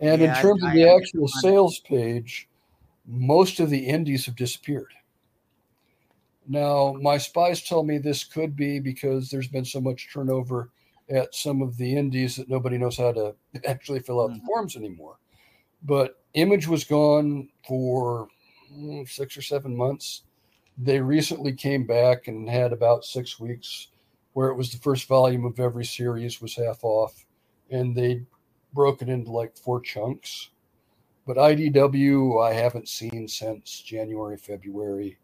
And 0.00 0.20
Yeah, 0.20 0.28
in 0.38 0.42
terms 0.42 0.62
I 0.62 0.68
of 0.68 0.72
the 0.74 0.88
actual 0.88 1.28
sales 1.28 1.78
page, 1.80 2.48
most 3.06 3.60
of 3.60 3.70
the 3.70 3.86
indies 3.86 4.26
have 4.26 4.36
disappeared. 4.36 4.92
Now, 6.48 6.92
my 7.00 7.18
spies 7.18 7.62
tell 7.62 7.82
me 7.82 7.98
this 7.98 8.22
could 8.24 8.54
be 8.54 8.78
because 8.78 9.30
there's 9.30 9.48
been 9.48 9.64
so 9.64 9.80
much 9.80 10.12
turnover 10.12 10.70
at 11.08 11.34
some 11.34 11.60
of 11.62 11.76
the 11.76 11.96
indies 11.96 12.36
that 12.36 12.48
nobody 12.48 12.78
knows 12.78 12.96
how 12.96 13.12
to 13.12 13.34
actually 13.66 14.00
fill 14.00 14.20
out 14.22 14.28
the 14.30 14.40
Mhm. 14.40 14.46
forms 14.46 14.76
anymore. 14.76 15.18
But 15.82 16.22
Image 16.34 16.68
was 16.68 16.84
gone 16.84 17.48
for 17.66 18.28
mm, 18.72 19.08
six 19.08 19.36
or 19.36 19.42
seven 19.42 19.74
months. 19.76 20.22
They 20.78 21.00
recently 21.00 21.52
came 21.54 21.86
back 21.86 22.28
and 22.28 22.48
had 22.48 22.72
about 22.72 23.04
six 23.04 23.40
weeks 23.40 23.88
where 24.34 24.48
it 24.48 24.54
was 24.56 24.70
the 24.70 24.78
first 24.78 25.08
volume 25.08 25.46
of 25.46 25.58
every 25.58 25.84
series 25.84 26.42
was 26.42 26.54
half 26.54 26.84
off, 26.84 27.24
and 27.70 27.96
they 27.96 28.22
broke 28.74 29.00
it 29.00 29.08
into 29.08 29.30
like 29.30 29.56
four 29.56 29.80
chunks. 29.80 30.50
But 31.26 31.38
IDW, 31.38 32.44
I 32.44 32.52
haven't 32.52 32.88
seen 32.88 33.26
since 33.26 33.80
January, 33.80 34.36
February. 34.36 35.18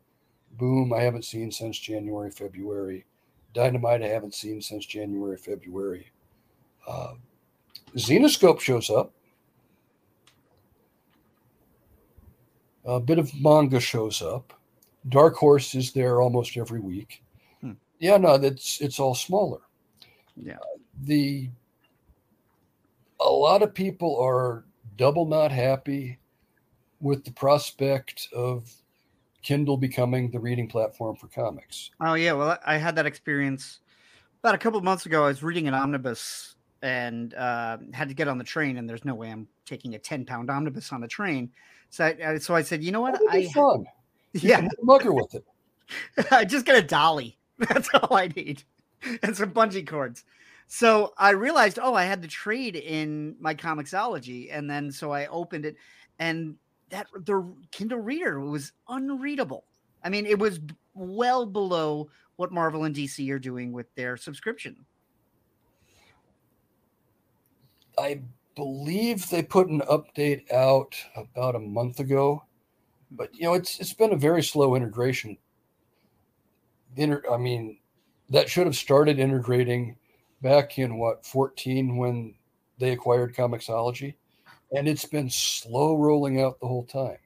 Boom, 0.59 0.93
I 0.95 1.01
haven't 1.01 1.27
seen 1.27 1.53
since 1.53 1.79
January, 1.79 2.31
February. 2.31 3.05
Dynamite, 3.53 4.03
I 4.03 4.09
haven't 4.09 4.35
seen 4.35 4.63
since 4.63 4.87
January, 4.87 5.37
February. 5.37 6.11
Uh, 6.89 7.15
Zenescope 7.97 8.61
shows 8.61 8.89
up. 8.89 9.13
A 12.85 12.99
bit 12.99 13.19
of 13.19 13.31
manga 13.39 13.79
shows 13.79 14.23
up. 14.23 14.55
Dark 15.09 15.37
Horse 15.37 15.75
is 15.75 15.93
there 15.93 16.21
almost 16.21 16.57
every 16.57 16.81
week. 16.81 17.23
Hmm. 17.61 17.73
Yeah, 17.99 18.17
no, 18.17 18.39
that's 18.39 18.81
it's 18.81 19.01
all 19.01 19.15
smaller. 19.15 19.61
Yeah. 20.37 20.59
The 21.03 21.49
a 23.21 23.31
lot 23.31 23.63
of 23.63 23.75
people 23.75 24.19
are 24.21 24.65
double 24.97 25.27
not 25.27 25.53
happy 25.53 26.19
with 27.01 27.25
the 27.25 27.33
prospect 27.33 28.29
of 28.35 28.73
Kindle 29.43 29.77
becoming 29.77 30.31
the 30.31 30.39
reading 30.39 30.69
platform 30.69 31.17
for 31.17 31.27
comics. 31.29 31.91
Oh 32.01 32.15
yeah, 32.15 32.33
well 32.33 32.59
I 32.65 32.77
had 32.77 32.97
that 32.97 33.07
experience 33.07 33.81
about 34.43 34.55
a 34.55 34.59
couple 34.59 34.79
of 34.79 34.85
months 34.85 35.07
ago. 35.07 35.25
I 35.25 35.29
was 35.29 35.43
reading 35.43 35.69
an 35.69 35.75
omnibus 35.75 36.55
and 36.83 37.35
uh, 37.35 37.79
had 37.93 38.09
to 38.09 38.15
get 38.15 38.29
on 38.29 38.39
the 38.39 38.45
train, 38.45 38.77
and 38.77 38.89
there's 38.89 39.05
no 39.05 39.15
way 39.15 39.31
I'm 39.31 39.47
taking 39.65 39.95
a 39.95 39.99
10 39.99 40.27
pound 40.27 40.51
omnibus 40.51 40.93
on 40.93 41.01
the 41.01 41.09
train. 41.09 41.51
So 41.91 42.05
I, 42.05 42.39
so 42.39 42.55
I 42.55 42.63
said, 42.63 42.83
you 42.83 42.91
know 42.91 43.01
what? 43.01 43.21
I 43.31 43.47
fun. 43.49 43.87
You 44.33 44.49
yeah, 44.49 44.69
mugger 44.83 45.13
with 45.13 45.35
it. 45.35 45.45
I 46.31 46.45
just 46.45 46.67
get 46.67 46.77
a 46.77 46.87
dolly. 46.87 47.39
That's 47.59 47.89
all 47.95 48.17
I 48.17 48.29
need, 48.29 48.63
and 49.23 49.37
some 49.37 49.53
bungee 49.53 49.87
cords. 49.87 50.25
So 50.67 51.13
I 51.19 51.31
realized, 51.31 51.79
oh, 51.81 51.95
I 51.95 52.05
had 52.05 52.23
the 52.23 52.29
trade 52.29 52.77
in 52.77 53.37
my 53.39 53.55
comiXology, 53.55 54.49
and 54.51 54.71
then 54.71 54.91
so 54.91 55.13
I 55.13 55.27
opened 55.27 55.67
it, 55.67 55.77
and 56.19 56.57
that 56.89 57.07
the 57.15 57.55
Kindle 57.71 57.99
Reader 57.99 58.41
was 58.41 58.73
unreadable. 58.89 59.65
I 60.03 60.09
mean, 60.09 60.27
it 60.27 60.39
was 60.39 60.61
well 60.95 61.47
below 61.47 62.11
what 62.37 62.53
Marvel 62.53 62.85
and 62.85 62.95
DC 62.95 63.31
are 63.31 63.39
doing 63.39 63.73
with 63.73 63.95
their 63.95 64.17
subscription. 64.17 64.85
I 67.99 68.23
believe 68.57 69.29
they 69.29 69.43
put 69.43 69.69
an 69.69 69.81
update 69.83 70.51
out 70.53 70.97
about 71.17 71.55
a 71.55 71.61
month 71.61 72.01
ago, 72.01 72.43
but 73.17 73.35
you 73.35 73.43
know 73.43 73.55
it's 73.55 73.79
it's 73.81 73.93
been 73.93 74.13
a 74.13 74.17
very 74.17 74.43
slow 74.43 74.75
integration. 74.75 75.37
Inter, 76.97 77.23
I 77.31 77.37
mean, 77.39 77.79
that 78.31 78.49
should 78.51 78.67
have 78.67 78.77
started 78.77 79.19
integrating 79.19 79.97
back 80.43 80.79
in 80.79 80.99
what 80.99 81.25
14 81.25 81.97
when 81.97 82.35
they 82.79 82.91
acquired 82.93 83.35
comiXology, 83.35 84.15
and 84.77 84.87
it's 84.89 85.05
been 85.07 85.31
slow 85.31 85.97
rolling 85.97 86.41
out 86.43 86.61
the 86.61 86.67
whole 86.67 86.85
time. 86.85 87.17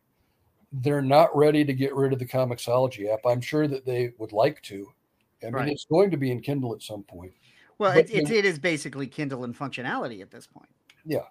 They're 0.72 1.02
not 1.02 1.34
ready 1.36 1.64
to 1.64 1.72
get 1.72 1.94
rid 1.94 2.12
of 2.12 2.18
the 2.18 2.26
comiXology 2.26 3.12
app. 3.12 3.20
I'm 3.26 3.40
sure 3.40 3.66
that 3.66 3.84
they 3.86 4.12
would 4.18 4.32
like 4.32 4.60
to. 4.62 4.92
I 5.42 5.46
mean, 5.46 5.54
Right. 5.54 5.68
it's 5.72 5.84
going 5.86 6.10
to 6.10 6.16
be 6.16 6.30
in 6.30 6.40
Kindle 6.40 6.74
at 6.74 6.82
some 6.82 7.02
point. 7.02 7.32
Well, 7.78 7.92
But 7.94 8.10
it, 8.10 8.14
it, 8.14 8.28
then- 8.28 8.36
it 8.36 8.44
is 8.44 8.58
basically 8.58 9.06
Kindle 9.06 9.44
and 9.44 9.56
functionality 9.56 10.20
at 10.22 10.30
this 10.30 10.46
point. 10.46 10.68
Yeah, 11.04 11.24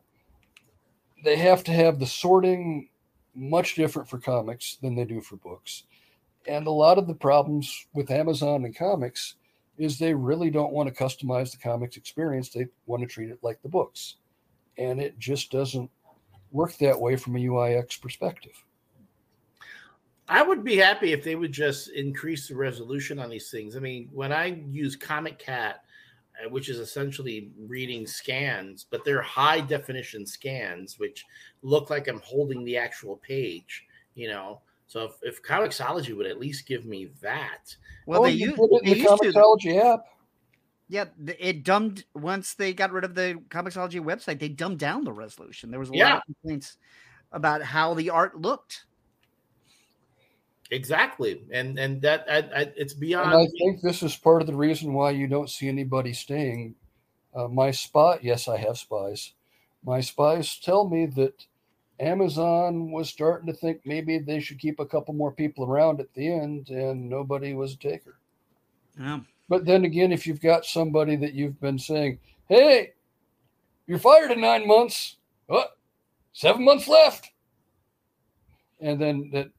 they 1.23 1.35
have 1.37 1.63
to 1.65 1.71
have 1.73 1.99
the 1.99 2.05
sorting 2.05 2.89
much 3.35 3.75
different 3.75 4.09
for 4.09 4.17
comics 4.17 4.77
than 4.81 4.95
they 4.95 5.05
do 5.05 5.21
for 5.21 5.35
books. 5.37 5.83
And 6.47 6.67
a 6.67 6.71
lot 6.71 6.97
of 6.97 7.07
the 7.07 7.13
problems 7.13 7.87
with 7.93 8.11
Amazon 8.11 8.65
and 8.65 8.75
comics 8.75 9.35
is 9.77 9.97
they 9.97 10.13
really 10.13 10.49
don't 10.49 10.71
want 10.71 10.87
to 10.87 11.03
customize 11.03 11.51
the 11.51 11.57
comics 11.57 11.97
experience. 11.97 12.49
They 12.49 12.67
want 12.85 13.01
to 13.01 13.07
treat 13.07 13.29
it 13.29 13.39
like 13.41 13.61
the 13.61 13.69
books. 13.69 14.15
And 14.77 15.01
it 15.01 15.17
just 15.19 15.51
doesn't 15.51 15.89
work 16.51 16.77
that 16.77 16.99
way 16.99 17.15
from 17.15 17.35
a 17.35 17.39
UIX 17.39 18.01
perspective. 18.01 18.63
I 20.27 20.41
would 20.41 20.63
be 20.63 20.77
happy 20.77 21.13
if 21.13 21.23
they 21.23 21.35
would 21.35 21.51
just 21.51 21.89
increase 21.89 22.47
the 22.47 22.55
resolution 22.55 23.19
on 23.19 23.29
these 23.29 23.51
things. 23.51 23.75
I 23.75 23.79
mean, 23.79 24.09
when 24.11 24.31
I 24.31 24.63
use 24.69 24.95
Comic 24.95 25.37
Cat, 25.37 25.84
Uh, 26.43 26.49
which 26.49 26.67
is 26.69 26.79
essentially 26.79 27.51
reading 27.67 28.05
scans, 28.05 28.85
but 28.89 29.05
they're 29.05 29.21
high 29.21 29.61
definition 29.61 30.25
scans, 30.25 30.99
which 30.99 31.23
look 31.61 31.89
like 31.89 32.07
I'm 32.07 32.19
holding 32.21 32.65
the 32.65 32.75
actual 32.77 33.17
page, 33.17 33.85
you 34.15 34.27
know. 34.27 34.61
So 34.87 35.05
if, 35.05 35.11
if 35.21 35.41
comiXology 35.43 36.15
would 36.15 36.25
at 36.25 36.39
least 36.39 36.67
give 36.67 36.85
me 36.85 37.09
that, 37.21 37.75
Well, 38.05 38.21
Oh, 38.21 38.25
they, 38.25 38.31
you 38.31 38.49
u- 38.49 38.55
put 38.55 38.69
it 38.71 38.83
they 38.83 38.91
in 38.91 38.97
the 38.97 39.03
used 39.09 39.21
to. 39.23 39.29
comiXology 39.31 39.81
app. 39.93 40.01
Yeah, 40.87 41.05
it 41.39 41.63
dumbed 41.63 42.05
once 42.13 42.53
they 42.53 42.73
got 42.73 42.91
rid 42.91 43.03
of 43.05 43.15
the 43.15 43.41
comiXology 43.49 43.99
website. 44.03 44.39
They 44.39 44.49
dumbed 44.49 44.77
down 44.79 45.03
the 45.03 45.13
resolution. 45.13 45.71
There 45.71 45.79
was 45.79 45.89
a 45.89 45.93
lot 45.93 46.17
of 46.17 46.23
complaints 46.25 46.77
about 47.31 47.61
how 47.63 47.93
the 47.95 48.09
art 48.11 48.39
looked. 48.39 48.85
Exactly, 50.71 51.43
and 51.51 51.77
and 51.79 52.01
that 52.01 52.25
I, 52.29 52.37
I, 52.37 52.71
it's 52.75 52.93
beyond. 52.93 53.33
And 53.33 53.41
I 53.41 53.47
think 53.57 53.81
this 53.81 54.03
is 54.03 54.15
part 54.15 54.41
of 54.41 54.47
the 54.47 54.55
reason 54.55 54.93
why 54.93 55.11
you 55.11 55.27
don't 55.27 55.49
see 55.49 55.67
anybody 55.67 56.13
staying. 56.13 56.75
Uh, 57.33 57.47
my 57.47 57.71
spy, 57.71 58.19
yes, 58.21 58.47
I 58.47 58.57
have 58.57 58.77
spies. 58.77 59.33
My 59.83 59.99
spies 60.01 60.57
tell 60.57 60.87
me 60.87 61.05
that 61.07 61.45
Amazon 61.99 62.91
was 62.91 63.09
starting 63.09 63.47
to 63.47 63.53
think 63.53 63.81
maybe 63.85 64.19
they 64.19 64.39
should 64.39 64.59
keep 64.59 64.79
a 64.79 64.85
couple 64.85 65.13
more 65.13 65.31
people 65.31 65.65
around 65.65 65.99
at 65.99 66.13
the 66.13 66.31
end, 66.31 66.69
and 66.69 67.09
nobody 67.09 67.53
was 67.53 67.73
a 67.73 67.77
taker. 67.77 68.17
Yeah. 68.99 69.19
But 69.47 69.65
then 69.65 69.85
again, 69.85 70.11
if 70.11 70.25
you've 70.25 70.41
got 70.41 70.65
somebody 70.65 71.15
that 71.17 71.33
you've 71.33 71.59
been 71.61 71.77
saying, 71.77 72.19
hey, 72.49 72.93
you're 73.85 73.99
fired 73.99 74.31
in 74.31 74.41
nine 74.41 74.67
months, 74.67 75.17
what? 75.47 75.77
Seven 76.33 76.65
months 76.65 76.87
left. 76.87 77.29
And 78.81 78.99
then 78.99 79.29
that 79.31 79.49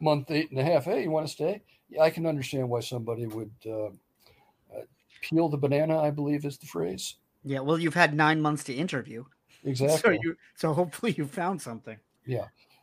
month 0.00 0.30
eight 0.30 0.50
and 0.50 0.60
a 0.60 0.64
half, 0.64 0.84
hey, 0.84 1.02
you 1.02 1.10
want 1.10 1.26
to 1.26 1.32
stay? 1.32 1.62
Yeah, 1.88 2.02
I 2.02 2.10
can 2.10 2.26
understand 2.26 2.68
why 2.68 2.80
somebody 2.80 3.26
would 3.26 3.52
uh, 3.64 3.86
uh, 3.86 4.82
peel 5.20 5.48
the 5.48 5.56
banana, 5.56 6.00
I 6.00 6.10
believe 6.10 6.44
is 6.44 6.58
the 6.58 6.66
phrase. 6.66 7.16
Yeah. 7.44 7.60
Well, 7.60 7.78
you've 7.78 7.94
had 7.94 8.14
nine 8.14 8.40
months 8.40 8.64
to 8.64 8.74
interview, 8.74 9.24
Exactly. 9.64 10.16
so 10.16 10.20
you 10.22 10.36
so 10.54 10.72
hopefully 10.72 11.12
you 11.16 11.26
found 11.26 11.62
something. 11.62 11.98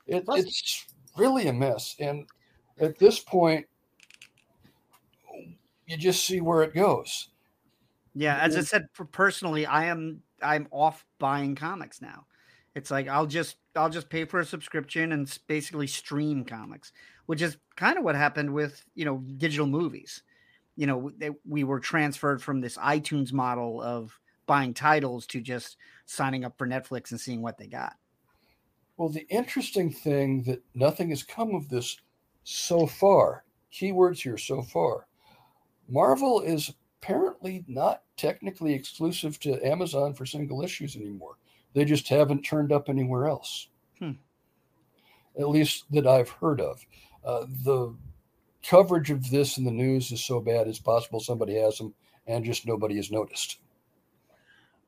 It, 0.07 0.25
Plus- 0.25 0.41
it's 0.41 0.85
really 1.17 1.47
a 1.47 1.53
mess. 1.53 1.95
And 1.99 2.25
at 2.79 2.97
this 2.97 3.19
point, 3.19 3.65
you 5.87 5.97
just 5.97 6.25
see 6.25 6.41
where 6.41 6.63
it 6.63 6.73
goes. 6.73 7.29
Yeah, 8.15 8.37
as 8.37 8.55
I 8.55 8.61
said, 8.61 8.87
for 8.93 9.05
personally, 9.05 9.65
I 9.65 9.85
am 9.85 10.21
I'm 10.41 10.67
off 10.71 11.05
buying 11.19 11.55
comics 11.55 12.01
now. 12.01 12.25
It's 12.75 12.89
like 12.89 13.07
I'll 13.07 13.27
just 13.27 13.57
I'll 13.75 13.89
just 13.89 14.09
pay 14.09 14.25
for 14.25 14.39
a 14.39 14.45
subscription 14.45 15.11
and 15.11 15.39
basically 15.47 15.87
stream 15.87 16.43
comics, 16.43 16.91
which 17.27 17.41
is 17.41 17.57
kind 17.75 17.97
of 17.97 18.03
what 18.03 18.15
happened 18.15 18.53
with 18.53 18.83
you 18.95 19.05
know 19.05 19.17
digital 19.37 19.67
movies. 19.67 20.23
You 20.75 20.87
know, 20.87 21.11
they, 21.17 21.29
we 21.47 21.63
were 21.63 21.79
transferred 21.79 22.41
from 22.41 22.59
this 22.59 22.77
iTunes 22.77 23.31
model 23.31 23.79
of 23.81 24.19
buying 24.47 24.73
titles 24.73 25.27
to 25.27 25.39
just 25.39 25.77
signing 26.05 26.43
up 26.43 26.57
for 26.57 26.67
Netflix 26.67 27.11
and 27.11 27.19
seeing 27.19 27.43
what 27.43 27.59
they 27.59 27.67
got. 27.67 27.95
Well, 28.97 29.09
the 29.09 29.27
interesting 29.29 29.91
thing 29.91 30.43
that 30.43 30.63
nothing 30.73 31.09
has 31.09 31.23
come 31.23 31.53
of 31.53 31.69
this 31.69 31.97
so 32.43 32.87
far, 32.87 33.43
keywords 33.71 34.21
here 34.21 34.37
so 34.37 34.63
far, 34.63 35.07
Marvel 35.87 36.41
is 36.41 36.73
apparently 37.01 37.63
not 37.67 38.03
technically 38.17 38.73
exclusive 38.73 39.39
to 39.41 39.65
Amazon 39.65 40.13
for 40.13 40.25
single 40.25 40.63
issues 40.63 40.95
anymore. 40.95 41.35
They 41.73 41.85
just 41.85 42.07
haven't 42.07 42.43
turned 42.43 42.71
up 42.71 42.89
anywhere 42.89 43.27
else. 43.27 43.67
Hmm. 43.99 44.11
At 45.39 45.49
least 45.49 45.85
that 45.91 46.07
I've 46.07 46.29
heard 46.29 46.61
of. 46.61 46.85
Uh, 47.25 47.45
the 47.63 47.95
coverage 48.63 49.11
of 49.11 49.29
this 49.29 49.57
in 49.57 49.63
the 49.63 49.71
news 49.71 50.11
is 50.11 50.23
so 50.23 50.39
bad 50.39 50.67
it's 50.67 50.79
possible 50.79 51.19
somebody 51.19 51.55
has 51.55 51.77
them 51.77 51.93
and 52.27 52.45
just 52.45 52.67
nobody 52.67 52.95
has 52.95 53.11
noticed. 53.11 53.59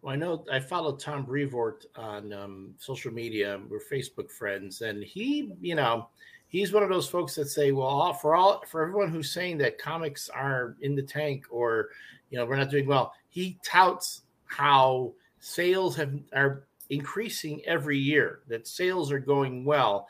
Well, 0.02 0.14
I 0.14 0.18
know 0.18 0.46
I 0.52 0.60
follow 0.60 0.96
Tom 0.96 1.26
Brevoort 1.26 1.86
on 1.96 2.32
um, 2.32 2.76
social 2.78 3.12
media. 3.12 3.60
We're 3.68 3.80
Facebook 3.80 4.32
friends, 4.32 4.82
and 4.82 5.04
he, 5.04 5.52
you 5.62 5.74
know, 5.74 6.10
he's 6.48 6.72
one 6.72 6.84
of 6.84 6.90
those 6.90 7.10
folks 7.10 7.34
that 7.36 7.48
say, 7.48 7.72
"Well, 7.72 7.88
all, 7.88 8.14
for 8.14 8.36
all 8.36 8.64
for 8.68 8.84
everyone 8.84 9.10
who's 9.10 9.32
saying 9.34 9.58
that 9.60 9.80
comics 9.80 10.30
are 10.30 10.76
in 10.82 10.96
the 10.96 11.02
tank 11.02 11.46
or, 11.50 11.90
you 12.30 12.38
know, 12.38 12.46
we're 12.46 12.56
not 12.56 12.70
doing 12.70 12.86
well," 12.86 13.14
he 13.30 13.58
touts 13.66 14.22
how 14.46 15.14
sales 15.40 15.96
have 15.96 16.14
are 16.34 16.68
increasing 16.90 17.62
every 17.66 17.98
year. 17.98 18.42
That 18.48 18.68
sales 18.68 19.12
are 19.12 19.20
going 19.20 19.66
well, 19.66 20.08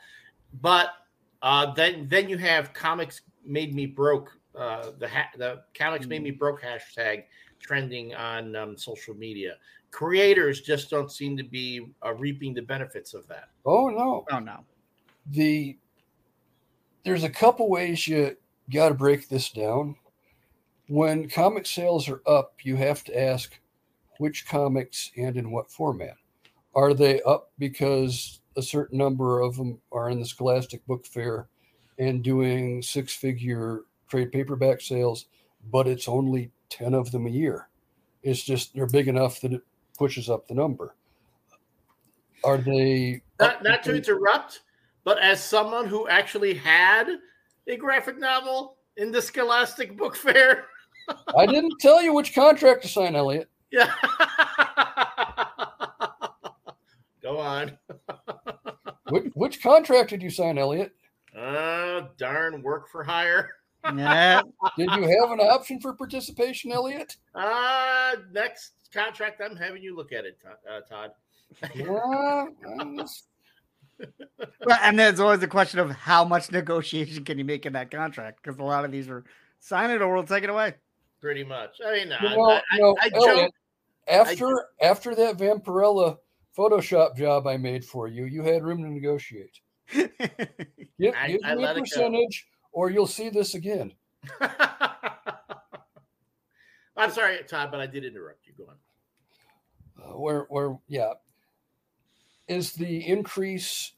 but 0.60 0.90
uh, 1.42 1.72
then 1.74 2.08
then 2.08 2.28
you 2.28 2.38
have 2.38 2.72
comics 2.72 3.22
made 3.44 3.74
me 3.74 3.86
broke. 3.86 4.38
Uh, 4.54 4.90
the 4.98 5.08
ha- 5.08 5.30
the 5.36 5.62
comics 5.74 6.06
made 6.06 6.22
me 6.22 6.30
broke 6.30 6.62
hashtag 6.62 7.24
trending 7.60 8.14
on 8.14 8.54
um, 8.56 8.76
social 8.76 9.14
media 9.14 9.56
creators 9.96 10.60
just 10.60 10.90
don't 10.90 11.10
seem 11.10 11.38
to 11.38 11.42
be 11.42 11.86
uh, 12.04 12.12
reaping 12.12 12.52
the 12.52 12.60
benefits 12.60 13.14
of 13.14 13.26
that. 13.28 13.48
Oh, 13.64 13.88
no. 13.88 14.26
Oh 14.30 14.38
no. 14.38 14.58
the 15.30 15.78
there's 17.02 17.24
a 17.24 17.30
couple 17.30 17.70
ways 17.70 18.06
you 18.06 18.36
got 18.70 18.90
to 18.90 18.94
break 18.94 19.28
this 19.28 19.48
down. 19.48 19.96
When 20.88 21.30
comic 21.30 21.64
sales 21.64 22.10
are 22.10 22.20
up, 22.26 22.54
you 22.62 22.76
have 22.76 23.04
to 23.04 23.18
ask 23.18 23.58
which 24.18 24.46
comics 24.46 25.12
and 25.16 25.36
in 25.36 25.50
what 25.50 25.70
format. 25.70 26.16
Are 26.76 26.92
they 26.92 27.22
up 27.22 27.50
because 27.58 28.40
a 28.58 28.62
certain 28.62 28.98
number 28.98 29.40
of 29.40 29.56
them 29.56 29.80
are 29.90 30.10
in 30.10 30.20
the 30.20 30.26
Scholastic 30.26 30.86
Book 30.86 31.06
Fair 31.06 31.48
and 31.98 32.22
doing 32.22 32.82
six 32.82 33.14
figure 33.14 33.84
trade 34.10 34.30
paperback 34.30 34.82
sales, 34.82 35.24
but 35.72 35.88
it's 35.88 36.06
only 36.06 36.50
10 36.68 36.92
of 36.92 37.10
them 37.10 37.26
a 37.26 37.30
year? 37.30 37.68
It's 38.22 38.42
just 38.42 38.74
they're 38.74 38.86
big 38.86 39.08
enough 39.08 39.40
that 39.40 39.54
it 39.54 39.62
pushes 39.98 40.28
up 40.28 40.46
the 40.46 40.54
number. 40.54 40.94
Are 42.44 42.58
they 42.58 43.22
Not, 43.40 43.62
not 43.62 43.82
to 43.84 43.96
interrupt, 43.96 44.60
but 45.02 45.18
as 45.18 45.42
someone 45.42 45.86
who 45.86 46.06
actually 46.08 46.52
had 46.52 47.08
a 47.66 47.76
graphic 47.78 48.18
novel 48.18 48.76
in 48.98 49.10
the 49.10 49.22
Scholastic 49.22 49.96
Book 49.96 50.14
Fair, 50.14 50.66
I 51.38 51.46
didn't 51.46 51.78
tell 51.80 52.02
you 52.02 52.12
which 52.12 52.34
contract 52.34 52.82
to 52.82 52.88
sign, 52.88 53.16
Elliot. 53.16 53.48
yeah. 53.70 53.94
Go 57.26 57.40
on. 57.40 57.76
which, 59.10 59.24
which 59.34 59.60
contract 59.60 60.10
did 60.10 60.22
you 60.22 60.30
sign, 60.30 60.58
Elliot? 60.58 60.92
Uh, 61.36 62.02
darn 62.18 62.62
work 62.62 62.88
for 62.88 63.02
hire. 63.02 63.50
Yeah. 63.84 64.42
Did 64.78 64.90
you 64.92 65.02
have 65.02 65.32
an 65.32 65.40
option 65.40 65.80
for 65.80 65.92
participation, 65.92 66.70
Elliot? 66.70 67.16
Uh, 67.34 68.12
next 68.32 68.74
contract, 68.94 69.42
I'm 69.44 69.56
having 69.56 69.82
you 69.82 69.96
look 69.96 70.12
at 70.12 70.24
it, 70.24 70.38
Todd. 70.40 70.56
Uh, 70.70 70.80
Todd. 70.82 71.10
Yeah, 71.74 72.46
that's- 72.94 73.24
Well, 74.64 74.78
and 74.82 74.96
there's 74.96 75.18
always 75.18 75.40
the 75.40 75.48
question 75.48 75.80
of 75.80 75.90
how 75.90 76.24
much 76.24 76.52
negotiation 76.52 77.24
can 77.24 77.38
you 77.38 77.44
make 77.44 77.66
in 77.66 77.72
that 77.72 77.90
contract? 77.90 78.40
Because 78.40 78.56
a 78.58 78.62
lot 78.62 78.84
of 78.84 78.92
these 78.92 79.08
are 79.08 79.24
sign 79.58 79.90
it 79.90 80.00
or 80.00 80.14
we'll 80.14 80.22
take 80.22 80.44
it 80.44 80.50
away. 80.50 80.74
Pretty 81.20 81.42
much. 81.42 81.80
I 81.84 81.92
mean, 81.92 82.08
you 82.08 82.28
I, 82.28 82.36
know, 82.36 82.50
I, 82.50 82.62
you 82.72 82.80
know, 82.80 82.96
I, 83.00 83.06
I 83.06 83.10
Elliot, 83.16 83.36
joke. 83.46 83.54
after 84.06 84.66
after 84.80 85.14
that 85.16 85.38
Vampirella 85.38 86.18
Photoshop 86.56 87.16
job 87.16 87.46
I 87.46 87.56
made 87.56 87.84
for 87.84 88.08
you, 88.08 88.24
you 88.24 88.42
had 88.42 88.64
room 88.64 88.82
to 88.82 88.88
negotiate. 88.90 89.60
Give, 89.92 91.14
I- 91.14 91.28
give 91.28 91.40
I 91.44 91.54
me 91.54 91.62
let 91.62 91.76
a 91.76 91.80
percentage, 91.80 92.48
or 92.72 92.90
you'll 92.90 93.06
see 93.06 93.28
this 93.28 93.54
again. 93.54 93.92
I'm 96.96 97.10
sorry, 97.10 97.38
Todd, 97.46 97.70
but 97.70 97.80
I 97.80 97.86
did 97.86 98.04
interrupt 98.04 98.46
you. 98.46 98.54
Go 98.56 98.70
on. 98.70 98.76
uh, 100.02 100.18
where 100.18 100.46
where 100.48 100.78
yeah 100.88 101.12
is 102.48 102.72
the 102.72 103.06
increase 103.06 103.92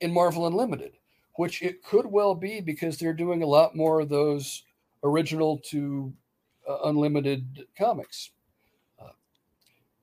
in 0.00 0.12
Marvel 0.12 0.46
Unlimited, 0.46 0.92
which 1.36 1.62
it 1.62 1.82
could 1.84 2.06
well 2.06 2.34
be 2.34 2.60
because 2.60 2.98
they're 2.98 3.12
doing 3.12 3.42
a 3.42 3.46
lot 3.46 3.76
more 3.76 4.00
of 4.00 4.08
those 4.08 4.64
original 5.04 5.58
to 5.70 6.12
uh, 6.68 6.78
unlimited 6.84 7.66
comics. 7.78 8.30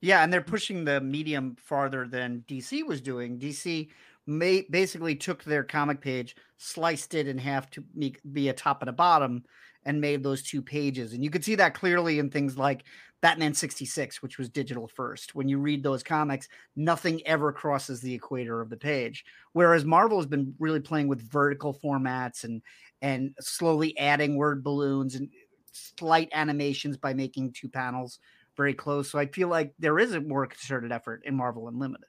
Yeah, 0.00 0.22
and 0.22 0.32
they're 0.32 0.40
pushing 0.40 0.84
the 0.84 1.00
medium 1.00 1.56
farther 1.56 2.06
than 2.06 2.44
DC 2.48 2.86
was 2.86 3.00
doing. 3.00 3.38
DC 3.38 3.88
may, 4.26 4.62
basically 4.70 5.14
took 5.14 5.44
their 5.44 5.62
comic 5.62 6.00
page, 6.00 6.36
sliced 6.56 7.14
it 7.14 7.28
in 7.28 7.36
half 7.36 7.70
to 7.70 7.84
make, 7.94 8.20
be 8.32 8.48
a 8.48 8.52
top 8.52 8.82
and 8.82 8.88
a 8.88 8.94
bottom, 8.94 9.44
and 9.84 10.00
made 10.00 10.22
those 10.22 10.42
two 10.42 10.62
pages. 10.62 11.12
And 11.12 11.22
you 11.24 11.30
could 11.30 11.44
see 11.44 11.54
that 11.56 11.74
clearly 11.74 12.18
in 12.18 12.30
things 12.30 12.56
like 12.56 12.84
Batman 13.20 13.52
66, 13.52 14.22
which 14.22 14.38
was 14.38 14.48
digital 14.48 14.88
first. 14.88 15.34
When 15.34 15.48
you 15.48 15.58
read 15.58 15.82
those 15.82 16.02
comics, 16.02 16.48
nothing 16.76 17.20
ever 17.26 17.52
crosses 17.52 18.00
the 18.00 18.14
equator 18.14 18.60
of 18.60 18.70
the 18.70 18.76
page. 18.76 19.24
Whereas 19.52 19.84
Marvel 19.84 20.18
has 20.18 20.26
been 20.26 20.54
really 20.58 20.80
playing 20.80 21.08
with 21.08 21.30
vertical 21.30 21.74
formats 21.74 22.44
and 22.44 22.62
and 23.02 23.34
slowly 23.40 23.96
adding 23.98 24.36
word 24.36 24.62
balloons 24.62 25.14
and 25.14 25.28
slight 25.72 26.28
animations 26.32 26.96
by 26.96 27.14
making 27.14 27.52
two 27.52 27.68
panels 27.68 28.18
very 28.60 28.74
close. 28.74 29.10
So 29.10 29.18
I 29.18 29.24
feel 29.24 29.48
like 29.48 29.72
there 29.78 29.98
is 29.98 30.12
a 30.12 30.20
more 30.20 30.46
concerted 30.46 30.92
effort 30.92 31.22
in 31.24 31.34
Marvel 31.34 31.66
Unlimited. 31.66 32.08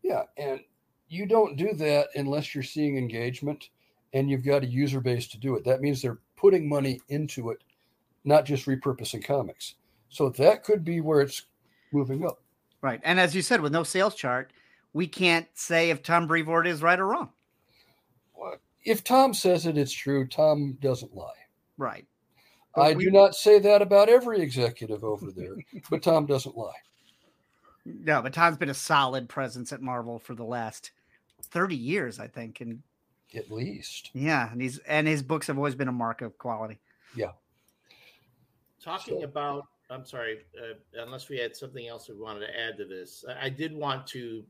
Yeah, 0.00 0.22
and 0.36 0.60
you 1.08 1.26
don't 1.26 1.56
do 1.56 1.74
that 1.74 2.06
unless 2.14 2.54
you're 2.54 2.62
seeing 2.62 2.96
engagement 2.96 3.70
and 4.12 4.30
you've 4.30 4.44
got 4.44 4.62
a 4.62 4.68
user 4.68 5.00
base 5.00 5.26
to 5.26 5.38
do 5.38 5.56
it. 5.56 5.64
That 5.64 5.80
means 5.80 6.00
they're 6.00 6.20
putting 6.36 6.68
money 6.68 7.00
into 7.08 7.50
it, 7.50 7.58
not 8.24 8.44
just 8.44 8.66
repurposing 8.66 9.24
comics. 9.24 9.74
So 10.08 10.28
that 10.30 10.62
could 10.62 10.84
be 10.84 11.00
where 11.00 11.20
it's 11.20 11.46
moving 11.92 12.24
up. 12.24 12.40
Right. 12.80 13.00
And 13.02 13.18
as 13.18 13.34
you 13.34 13.42
said, 13.42 13.60
with 13.60 13.72
no 13.72 13.82
sales 13.82 14.14
chart, 14.14 14.52
we 14.92 15.08
can't 15.08 15.48
say 15.54 15.90
if 15.90 16.00
Tom 16.00 16.28
Brevoort 16.28 16.68
is 16.68 16.80
right 16.80 16.98
or 17.00 17.08
wrong. 17.08 17.30
If 18.84 19.02
Tom 19.02 19.34
says 19.34 19.66
it, 19.66 19.76
it's 19.76 19.92
true. 19.92 20.28
Tom 20.28 20.78
doesn't 20.80 21.14
lie. 21.14 21.32
Right. 21.76 22.06
I 22.76 22.92
we- 22.92 23.04
do 23.04 23.10
not 23.10 23.34
say 23.34 23.58
that 23.58 23.82
about 23.82 24.08
every 24.08 24.40
executive 24.40 25.02
over 25.04 25.30
there, 25.32 25.56
but 25.90 26.02
Tom 26.04 26.26
doesn't 26.26 26.56
lie. 26.56 26.72
No, 27.84 28.22
but 28.22 28.32
Tom's 28.32 28.58
been 28.58 28.70
a 28.70 28.74
solid 28.74 29.28
presence 29.28 29.72
at 29.72 29.80
Marvel 29.82 30.18
for 30.18 30.34
the 30.34 30.44
last 30.44 30.90
30 31.42 31.74
years, 31.74 32.20
I 32.20 32.28
think. 32.28 32.60
And 32.60 32.82
At 33.34 33.50
least. 33.50 34.10
yeah, 34.12 34.52
and 34.52 34.60
he's 34.60 34.78
and 34.80 35.08
his 35.08 35.22
books 35.22 35.46
have 35.46 35.56
always 35.56 35.74
been 35.74 35.88
a 35.88 35.92
mark 35.92 36.20
of 36.22 36.36
quality. 36.38 36.78
Yeah. 37.16 37.32
Talking 38.82 39.18
So- 39.20 39.24
about, 39.24 39.66
I'm 39.90 40.04
sorry, 40.06 40.40
uh, 40.58 40.74
unless 41.02 41.28
we 41.28 41.38
had 41.38 41.56
something 41.56 41.88
else 41.88 42.08
we 42.08 42.14
wanted 42.14 42.46
to 42.46 42.58
add 42.60 42.76
to 42.78 42.84
this, 42.84 43.24
I, 43.28 43.46
I 43.46 43.48
did 43.48 43.74
want 43.74 44.06
to 44.08 44.44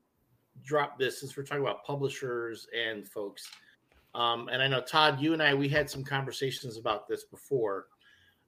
drop 0.65 0.99
this 0.99 1.21
since 1.21 1.37
we're 1.37 1.45
talking 1.45 1.63
about 1.63 1.85
publishers 1.85 2.67
and 2.77 3.09
folks. 3.09 3.51
Um, 4.15 4.49
and 4.49 4.61
I 4.61 4.67
know 4.69 4.81
Todd, 4.83 5.21
you 5.21 5.33
and 5.33 5.43
I, 5.43 5.55
we 5.55 5.69
had 5.69 5.89
some 5.89 6.05
conversations 6.05 6.77
about 6.77 7.09
this 7.09 7.25
before. 7.25 7.87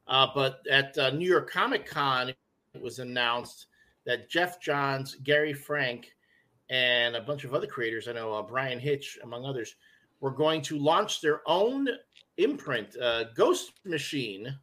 Uh, 0.07 0.27
but 0.35 0.61
at 0.71 0.97
uh, 0.99 1.11
New 1.11 1.29
York 1.29 1.51
Comic 1.51 1.87
Con, 1.87 2.29
it 2.29 2.83
was 2.83 2.99
announced 2.99 3.67
that 4.05 4.29
Geoff 4.29 4.61
Johns, 4.61 5.17
Gary 5.23 5.53
Frank, 5.53 6.13
and 6.71 7.17
a 7.17 7.21
bunch 7.21 7.45
of 7.45 7.55
other 7.55 7.67
creators, 7.67 8.09
I 8.09 8.13
know 8.13 8.33
uh, 8.33 8.43
Bryan 8.43 8.81
Hitch, 8.81 9.19
among 9.23 9.45
others, 9.45 9.75
were 10.21 10.31
going 10.31 10.63
to 10.63 10.79
launch 10.79 11.21
their 11.21 11.43
own 11.47 11.89
imprint, 12.39 12.97
uh, 13.01 13.25
Ghost 13.35 13.73
Machine, 13.85 14.57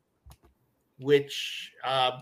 which 1.00 1.72
uh, 1.86 2.22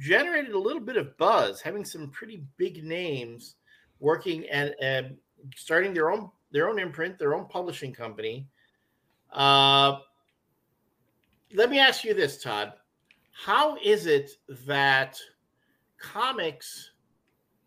generated 0.00 0.52
a 0.52 0.58
little 0.58 0.80
bit 0.80 0.96
of 0.96 1.16
buzz, 1.18 1.60
having 1.60 1.84
some 1.84 2.08
pretty 2.10 2.44
big 2.56 2.82
names 2.82 3.56
working 4.00 4.48
and, 4.48 4.74
and 4.80 5.16
starting 5.54 5.92
their 5.92 6.10
own 6.10 6.30
their 6.52 6.68
own 6.68 6.80
imprint, 6.80 7.18
their 7.18 7.34
own 7.34 7.46
publishing 7.46 7.92
company. 7.92 8.48
Uh, 9.32 9.98
let 11.54 11.70
me 11.70 11.78
ask 11.78 12.04
you 12.04 12.14
this, 12.14 12.42
Todd: 12.42 12.72
How 13.32 13.76
is 13.82 14.06
it 14.06 14.30
that 14.66 15.18
comics 15.98 16.90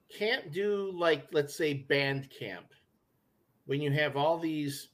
can't 0.09 0.51
do 0.51 0.91
like, 0.93 1.27
let's 1.31 1.55
say, 1.55 1.85
Bandcamp, 1.89 2.65
when 3.65 3.81
you 3.81 3.91
have 3.91 4.15
all 4.15 4.37
these 4.37 4.89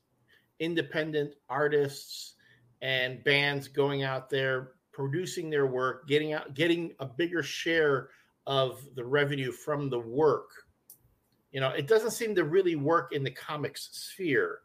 independent 0.59 1.33
artists 1.49 2.35
and 2.81 3.23
bands 3.23 3.67
going 3.67 4.03
out 4.03 4.29
there 4.29 4.71
producing 4.91 5.49
their 5.49 5.67
work, 5.67 6.07
getting 6.07 6.33
out, 6.33 6.53
getting 6.53 6.93
a 6.99 7.05
bigger 7.05 7.43
share 7.43 8.09
of 8.47 8.83
the 8.95 9.03
revenue 9.03 9.51
from 9.51 9.89
the 9.89 9.99
work. 9.99 10.49
You 11.51 11.59
know, 11.61 11.69
it 11.69 11.87
doesn't 11.87 12.11
seem 12.11 12.35
to 12.35 12.43
really 12.43 12.75
work 12.75 13.13
in 13.13 13.23
the 13.23 13.31
comics 13.31 13.89
sphere. 13.91 14.59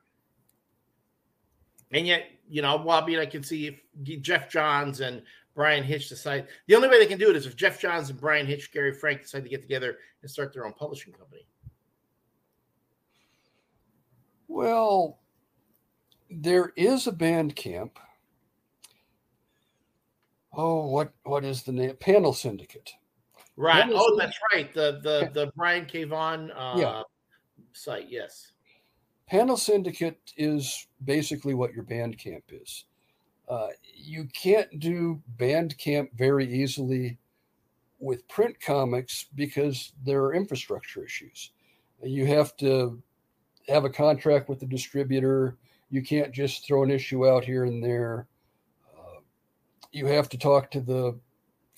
And 1.92 2.06
yet, 2.06 2.24
you 2.48 2.62
know, 2.62 2.76
well, 2.76 3.02
I 3.02 3.06
mean, 3.06 3.18
I 3.18 3.26
can 3.26 3.42
see 3.42 3.66
if 3.66 4.22
Geoff 4.22 4.48
Johns 4.48 5.00
and 5.00 5.22
Bryan 5.54 5.84
Hitch 5.84 6.08
decide 6.08 6.48
the 6.66 6.74
only 6.74 6.88
way 6.88 6.98
they 6.98 7.06
can 7.06 7.18
do 7.18 7.30
it 7.30 7.36
is 7.36 7.46
if 7.46 7.56
Geoff 7.56 7.78
Johns 7.80 8.10
and 8.10 8.20
Bryan 8.20 8.46
Hitch, 8.46 8.72
Gary 8.72 8.92
Frank 8.92 9.22
decide 9.22 9.44
to 9.44 9.48
get 9.50 9.62
together 9.62 9.98
and 10.22 10.30
start 10.30 10.52
their 10.52 10.66
own 10.66 10.72
publishing 10.72 11.12
company. 11.12 11.46
Well, 14.48 15.18
there 16.30 16.72
is 16.76 17.06
a 17.06 17.12
Bandcamp. 17.12 17.92
Oh, 20.56 20.86
what 20.86 21.12
what 21.24 21.44
is 21.44 21.62
the 21.62 21.72
name? 21.72 21.96
Panel 21.96 22.32
Syndicate. 22.32 22.92
Right. 23.56 23.88
Is 23.88 23.94
Oh, 23.96 24.14
it? 24.14 24.18
that's 24.18 24.38
right. 24.52 24.72
The 24.72 25.00
the 25.02 25.30
the 25.32 25.52
Brian 25.56 25.86
K. 25.86 26.04
Vaughan 26.04 26.50
uh, 26.52 26.74
Yeah. 26.78 27.02
site. 27.72 28.08
Yes. 28.08 28.52
Panel 29.28 29.56
Syndicate 29.56 30.32
is 30.36 30.86
basically 31.04 31.54
what 31.54 31.72
your 31.72 31.84
Bandcamp 31.84 32.42
is. 32.50 32.84
Uh, 33.48 33.68
you 33.94 34.28
can't 34.34 34.78
do 34.78 35.20
Bandcamp 35.38 36.08
very 36.14 36.46
easily 36.52 37.18
with 37.98 38.26
print 38.28 38.60
comics 38.60 39.26
because 39.34 39.92
there 40.04 40.22
are 40.24 40.34
infrastructure 40.34 41.04
issues. 41.04 41.52
You 42.02 42.26
have 42.26 42.56
to 42.58 43.02
have 43.68 43.84
a 43.84 43.90
contract 43.90 44.48
with 44.48 44.60
the 44.60 44.66
distributor. 44.66 45.56
You 45.90 46.02
can't 46.02 46.32
just 46.32 46.66
throw 46.66 46.82
an 46.82 46.90
issue 46.90 47.26
out 47.26 47.44
here 47.44 47.64
and 47.64 47.82
there. 47.82 48.26
Uh, 48.96 49.20
you 49.92 50.06
have 50.06 50.28
to 50.30 50.38
talk 50.38 50.70
to 50.72 50.80
the 50.80 51.18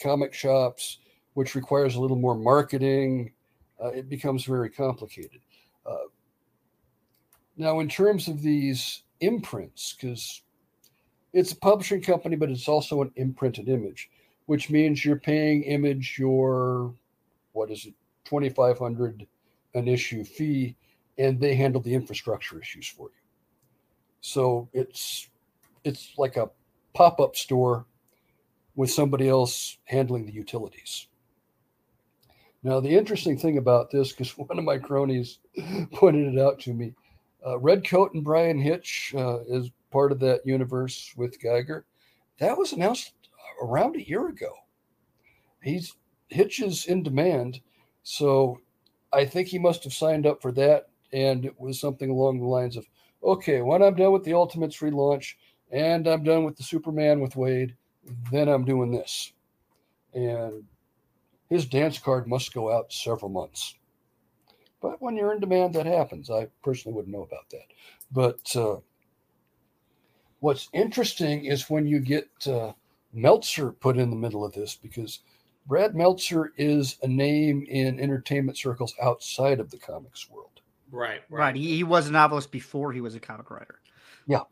comic 0.01 0.35
shops, 0.35 0.99
which 1.35 1.55
requires 1.55 1.95
a 1.95 2.01
little 2.01 2.17
more 2.17 2.35
marketing. 2.35 3.33
Uh, 3.83 3.89
it 3.89 4.09
becomes 4.09 4.45
very 4.45 4.71
complicated. 4.71 5.41
Uh, 5.85 6.09
now, 7.57 7.81
in 7.81 7.89
terms 7.89 8.29
of 8.29 8.43
these 8.43 9.03
imprints, 9.21 9.95
because 9.95 10.43
it's 11.33 11.53
a 11.53 11.57
publishing 11.57 12.03
company, 12.03 12.37
but 12.37 12.51
it's 12.51 12.69
also 12.69 13.03
an 13.03 13.11
imprinted 13.17 13.69
image, 13.69 14.11
which 14.47 14.71
means 14.71 15.05
you're 15.05 15.17
paying 15.17 15.63
Image 15.63 16.17
your 16.19 16.95
what 17.53 17.71
is 17.71 17.87
it, 17.87 17.95
twenty 18.25 18.51
five 18.51 18.79
hundred 18.79 19.27
an 19.75 19.89
issue 19.89 20.25
fee, 20.25 20.77
and 21.19 21.41
they 21.41 21.55
handle 21.55 21.81
the 21.81 21.95
infrastructure 21.95 22.61
issues 22.61 22.87
for 22.89 23.09
you. 23.09 23.23
So 24.21 24.69
it's 24.73 25.29
it's 25.85 26.13
like 26.19 26.37
a 26.37 26.51
pop 26.93 27.21
up 27.21 27.37
store 27.37 27.87
with 28.75 28.91
somebody 28.91 29.29
else 29.29 29.79
handling 29.85 30.27
the 30.27 30.33
utilities. 30.33 31.07
Now, 32.63 32.81
the 32.81 32.95
interesting 32.95 33.39
thing 33.39 33.59
about 33.59 33.91
this, 33.91 34.13
because 34.13 34.37
one 34.39 34.59
of 34.59 34.65
my 34.65 34.77
cronies 34.77 35.39
pointed 35.93 36.35
it 36.35 36.39
out 36.39 36.59
to 36.61 36.75
me, 36.75 36.95
uh, 37.47 37.59
Redcoat 37.59 38.13
and 38.15 38.25
Bryan 38.25 38.59
Hitch 38.59 39.15
uh, 39.17 39.41
is 39.49 39.71
part 39.91 40.13
of 40.13 40.19
that 40.21 40.45
universe 40.45 41.15
with 41.17 41.41
Geiger. 41.41 41.87
That 42.39 42.59
was 42.59 42.73
announced 42.73 43.13
around 43.63 43.97
a 43.97 44.07
year 44.07 44.29
ago. 44.29 44.53
He's 45.63 45.95
Hitch 46.29 46.61
is 46.61 46.87
in 46.87 47.03
demand, 47.03 47.61
so 48.03 48.61
I 49.13 49.25
think 49.25 49.49
he 49.49 49.59
must 49.59 49.85
have 49.85 49.93
signed 49.93 50.27
up 50.27 50.43
for 50.43 50.51
that, 50.53 50.89
and 51.13 51.45
it 51.45 51.59
was 51.59 51.81
something 51.81 52.11
along 52.11 52.41
the 52.41 52.47
lines 52.47 52.77
of, 52.77 52.87
"Okay, 53.23 53.63
when 53.63 53.83
I'm 53.83 53.95
done 53.95 54.13
with 54.13 54.25
the 54.25 54.35
Ultimates 54.35 54.79
relaunch 54.79 55.35
and 55.71 56.07
I'm 56.07 56.25
done 56.25 56.45
with 56.45 56.57
the 56.57 56.65
Superman 56.65 57.21
with 57.21 57.35
Waid, 57.35 57.75
then 58.33 58.49
I'm 58.49 58.65
doing 58.65 58.91
this." 58.91 59.33
And 60.15 60.65
his 61.49 61.67
dance 61.67 61.99
card 61.99 62.27
must 62.27 62.53
go 62.53 62.73
out 62.73 62.93
several 62.93 63.31
months. 63.31 63.77
But 64.87 65.03
when 65.03 65.17
you're 65.17 65.33
in 65.33 65.41
demand, 65.41 65.75
that 65.75 65.85
happens. 65.85 66.31
I 66.31 66.47
personally 66.63 66.95
wouldn't 66.95 67.13
know 67.13 67.25
about 67.25 67.51
that. 67.51 67.67
But 68.13 68.55
uh, 68.55 68.77
what's 70.39 70.69
interesting 70.73 71.45
is 71.45 71.69
when 71.69 71.89
you 71.89 71.99
get 71.99 72.29
uh, 72.47 72.73
Meltzer 73.13 73.73
put 73.73 73.99
in 73.99 74.11
the 74.11 74.17
middle 74.17 74.45
of 74.45 74.53
this, 74.53 74.77
because 74.77 75.19
Brad 75.67 75.97
Meltzer 75.97 76.53
is 76.57 76.99
a 77.03 77.09
name 77.09 77.67
in 77.69 77.99
entertainment 77.99 78.59
circles 78.59 78.95
outside 79.03 79.59
of 79.59 79.73
the 79.73 79.77
comics 79.77 80.31
world. 80.31 80.61
Right, 80.93 81.23
Right. 81.29 81.57
He, 81.57 81.75
he 81.75 81.83
was 81.83 82.07
a 82.07 82.13
novelist 82.13 82.53
before 82.53 82.93
he 82.93 83.01
was 83.01 83.17
a 83.17 83.21
comic 83.21 83.51
writer. 83.51 83.81
Yeah. 84.29 84.43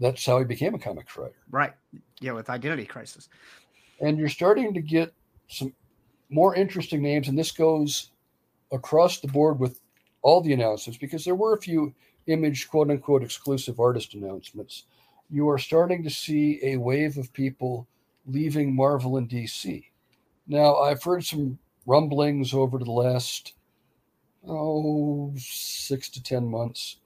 That's 0.00 0.24
how 0.24 0.38
he 0.38 0.46
became 0.46 0.74
a 0.74 0.78
comics 0.78 1.18
writer. 1.18 1.36
Right. 1.50 1.74
Yeah, 2.20 2.32
with 2.32 2.48
Identity 2.48 2.86
Crisis. 2.86 3.28
and 4.00 4.16
you're 4.16 4.30
starting 4.30 4.72
to 4.72 4.80
get 4.80 5.12
some 5.48 5.74
more 6.30 6.54
interesting 6.54 7.02
names 7.02 7.28
and 7.28 7.38
this 7.38 7.52
goes 7.52 8.10
across 8.72 9.20
the 9.20 9.28
board 9.28 9.58
with 9.58 9.80
all 10.22 10.40
the 10.40 10.52
announcements 10.52 10.98
because 10.98 11.24
there 11.24 11.34
were 11.34 11.54
a 11.54 11.60
few 11.60 11.94
image 12.26 12.68
quote 12.68 12.90
unquote 12.90 13.22
exclusive 13.22 13.80
artist 13.80 14.14
announcements. 14.14 14.84
You 15.30 15.48
are 15.48 15.58
starting 15.58 16.02
to 16.02 16.10
see 16.10 16.60
a 16.62 16.76
wave 16.76 17.16
of 17.18 17.32
people 17.32 17.86
leaving 18.26 18.76
marvel 18.76 19.16
and 19.16 19.26
dc 19.26 19.82
now 20.46 20.76
i've 20.80 21.02
heard 21.02 21.24
some 21.24 21.58
rumblings 21.86 22.52
over 22.52 22.76
the 22.76 22.90
last 22.90 23.54
oh 24.46 25.32
six 25.38 26.10
to 26.10 26.22
ten 26.22 26.46
months 26.46 26.96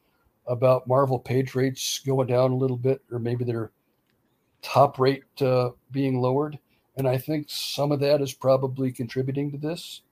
about 0.48 0.88
marvel 0.88 1.20
page 1.20 1.54
rates 1.54 2.00
going 2.04 2.26
down 2.26 2.50
a 2.50 2.56
little 2.56 2.76
bit 2.76 3.00
or 3.12 3.20
maybe 3.20 3.44
their 3.44 3.70
top 4.62 4.98
rate 4.98 5.24
uh, 5.40 5.70
being 5.90 6.20
lowered. 6.20 6.58
And 6.96 7.06
I 7.08 7.18
think 7.18 7.46
some 7.48 7.92
of 7.92 8.00
that 8.00 8.20
is 8.20 8.32
probably 8.32 8.92
contributing 8.92 9.50
to 9.50 9.58
this. 9.58 10.02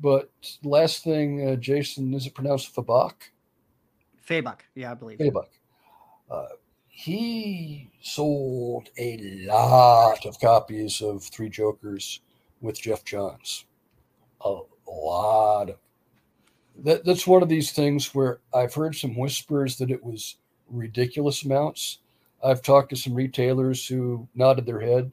But 0.00 0.30
last 0.62 1.04
thing, 1.04 1.46
uh, 1.46 1.56
Jason, 1.56 2.14
is 2.14 2.26
it 2.26 2.34
pronounced 2.34 2.74
Fabak? 2.74 3.12
Fabuk. 4.26 4.60
Yeah, 4.74 4.92
I 4.92 4.94
believe. 4.94 5.18
Fabak. 5.18 5.48
Uh, 6.30 6.46
he 6.86 7.90
sold 8.00 8.88
a 8.98 9.16
lot 9.46 10.24
of 10.24 10.40
copies 10.40 11.02
of 11.02 11.22
Three 11.22 11.48
Jokers 11.48 12.20
with 12.60 12.80
Geoff 12.80 13.04
Johns. 13.04 13.64
A 14.42 14.60
lot 14.88 15.70
of. 15.70 15.76
That, 16.82 17.04
that's 17.04 17.26
one 17.26 17.42
of 17.42 17.48
these 17.48 17.72
things 17.72 18.14
where 18.14 18.40
I've 18.54 18.74
heard 18.74 18.94
some 18.94 19.16
whispers 19.16 19.76
that 19.78 19.90
it 19.90 20.02
was 20.02 20.36
ridiculous 20.70 21.42
amounts. 21.42 21.98
I've 22.42 22.62
talked 22.62 22.90
to 22.90 22.96
some 22.96 23.14
retailers 23.14 23.86
who 23.86 24.26
nodded 24.34 24.64
their 24.64 24.80
head 24.80 25.12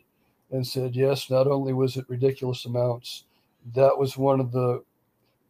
and 0.49 0.65
said, 0.65 0.95
yes, 0.95 1.29
not 1.29 1.47
only 1.47 1.73
was 1.73 1.97
it 1.97 2.05
ridiculous 2.07 2.63
amounts, 2.65 3.25
that 3.73 3.97
was 3.97 4.17
one 4.17 4.39
of 4.39 4.51
the 4.51 4.83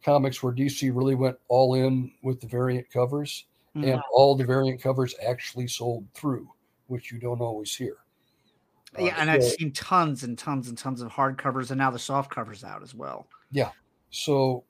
comics 0.04 0.42
where 0.42 0.52
DC 0.52 0.90
really 0.94 1.14
went 1.14 1.36
all 1.48 1.74
in 1.74 2.12
with 2.22 2.40
the 2.40 2.46
variant 2.46 2.88
covers, 2.90 3.46
Mhm. 3.74 3.92
and 3.92 4.02
all 4.12 4.34
the 4.34 4.44
variant 4.44 4.80
covers 4.80 5.14
actually 5.22 5.66
sold 5.68 6.06
through, 6.14 6.48
which 6.86 7.10
you 7.12 7.18
don't 7.18 7.40
always 7.40 7.74
hear. 7.74 7.98
Uh, 8.98 9.02
Yeah, 9.02 9.16
and 9.18 9.30
I've 9.30 9.44
seen 9.44 9.72
tons 9.72 10.22
and 10.24 10.38
tons 10.38 10.68
and 10.68 10.78
tons 10.78 11.02
of 11.02 11.10
hard 11.10 11.36
covers, 11.36 11.70
and 11.70 11.78
now 11.78 11.90
the 11.90 11.98
soft 11.98 12.30
covers 12.30 12.64
out 12.64 12.82
as 12.82 12.94
well. 12.94 13.26
Yeah. 13.50 13.72
So, 14.10 14.64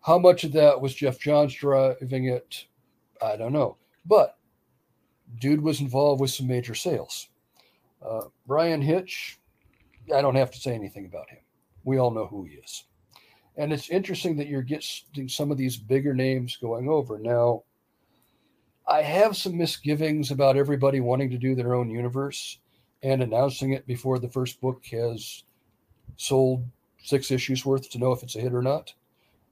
how 0.00 0.18
much 0.18 0.44
of 0.44 0.52
that 0.52 0.80
was 0.80 0.94
Geoff 0.94 1.18
Johns 1.18 1.52
driving 1.54 2.26
it? 2.26 2.66
I 3.20 3.36
don't 3.36 3.52
know. 3.52 3.76
But 4.06 4.38
dude 5.40 5.60
was 5.60 5.80
involved 5.80 6.20
with 6.20 6.30
some 6.30 6.46
major 6.46 6.74
sales. 6.74 7.28
Uh, 8.00 8.28
Bryan 8.46 8.80
Hitch, 8.80 9.38
I 10.14 10.22
don't 10.22 10.36
have 10.36 10.50
to 10.52 10.58
say 10.60 10.72
anything 10.74 11.04
about 11.04 11.28
him. 11.28 11.40
We 11.88 11.96
all 11.96 12.10
know 12.10 12.26
who 12.26 12.44
he 12.44 12.56
is. 12.56 12.84
And 13.56 13.72
it's 13.72 13.88
interesting 13.88 14.36
that 14.36 14.46
you're 14.46 14.60
getting 14.60 15.26
some 15.26 15.50
of 15.50 15.56
these 15.56 15.78
bigger 15.78 16.12
names 16.12 16.58
going 16.58 16.86
over. 16.86 17.18
Now, 17.18 17.62
I 18.86 19.00
have 19.00 19.38
some 19.38 19.56
misgivings 19.56 20.30
about 20.30 20.58
everybody 20.58 21.00
wanting 21.00 21.30
to 21.30 21.38
do 21.38 21.54
their 21.54 21.74
own 21.74 21.88
universe 21.88 22.58
and 23.02 23.22
announcing 23.22 23.72
it 23.72 23.86
before 23.86 24.18
the 24.18 24.28
first 24.28 24.60
book 24.60 24.84
has 24.90 25.44
sold 26.16 26.62
six 27.02 27.30
issues 27.30 27.64
worth 27.64 27.88
to 27.90 27.98
know 27.98 28.12
if 28.12 28.22
it's 28.22 28.36
a 28.36 28.40
hit 28.40 28.52
or 28.52 28.62
not. 28.62 28.92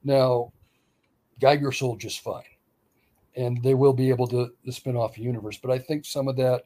Now, 0.03 0.53
Geiger 1.39 1.71
sold 1.71 1.99
just 1.99 2.19
fine, 2.19 2.43
and 3.35 3.63
they 3.63 3.73
will 3.73 3.93
be 3.93 4.09
able 4.09 4.27
to, 4.27 4.51
to 4.63 4.71
spin 4.71 4.95
off 4.95 5.17
a 5.17 5.21
universe. 5.21 5.57
But 5.57 5.71
I 5.71 5.79
think 5.79 6.05
some 6.05 6.27
of 6.27 6.35
that 6.37 6.65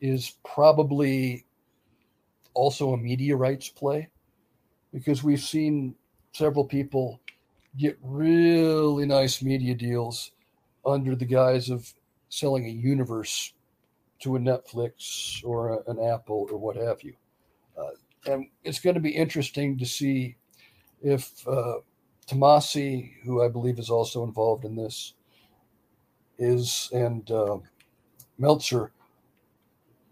is 0.00 0.34
probably 0.44 1.46
also 2.54 2.92
a 2.92 2.96
media 2.96 3.34
rights 3.34 3.68
play 3.68 4.08
because 4.92 5.22
we've 5.22 5.40
seen 5.40 5.94
several 6.32 6.64
people 6.64 7.20
get 7.76 7.98
really 8.02 9.06
nice 9.06 9.42
media 9.42 9.74
deals 9.74 10.32
under 10.84 11.14
the 11.14 11.24
guise 11.24 11.70
of 11.70 11.92
selling 12.28 12.66
a 12.66 12.70
universe 12.70 13.52
to 14.20 14.36
a 14.36 14.38
Netflix 14.38 15.42
or 15.44 15.74
a, 15.74 15.90
an 15.90 15.98
Apple 15.98 16.46
or 16.50 16.58
what 16.58 16.76
have 16.76 17.02
you. 17.02 17.14
Uh, 17.78 18.32
and 18.32 18.46
it's 18.64 18.80
going 18.80 18.94
to 18.94 19.00
be 19.00 19.10
interesting 19.10 19.78
to 19.78 19.86
see 19.86 20.36
if 21.02 21.46
uh, 21.48 21.76
Tomasi, 22.26 23.12
who 23.24 23.42
I 23.42 23.48
believe 23.48 23.78
is 23.78 23.90
also 23.90 24.24
involved 24.24 24.64
in 24.64 24.76
this, 24.76 25.14
is 26.38 26.88
and 26.92 27.30
uh, 27.30 27.58
Meltzer 28.38 28.92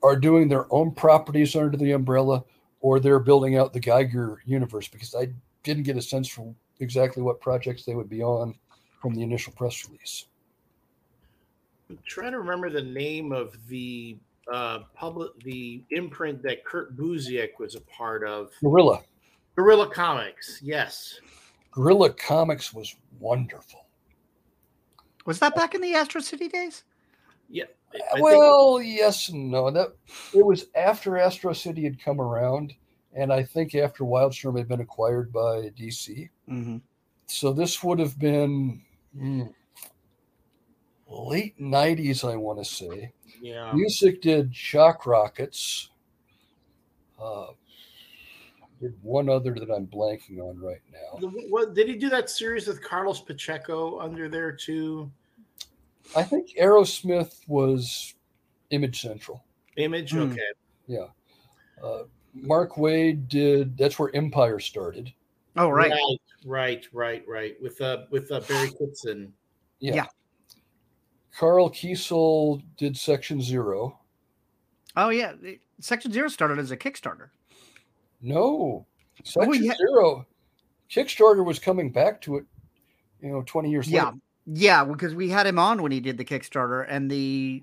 are 0.03 0.17
doing 0.17 0.49
their 0.49 0.73
own 0.73 0.93
properties 0.93 1.57
under 1.57 1.77
the 1.77 1.93
umbrella, 1.93 2.45
or 2.81 3.01
they're 3.01 3.19
building 3.19 3.57
out 3.57 3.73
the 3.73 3.81
Geiger 3.81 4.43
universe. 4.45 4.89
Because 4.89 5.15
I 5.15 5.29
didn't 5.63 5.85
get 5.85 5.97
a 5.97 6.03
sense 6.03 6.29
from 6.29 6.55
exactly 6.81 7.23
what 7.23 7.41
projects 7.41 7.85
they 7.85 7.95
would 7.95 8.09
be 8.09 8.23
on 8.23 8.55
from 9.01 9.15
the 9.15 9.23
initial 9.23 9.53
press 9.53 9.87
release. 9.89 10.27
I'm 11.91 11.99
trying 12.05 12.33
to 12.33 12.39
remember 12.39 12.69
the 12.69 12.83
name 12.83 13.33
of 13.33 13.57
the 13.69 14.19
uh, 14.53 14.81
public, 14.95 15.39
the 15.43 15.83
imprint 15.91 16.43
that 16.43 16.65
Kurt 16.65 16.97
Busiek 16.97 17.59
was 17.59 17.75
a 17.75 17.81
part 17.83 18.25
of. 18.25 18.51
Gorilla, 18.63 19.03
Gorilla 19.57 19.89
Comics. 19.89 20.61
Yes. 20.63 21.21
Gorilla 21.71 22.11
Comics 22.11 22.73
was 22.73 22.95
wonderful. 23.21 23.87
Was 25.27 25.39
that 25.41 25.55
back 25.55 25.75
in 25.75 25.81
the 25.81 25.95
Astro 25.95 26.21
City 26.21 26.49
days? 26.49 26.85
Yeah. 27.49 27.65
I- 27.95 27.99
I 27.99 28.15
think- 28.15 28.23
well, 28.25 28.81
yes 28.83 29.29
and 29.29 29.51
no. 29.51 29.71
That 29.71 29.95
it 30.35 30.45
was 30.45 30.67
after 30.75 31.17
Astro 31.19 31.53
City 31.53 31.85
had 31.85 32.01
come 32.03 32.21
around, 32.21 32.75
and 33.15 33.33
I 33.33 33.43
think 33.43 33.75
after 33.75 34.05
Wildstorm 34.05 34.59
had 34.59 34.69
been 34.69 34.81
acquired 34.81 35.33
by 35.33 35.71
DC. 35.77 36.29
Mm-hmm. 36.49 36.79
So 37.27 37.53
this 37.53 37.83
would 37.83 37.99
have 37.99 38.19
been 38.19 38.83
mm, 39.17 39.53
late 41.09 41.59
'90s, 41.59 42.29
I 42.31 42.37
want 42.37 42.59
to 42.59 42.65
say. 42.65 43.13
yeah. 43.41 43.73
Busiek 43.75 44.21
did 44.21 44.55
Shock 44.55 45.07
Rockets. 45.07 45.91
Uh, 47.21 47.49
did 48.81 48.95
one 49.03 49.29
other 49.29 49.55
that 49.55 49.71
I'm 49.73 49.87
blanking 49.89 50.39
on 50.39 50.61
right 50.61 50.81
now. 50.93 51.19
What 51.51 51.75
did 51.75 51.89
he 51.89 51.97
do 51.97 52.09
that 52.11 52.31
series 52.31 52.69
with 52.69 52.81
Carlos 52.83 53.21
Pacheco 53.21 53.99
under 53.99 54.29
there 54.29 54.53
too? 54.53 55.11
I 56.17 56.23
think 56.23 56.51
Arrowsmith 56.59 57.41
was 57.47 58.15
Image 58.71 59.01
Central. 59.01 59.45
Image. 59.77 60.13
Hmm. 60.13 60.33
Okay. 60.33 60.41
Yeah. 60.87 61.07
Uh, 61.83 62.05
Mark 62.35 62.75
Waid 62.75 63.29
did. 63.29 63.77
That's 63.77 63.99
where 63.99 64.15
Empire 64.15 64.59
started. 64.61 65.13
Oh, 65.57 65.69
right. 65.69 65.91
Right. 65.91 66.19
Right. 66.45 66.87
Right. 66.93 67.25
Right. 67.29 67.57
With 67.61 67.81
uh 67.81 68.05
with 68.11 68.31
uh, 68.31 68.41
Barry 68.41 68.71
Kitson. 68.71 69.33
Yeah. 69.81 69.95
Yeah. 69.95 70.07
Karl 71.37 71.71
Kesel 71.71 72.63
did 72.77 72.97
Section 72.97 73.41
Zero. 73.41 74.01
Oh, 74.97 75.11
yeah. 75.11 75.35
Section 75.81 76.11
Zero 76.13 76.29
started 76.29 76.59
as 76.59 76.73
a 76.73 76.77
Kickstarter. 76.77 77.29
No, 78.21 78.85
Section 79.23 79.63
yeah. 79.63 79.75
Zero. 79.77 80.27
Kickstarter 80.91 81.45
was 81.45 81.61
coming 81.61 81.93
back 81.93 82.21
to 82.23 82.39
it. 82.39 82.45
You 83.21 83.31
know, 83.31 83.43
twenty 83.47 83.71
years 83.71 83.89
Yeah. 83.89 84.07
later. 84.07 84.17
Yeah, 84.51 84.83
because 84.83 85.15
we 85.15 85.29
had 85.29 85.47
him 85.47 85.59
on 85.59 85.83
when 85.83 85.93
he 85.93 86.01
did 86.01 86.17
the 86.17 86.25
Kickstarter, 86.25 86.87
and 86.89 87.11
the 87.11 87.63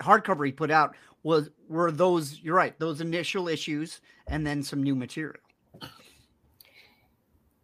hardcover 0.00 0.44
he 0.44 0.52
put 0.52 0.70
out 0.70 0.94
was 1.22 1.48
were 1.66 1.90
those. 1.90 2.40
You're 2.42 2.54
right, 2.54 2.78
those 2.78 3.00
initial 3.00 3.48
issues, 3.48 4.02
and 4.26 4.46
then 4.46 4.62
some 4.62 4.82
new 4.82 4.94
material. 4.94 5.40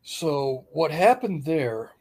So 0.02 0.64
what 0.72 0.90
happened 0.90 1.44
there? 1.44 1.92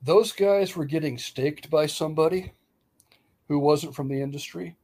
Those 0.00 0.32
guys 0.32 0.74
were 0.74 0.86
getting 0.86 1.18
staked 1.18 1.68
by 1.68 1.84
somebody 1.84 2.52
who 3.46 3.58
wasn't 3.58 3.94
from 3.94 4.08
the 4.08 4.22
industry, 4.22 4.74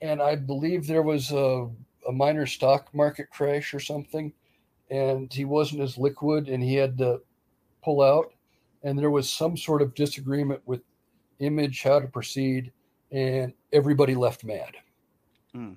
and 0.00 0.22
I 0.22 0.36
believe 0.36 0.86
there 0.86 1.02
was 1.02 1.32
a, 1.32 1.68
a 2.08 2.12
minor 2.12 2.46
stock 2.46 2.94
market 2.94 3.30
crash 3.30 3.74
or 3.74 3.80
something, 3.80 4.32
and 4.90 5.32
he 5.32 5.44
wasn't 5.44 5.82
as 5.82 5.98
liquid, 5.98 6.48
and 6.48 6.62
he 6.62 6.76
had 6.76 6.96
to 6.98 7.20
pull 7.82 8.02
out. 8.02 8.32
And 8.82 8.98
there 8.98 9.10
was 9.10 9.30
some 9.30 9.56
sort 9.56 9.82
of 9.82 9.94
disagreement 9.94 10.62
with 10.66 10.80
Image 11.40 11.82
how 11.82 11.98
to 11.98 12.06
proceed, 12.06 12.70
and 13.12 13.52
everybody 13.72 14.14
left 14.14 14.44
mad. 14.44 14.76
Hmm. 15.54 15.72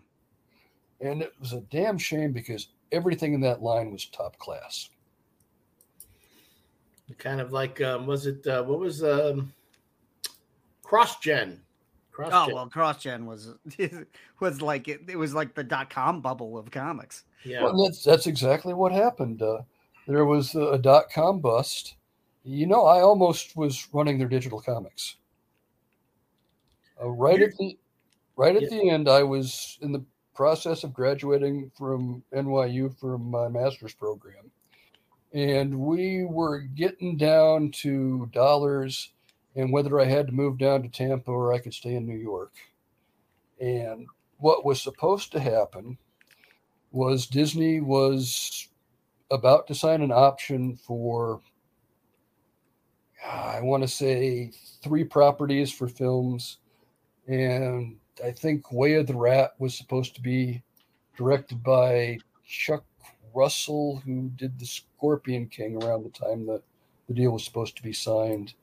And 0.99 1.21
it 1.21 1.33
was 1.39 1.53
a 1.53 1.61
damn 1.61 1.97
shame 1.97 2.33
because 2.33 2.67
everything 2.91 3.33
in 3.33 3.41
that 3.41 3.61
line 3.61 3.91
was 3.91 4.05
top 4.05 4.37
class. 4.39 4.89
Kind 7.17 7.39
of 7.39 7.51
like, 7.51 7.81
um, 7.81 8.07
was 8.07 8.25
it, 8.25 8.45
uh, 8.47 8.63
what 8.63 8.79
was 8.79 9.03
um, 9.03 9.53
CrossGen? 10.83 11.59
Cross 12.13 12.31
Oh 12.31 12.53
well, 12.53 12.69
CrossGen 12.69 13.25
was 13.25 13.55
was 14.39 14.61
like 14.61 14.87
it, 14.87 15.01
it 15.09 15.17
was 15.17 15.33
like 15.33 15.55
the 15.55 15.63
dot 15.63 15.89
com 15.89 16.21
bubble 16.21 16.59
of 16.59 16.69
comics. 16.69 17.23
Yeah. 17.43 17.63
Well, 17.63 17.83
that's 17.83 18.03
that's 18.03 18.27
exactly 18.27 18.75
what 18.75 18.91
happened. 18.91 19.41
Uh, 19.41 19.61
there 20.07 20.25
was 20.25 20.55
a 20.55 20.77
dot 20.77 21.05
com 21.11 21.39
bust. 21.39 21.95
You 22.43 22.67
know, 22.67 22.85
I 22.85 23.01
almost 23.01 23.55
was 23.55 23.87
running 23.93 24.17
their 24.17 24.27
digital 24.27 24.59
comics. 24.59 25.15
Uh, 27.01 27.09
right 27.09 27.41
at 27.41 27.55
the 27.57 27.77
right 28.35 28.55
at 28.55 28.63
Yeah. 28.63 28.69
the 28.69 28.89
end, 28.89 29.07
I 29.09 29.23
was 29.23 29.77
in 29.81 29.91
the 29.91 30.03
process 30.35 30.83
of 30.83 30.93
graduating 30.93 31.71
from 31.77 32.23
NYU 32.33 32.89
from 32.99 33.29
my 33.29 33.47
master's 33.47 33.93
program, 33.93 34.51
and 35.33 35.79
we 35.79 36.25
were 36.25 36.59
getting 36.59 37.17
down 37.17 37.71
to 37.71 38.27
dollars 38.33 39.13
and 39.55 39.71
whether 39.71 39.99
I 39.99 40.05
had 40.05 40.27
to 40.27 40.33
move 40.33 40.57
down 40.57 40.81
to 40.81 40.89
Tampa 40.89 41.31
or 41.31 41.53
I 41.53 41.59
could 41.59 41.73
stay 41.73 41.95
in 41.95 42.07
New 42.07 42.17
York. 42.17 42.53
And 43.61 44.07
what 44.37 44.65
was 44.65 44.81
supposed 44.81 45.31
to 45.31 45.39
happen 45.39 45.97
was 46.91 47.27
Disney 47.27 47.79
was 47.79 48.69
about 49.33 49.67
to 49.67 49.75
sign 49.75 50.01
an 50.01 50.11
option 50.11 50.77
for, 50.77 51.41
I 53.25 53.61
want 53.61 53.83
to 53.83 53.87
say, 53.87 54.51
three 54.83 55.03
properties 55.03 55.71
for 55.71 55.87
films. 55.87 56.59
And 57.27 57.97
I 58.23 58.31
think 58.31 58.71
Way 58.71 58.95
of 58.95 59.07
the 59.07 59.15
Rat 59.15 59.53
was 59.59 59.75
supposed 59.75 60.15
to 60.15 60.21
be 60.21 60.61
directed 61.17 61.63
by 61.63 62.19
Chuck 62.45 62.83
Russell, 63.33 64.01
who 64.05 64.29
did 64.35 64.59
The 64.59 64.65
Scorpion 64.65 65.47
King 65.47 65.81
around 65.83 66.03
the 66.03 66.09
time 66.09 66.45
that 66.47 66.61
the 67.07 67.13
deal 67.13 67.31
was 67.31 67.43
supposed 67.43 67.75
to 67.77 67.83
be 67.83 67.93
signed. 67.93 68.53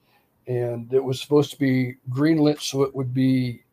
And 0.46 0.92
it 0.92 1.02
was 1.02 1.20
supposed 1.20 1.50
to 1.52 1.58
be 1.58 1.96
greenlit 2.10 2.60
so 2.60 2.82
it 2.82 2.94
would 2.94 3.12
be 3.12 3.64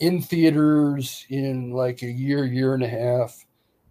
in 0.00 0.20
theaters 0.20 1.26
in 1.30 1.72
like 1.72 2.02
a 2.02 2.10
year, 2.10 2.44
year 2.44 2.74
and 2.74 2.82
a 2.82 2.88
half. 2.88 3.44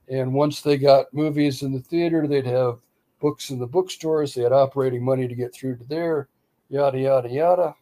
And 0.09 0.33
once 0.33 0.61
they 0.61 0.77
got 0.77 1.13
movies 1.13 1.61
in 1.61 1.71
the 1.71 1.79
theater, 1.79 2.27
they'd 2.27 2.45
have 2.45 2.79
books 3.19 3.49
in 3.49 3.59
the 3.59 3.67
bookstores. 3.67 4.33
They 4.33 4.43
had 4.43 4.51
operating 4.51 5.03
money 5.03 5.27
to 5.27 5.35
get 5.35 5.53
through 5.53 5.77
to 5.77 5.83
there, 5.85 6.27
yada, 6.69 6.99
yada, 6.99 7.29
yada. 7.29 7.75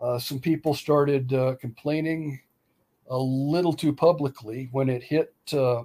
Uh, 0.00 0.18
some 0.18 0.40
people 0.40 0.74
started 0.74 1.32
uh, 1.32 1.54
complaining 1.60 2.40
a 3.08 3.16
little 3.18 3.72
too 3.72 3.92
publicly 3.92 4.68
when 4.72 4.88
it 4.88 5.02
hit 5.02 5.34
uh, 5.52 5.82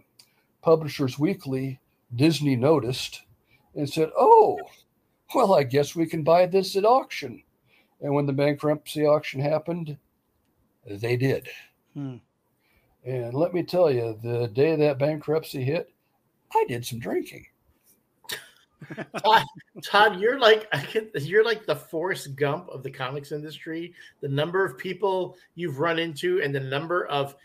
Publishers 0.61 1.19
Weekly. 1.19 1.79
Disney 2.15 2.55
noticed 2.55 3.23
and 3.75 3.87
said, 3.89 4.09
Oh, 4.17 4.57
well, 5.35 5.53
I 5.53 5.63
guess 5.63 5.95
we 5.95 6.05
can 6.05 6.23
buy 6.23 6.45
this 6.45 6.75
at 6.77 6.85
auction. 6.85 7.43
And 8.01 8.13
when 8.13 8.25
the 8.25 8.33
bankruptcy 8.33 9.05
auction 9.05 9.41
happened, 9.41 9.97
they 10.85 11.17
did. 11.17 11.49
Hmm. 11.93 12.17
And 13.07 13.33
let 13.33 13.53
me 13.53 13.63
tell 13.63 13.89
you, 13.89 14.19
the 14.21 14.47
day 14.49 14.75
that 14.75 14.99
bankruptcy 14.99 15.63
hit, 15.63 15.89
I 16.53 16.65
did 16.67 16.85
some 16.85 16.99
drinking. 16.99 17.45
Todd, 19.23 19.45
Todd, 19.81 20.19
you're 20.19 20.37
like 20.37 20.67
I 20.73 20.81
can, 20.81 21.09
you're 21.15 21.45
like 21.45 21.65
the 21.65 21.75
Forrest 21.75 22.35
Gump 22.35 22.67
of 22.67 22.83
the 22.83 22.91
comics 22.91 23.31
industry. 23.31 23.93
The 24.19 24.27
number 24.27 24.65
of 24.65 24.77
people 24.77 25.37
you've 25.55 25.79
run 25.79 25.99
into 25.99 26.41
and 26.41 26.53
the 26.53 26.59
number 26.59 27.05
of 27.05 27.35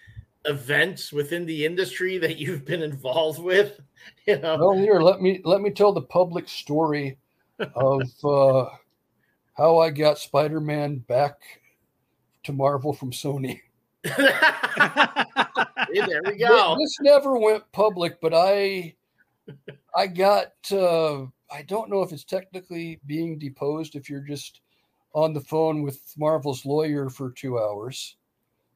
events 0.46 1.12
within 1.12 1.46
the 1.46 1.64
industry 1.64 2.18
that 2.18 2.38
you've 2.38 2.64
been 2.64 2.82
involved 2.82 3.38
with. 3.38 3.80
You 4.26 4.40
know, 4.40 4.56
Well, 4.56 4.72
here, 4.72 4.98
let 5.00 5.20
me 5.20 5.40
let 5.44 5.60
me 5.60 5.70
tell 5.70 5.92
the 5.92 6.02
public 6.02 6.48
story 6.48 7.18
of 7.76 8.02
uh, 8.24 8.64
how 9.56 9.78
I 9.78 9.90
got 9.90 10.18
Spider-Man 10.18 10.96
back 11.06 11.36
to 12.42 12.52
Marvel 12.52 12.92
from 12.92 13.12
Sony. 13.12 13.60
There 15.94 16.20
we 16.24 16.36
go. 16.36 16.76
This 16.78 16.98
never 17.00 17.38
went 17.38 17.70
public, 17.72 18.20
but 18.20 18.32
I 18.34 18.94
I 19.94 20.06
got 20.06 20.52
uh, 20.70 21.22
I 21.50 21.62
don't 21.66 21.90
know 21.90 22.02
if 22.02 22.12
it's 22.12 22.24
technically 22.24 23.00
being 23.06 23.38
deposed 23.38 23.94
if 23.94 24.08
you're 24.08 24.20
just 24.20 24.60
on 25.14 25.32
the 25.32 25.40
phone 25.40 25.82
with 25.82 26.00
Marvel's 26.16 26.64
lawyer 26.64 27.10
for 27.10 27.30
two 27.30 27.58
hours. 27.58 28.16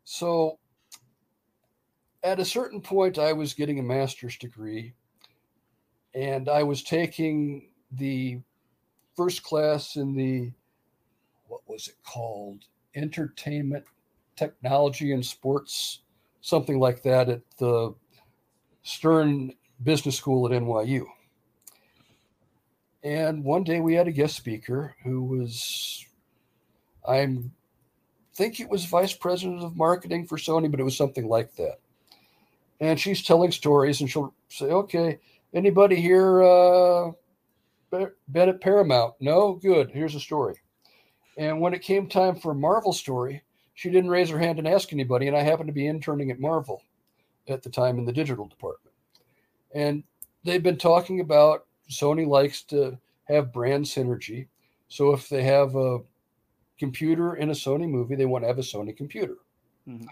So 0.04 0.58
at 2.22 2.40
a 2.40 2.44
certain 2.44 2.80
point, 2.80 3.18
I 3.18 3.32
was 3.32 3.54
getting 3.54 3.78
a 3.78 3.82
master's 3.82 4.36
degree, 4.36 4.92
and 6.14 6.48
I 6.48 6.62
was 6.62 6.82
taking 6.82 7.68
the 7.92 8.40
first 9.16 9.42
class 9.42 9.96
in 9.96 10.14
the 10.14 10.52
what 11.48 11.60
was 11.66 11.88
it 11.88 11.94
called? 12.04 12.64
Entertainment, 12.94 13.84
technology, 14.36 15.12
and 15.12 15.24
sports 15.24 16.00
something 16.46 16.78
like 16.78 17.02
that 17.02 17.28
at 17.28 17.42
the 17.58 17.92
Stern 18.84 19.52
Business 19.82 20.14
School 20.14 20.46
at 20.46 20.52
NYU. 20.52 21.04
And 23.02 23.42
one 23.42 23.64
day 23.64 23.80
we 23.80 23.94
had 23.94 24.06
a 24.06 24.12
guest 24.12 24.36
speaker 24.36 24.94
who 25.02 25.24
was, 25.24 26.06
I 27.06 27.36
think 28.36 28.60
it 28.60 28.68
was 28.68 28.84
vice 28.84 29.12
president 29.12 29.64
of 29.64 29.76
marketing 29.76 30.28
for 30.28 30.38
Sony, 30.38 30.70
but 30.70 30.78
it 30.78 30.84
was 30.84 30.96
something 30.96 31.26
like 31.26 31.52
that. 31.56 31.80
And 32.78 33.00
she's 33.00 33.24
telling 33.24 33.50
stories, 33.50 34.00
and 34.00 34.08
she'll 34.08 34.32
say, 34.48 34.66
"Okay, 34.66 35.18
anybody 35.52 35.96
here 35.96 36.42
uh, 36.44 37.10
been 37.90 38.48
at 38.48 38.60
Paramount? 38.60 39.14
No, 39.18 39.54
good. 39.54 39.90
Here's 39.90 40.14
a 40.14 40.20
story." 40.20 40.56
And 41.38 41.60
when 41.60 41.74
it 41.74 41.82
came 41.82 42.06
time 42.06 42.36
for 42.36 42.52
a 42.52 42.54
Marvel 42.54 42.92
story, 42.92 43.42
she 43.76 43.90
didn't 43.90 44.10
raise 44.10 44.30
her 44.30 44.38
hand 44.38 44.58
and 44.58 44.66
ask 44.66 44.92
anybody. 44.92 45.28
And 45.28 45.36
I 45.36 45.42
happened 45.42 45.68
to 45.68 45.72
be 45.72 45.86
interning 45.86 46.30
at 46.30 46.40
Marvel 46.40 46.82
at 47.46 47.62
the 47.62 47.70
time 47.70 47.98
in 47.98 48.06
the 48.06 48.12
digital 48.12 48.48
department. 48.48 48.94
And 49.74 50.02
they've 50.44 50.62
been 50.62 50.78
talking 50.78 51.20
about 51.20 51.66
Sony 51.90 52.26
likes 52.26 52.62
to 52.64 52.98
have 53.24 53.52
brand 53.52 53.84
synergy. 53.84 54.48
So 54.88 55.12
if 55.12 55.28
they 55.28 55.42
have 55.42 55.76
a 55.76 56.00
computer 56.78 57.36
in 57.36 57.50
a 57.50 57.52
Sony 57.52 57.88
movie, 57.88 58.16
they 58.16 58.24
want 58.24 58.44
to 58.44 58.48
have 58.48 58.58
a 58.58 58.62
Sony 58.62 58.96
computer. 58.96 59.36
Mhm. 59.86 60.06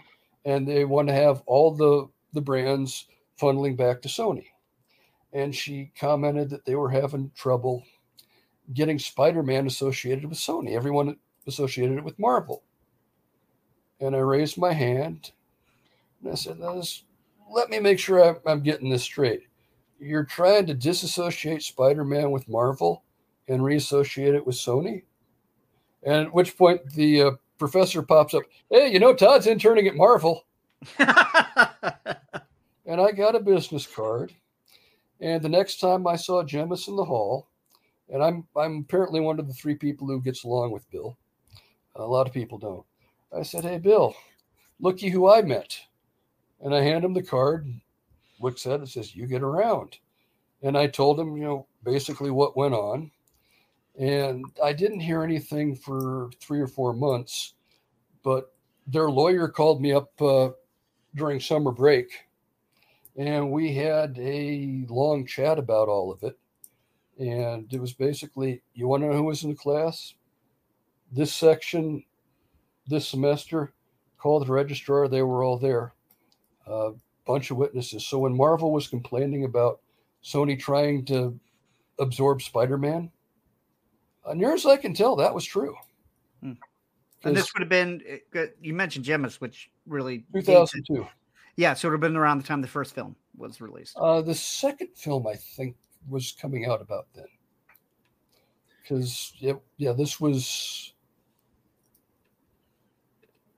And 0.45 0.67
they 0.67 0.85
want 0.85 1.07
to 1.07 1.13
have 1.15 1.41
all 1.47 1.71
the, 1.71 2.07
the 2.33 2.41
brands 2.41 3.07
funneling 3.41 3.75
back 3.75 3.99
to 4.03 4.09
Sony. 4.09 4.45
And 5.33 5.53
she 5.55 5.91
commented 5.99 6.51
that 6.51 6.65
they 6.65 6.75
were 6.75 6.91
having 6.91 7.31
trouble 7.35 7.83
getting 8.73 8.99
Spider 8.99 9.41
Man 9.41 9.65
associated 9.65 10.25
with 10.25 10.37
Sony. 10.37 10.75
Everyone 10.75 11.17
associated 11.47 11.97
it 11.97 12.03
with 12.03 12.19
Marvel. 12.19 12.61
And 14.01 14.15
I 14.15 14.19
raised 14.19 14.57
my 14.57 14.73
hand 14.73 15.31
and 16.21 16.31
I 16.31 16.35
said, 16.35 16.59
"Let's- 16.59 17.03
me 17.69 17.79
make 17.79 17.99
sure 17.99 18.23
I'm, 18.23 18.37
I'm 18.45 18.61
getting 18.61 18.89
this 18.89 19.03
straight. 19.03 19.43
You're 19.99 20.25
trying 20.25 20.65
to 20.67 20.73
disassociate 20.73 21.63
Spider 21.63 22.03
Man 22.03 22.31
with 22.31 22.49
Marvel 22.49 23.03
and 23.47 23.63
reassociate 23.63 24.35
it 24.35 24.45
with 24.45 24.55
Sony? 24.55 25.03
And 26.03 26.27
at 26.27 26.33
which 26.33 26.57
point 26.57 26.85
the 26.93 27.21
uh, 27.21 27.31
professor 27.57 28.01
pops 28.01 28.33
up, 28.33 28.43
Hey, 28.69 28.91
you 28.91 28.99
know, 28.99 29.15
Todd's 29.15 29.47
interning 29.47 29.87
at 29.87 29.95
Marvel. 29.95 30.45
And 32.85 33.01
I 33.01 33.11
got 33.11 33.35
a 33.35 33.39
business 33.39 33.87
card. 33.87 34.31
And 35.19 35.41
the 35.41 35.49
next 35.49 35.79
time 35.79 36.05
I 36.05 36.15
saw 36.15 36.43
Jemas 36.43 36.87
in 36.87 36.95
the 36.95 37.05
hall, 37.05 37.47
and 38.09 38.23
I'm 38.23 38.45
I'm 38.55 38.79
apparently 38.87 39.19
one 39.21 39.39
of 39.39 39.47
the 39.47 39.53
three 39.53 39.75
people 39.75 40.07
who 40.07 40.21
gets 40.21 40.43
along 40.43 40.71
with 40.71 40.89
Bill. 40.91 41.17
A 41.95 42.05
lot 42.05 42.27
of 42.27 42.33
people 42.33 42.57
don't. 42.57 42.85
I 43.33 43.43
said, 43.43 43.63
"Hey, 43.63 43.77
Bill, 43.77 44.15
looky 44.79 45.09
who 45.09 45.29
I 45.29 45.41
met," 45.41 45.79
and 46.59 46.73
I 46.73 46.81
hand 46.81 47.05
him 47.05 47.13
the 47.13 47.23
card. 47.23 47.67
Looks 48.39 48.65
at 48.65 48.81
it, 48.81 48.87
says, 48.87 49.15
"You 49.15 49.27
get 49.27 49.41
around," 49.41 49.97
and 50.61 50.77
I 50.77 50.87
told 50.87 51.19
him, 51.19 51.37
you 51.37 51.43
know, 51.43 51.67
basically 51.83 52.31
what 52.31 52.57
went 52.57 52.73
on, 52.73 53.11
and 53.97 54.45
I 54.63 54.73
didn't 54.73 54.99
hear 54.99 55.23
anything 55.23 55.75
for 55.75 56.29
three 56.39 56.59
or 56.59 56.67
four 56.67 56.93
months, 56.93 57.53
but 58.23 58.53
their 58.87 59.09
lawyer 59.09 59.47
called 59.47 59.81
me 59.81 59.93
up 59.93 60.21
uh, 60.21 60.49
during 61.15 61.39
summer 61.39 61.71
break, 61.71 62.11
and 63.15 63.51
we 63.51 63.73
had 63.73 64.17
a 64.19 64.85
long 64.89 65.25
chat 65.25 65.57
about 65.57 65.87
all 65.87 66.11
of 66.11 66.23
it. 66.23 66.37
And 67.17 67.73
it 67.73 67.79
was 67.79 67.93
basically 67.93 68.61
you 68.73 68.87
want 68.87 69.03
to 69.03 69.07
know 69.07 69.15
who 69.15 69.23
was 69.23 69.43
in 69.43 69.51
the 69.51 69.55
class? 69.55 70.13
This 71.11 71.33
section 71.33 72.03
this 72.87 73.07
semester 73.07 73.73
called 74.17 74.47
the 74.47 74.51
registrar 74.51 75.07
they 75.07 75.21
were 75.21 75.43
all 75.43 75.57
there 75.57 75.93
a 76.67 76.91
bunch 77.25 77.51
of 77.51 77.57
witnesses 77.57 78.05
so 78.05 78.19
when 78.19 78.35
marvel 78.35 78.71
was 78.71 78.87
complaining 78.87 79.45
about 79.45 79.79
Sony 80.25 80.59
trying 80.59 81.05
to 81.05 81.39
absorb 81.99 82.41
Spider 82.41 82.77
Man. 82.77 83.11
Uh, 84.25 84.33
near 84.33 84.53
as 84.53 84.65
I 84.65 84.75
can 84.75 84.93
tell, 84.93 85.15
that 85.17 85.33
was 85.33 85.45
true. 85.45 85.75
Hmm. 86.41 86.53
And 87.23 87.37
this 87.37 87.53
would 87.53 87.61
have 87.61 87.69
been 87.69 88.01
uh, 88.35 88.45
you 88.61 88.73
mentioned 88.73 89.05
Jemas, 89.05 89.39
which 89.39 89.69
really 89.87 90.25
2002. 90.33 91.07
Yeah, 91.57 91.73
so 91.73 91.87
it 91.87 91.91
would 91.91 91.95
have 91.95 92.01
been 92.01 92.17
around 92.17 92.39
the 92.39 92.43
time 92.43 92.61
the 92.61 92.67
first 92.67 92.93
film 92.93 93.15
was 93.37 93.61
released. 93.61 93.95
Uh, 93.97 94.21
the 94.21 94.35
second 94.35 94.89
film, 94.95 95.25
I 95.25 95.35
think, 95.35 95.75
was 96.09 96.35
coming 96.39 96.65
out 96.65 96.81
about 96.81 97.07
then. 97.15 97.25
Because 98.81 99.33
yeah, 99.37 99.53
yeah, 99.77 99.93
this 99.93 100.19
was 100.19 100.93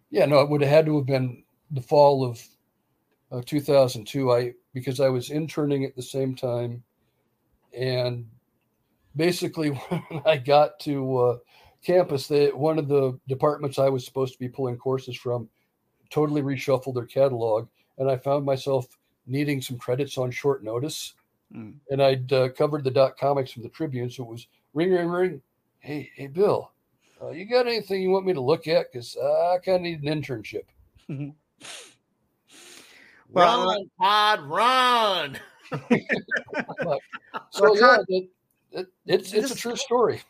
yeah, 0.10 0.26
no, 0.26 0.39
it 0.39 0.49
would 0.49 0.62
have 0.62 0.70
had 0.70 0.86
to 0.86 0.97
have 0.97 1.05
been 1.05 1.43
the 1.72 1.82
fall 1.82 2.24
of 2.24 2.41
uh, 3.32 3.41
2002. 3.45 4.32
I 4.32 4.53
because 4.74 4.99
I 4.99 5.10
was 5.10 5.32
interning 5.32 5.84
at 5.86 5.95
the 5.95 6.01
same 6.01 6.36
time, 6.36 6.84
and 7.74 8.26
basically 9.16 9.70
when 10.10 10.22
I 10.26 10.38
got 10.38 10.80
to 10.82 11.18
uh, 11.18 11.38
campus, 11.84 12.28
they 12.28 12.49
one 12.49 12.80
of 12.80 12.88
the 12.88 13.20
departments 13.28 13.80
I 13.80 13.89
was 13.89 14.05
supposed 14.05 14.34
to 14.34 14.39
be 14.39 14.49
pulling 14.49 14.78
courses 14.78 15.16
from 15.16 15.49
totally 16.10 16.41
reshuffled 16.41 16.95
their 16.95 17.05
catalog, 17.05 17.68
and 17.97 18.10
I 18.10 18.18
found 18.18 18.45
myself 18.45 18.97
needing 19.26 19.62
some 19.62 19.78
credits 19.78 20.18
on 20.18 20.32
short 20.32 20.64
notice. 20.64 21.14
Mm. 21.53 21.76
And 21.89 22.01
I'd 22.01 22.32
uh, 22.34 22.49
covered 22.49 22.84
the 22.84 22.91
dot 22.91 23.18
comics 23.18 23.51
from 23.51 23.64
the 23.64 23.70
Tribune, 23.70 24.10
so 24.10 24.24
it 24.24 24.30
was 24.30 24.47
ring, 24.74 24.91
ring, 24.91 25.08
ring. 25.08 25.41
Hey, 25.80 26.12
hey, 26.16 26.28
Bill, 26.28 26.72
uh, 27.22 27.30
you 27.30 27.45
got 27.45 27.68
anything 27.68 28.01
you 28.01 28.09
want 28.09 28.26
me 28.26 28.34
to 28.34 28.41
look 28.41 28.68
at? 28.68 28.91
Because 28.91 29.15
uh, 29.22 29.53
I 29.53 29.57
kind 29.63 29.78
of 29.78 29.82
need 29.84 30.03
an 30.03 30.22
internship. 30.22 30.63
well, 33.30 33.65
run, 33.65 33.89
Pod, 33.99 34.41
run. 34.43 35.39
so 37.49 37.76
yeah, 37.76 37.97
it, 38.07 38.30
it, 38.72 38.88
it's 39.05 39.34
it's 39.34 39.51
a 39.51 39.55
true 39.55 39.76
story. 39.76 40.22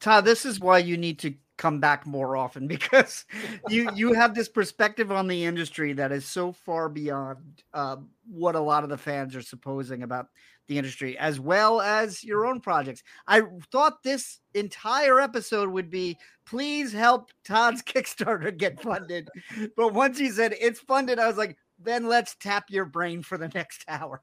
Todd, 0.00 0.24
this 0.24 0.46
is 0.46 0.58
why 0.60 0.78
you 0.78 0.96
need 0.96 1.18
to 1.18 1.34
come 1.60 1.78
back 1.78 2.06
more 2.06 2.36
often 2.38 2.66
because 2.66 3.26
you 3.68 3.88
you 3.94 4.14
have 4.14 4.34
this 4.34 4.48
perspective 4.48 5.12
on 5.12 5.28
the 5.28 5.44
industry 5.44 5.92
that 5.92 6.10
is 6.10 6.24
so 6.24 6.52
far 6.52 6.88
beyond 6.88 7.62
uh, 7.74 7.96
what 8.28 8.56
a 8.56 8.60
lot 8.60 8.82
of 8.82 8.90
the 8.90 8.98
fans 8.98 9.36
are 9.36 9.42
supposing 9.42 10.02
about 10.02 10.26
the 10.68 10.78
industry, 10.78 11.18
as 11.18 11.40
well 11.40 11.80
as 11.80 12.22
your 12.22 12.46
own 12.46 12.60
projects. 12.60 13.02
I 13.26 13.42
thought 13.72 14.02
this 14.04 14.38
entire 14.54 15.20
episode 15.20 15.68
would 15.68 15.90
be 15.90 16.16
please 16.46 16.92
help 16.92 17.30
Todd's 17.44 17.82
Kickstarter 17.86 18.56
get 18.56 18.80
funded, 18.80 19.28
but 19.76 19.92
once 19.92 20.18
he 20.18 20.30
said 20.30 20.54
it's 20.58 20.80
funded, 20.80 21.18
I 21.18 21.28
was 21.28 21.36
like, 21.36 21.56
then 21.78 22.06
let's 22.06 22.36
tap 22.36 22.64
your 22.70 22.84
brain 22.84 23.22
for 23.22 23.36
the 23.36 23.48
next 23.48 23.84
hour. 23.88 24.22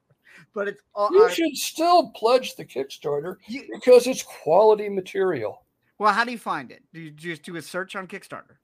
But 0.54 0.68
it's 0.68 0.80
uh, 0.94 1.08
you 1.10 1.30
should 1.30 1.56
still 1.56 2.10
pledge 2.10 2.56
the 2.56 2.64
Kickstarter 2.64 3.36
you, 3.46 3.64
because 3.72 4.06
it's 4.06 4.22
quality 4.22 4.88
material. 4.88 5.64
Well, 5.98 6.12
how 6.12 6.24
do 6.24 6.32
you 6.32 6.38
find 6.38 6.70
it? 6.70 6.84
Do 6.92 7.00
you 7.00 7.10
just 7.10 7.42
do 7.42 7.56
a 7.56 7.62
search 7.62 7.96
on 7.96 8.06
Kickstarter? 8.06 8.58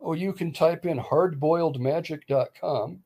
Oh, 0.00 0.14
you 0.14 0.32
can 0.32 0.52
type 0.52 0.84
in 0.84 0.98
hardboiledmagic.com 0.98 2.98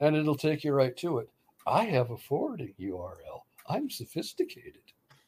and 0.00 0.16
it'll 0.16 0.36
take 0.36 0.64
you 0.64 0.72
right 0.72 0.96
to 0.98 1.18
it. 1.18 1.28
I 1.66 1.84
have 1.84 2.10
a 2.10 2.16
forwarding 2.16 2.74
URL. 2.80 3.42
I'm 3.68 3.90
sophisticated. 3.90 4.80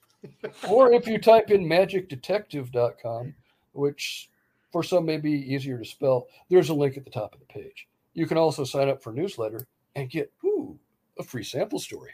or 0.68 0.92
if 0.92 1.06
you 1.06 1.18
type 1.18 1.50
in 1.50 1.66
magicdetective.com, 1.66 3.34
which 3.72 4.30
for 4.72 4.82
some 4.82 5.04
may 5.04 5.18
be 5.18 5.32
easier 5.32 5.78
to 5.78 5.84
spell, 5.84 6.28
there's 6.48 6.70
a 6.70 6.74
link 6.74 6.96
at 6.96 7.04
the 7.04 7.10
top 7.10 7.34
of 7.34 7.40
the 7.40 7.46
page. 7.46 7.86
You 8.14 8.26
can 8.26 8.38
also 8.38 8.64
sign 8.64 8.88
up 8.88 9.02
for 9.02 9.12
newsletter 9.12 9.66
and 9.96 10.10
get 10.10 10.32
ooh, 10.44 10.78
a 11.18 11.22
free 11.22 11.44
sample 11.44 11.78
story. 11.78 12.10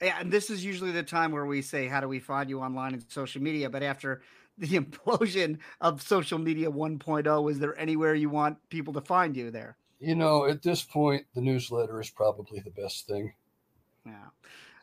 Yeah, 0.00 0.18
and 0.20 0.30
this 0.30 0.48
is 0.48 0.64
usually 0.64 0.92
the 0.92 1.02
time 1.02 1.32
where 1.32 1.46
we 1.46 1.62
say, 1.62 1.88
"How 1.88 2.00
do 2.00 2.08
we 2.08 2.20
find 2.20 2.48
you 2.48 2.60
online 2.60 2.94
and 2.94 3.04
social 3.08 3.42
media?" 3.42 3.68
But 3.68 3.82
after 3.82 4.22
the 4.58 4.78
implosion 4.78 5.58
of 5.80 6.02
social 6.02 6.38
media 6.38 6.70
1.0, 6.70 7.50
is 7.50 7.58
there 7.58 7.78
anywhere 7.78 8.14
you 8.14 8.28
want 8.28 8.58
people 8.70 8.92
to 8.94 9.00
find 9.00 9.36
you 9.36 9.50
there? 9.50 9.76
You 10.00 10.14
know, 10.14 10.46
at 10.46 10.62
this 10.62 10.82
point, 10.82 11.26
the 11.34 11.40
newsletter 11.40 12.00
is 12.00 12.10
probably 12.10 12.60
the 12.60 12.70
best 12.70 13.06
thing. 13.06 13.32
Yeah, 14.06 14.28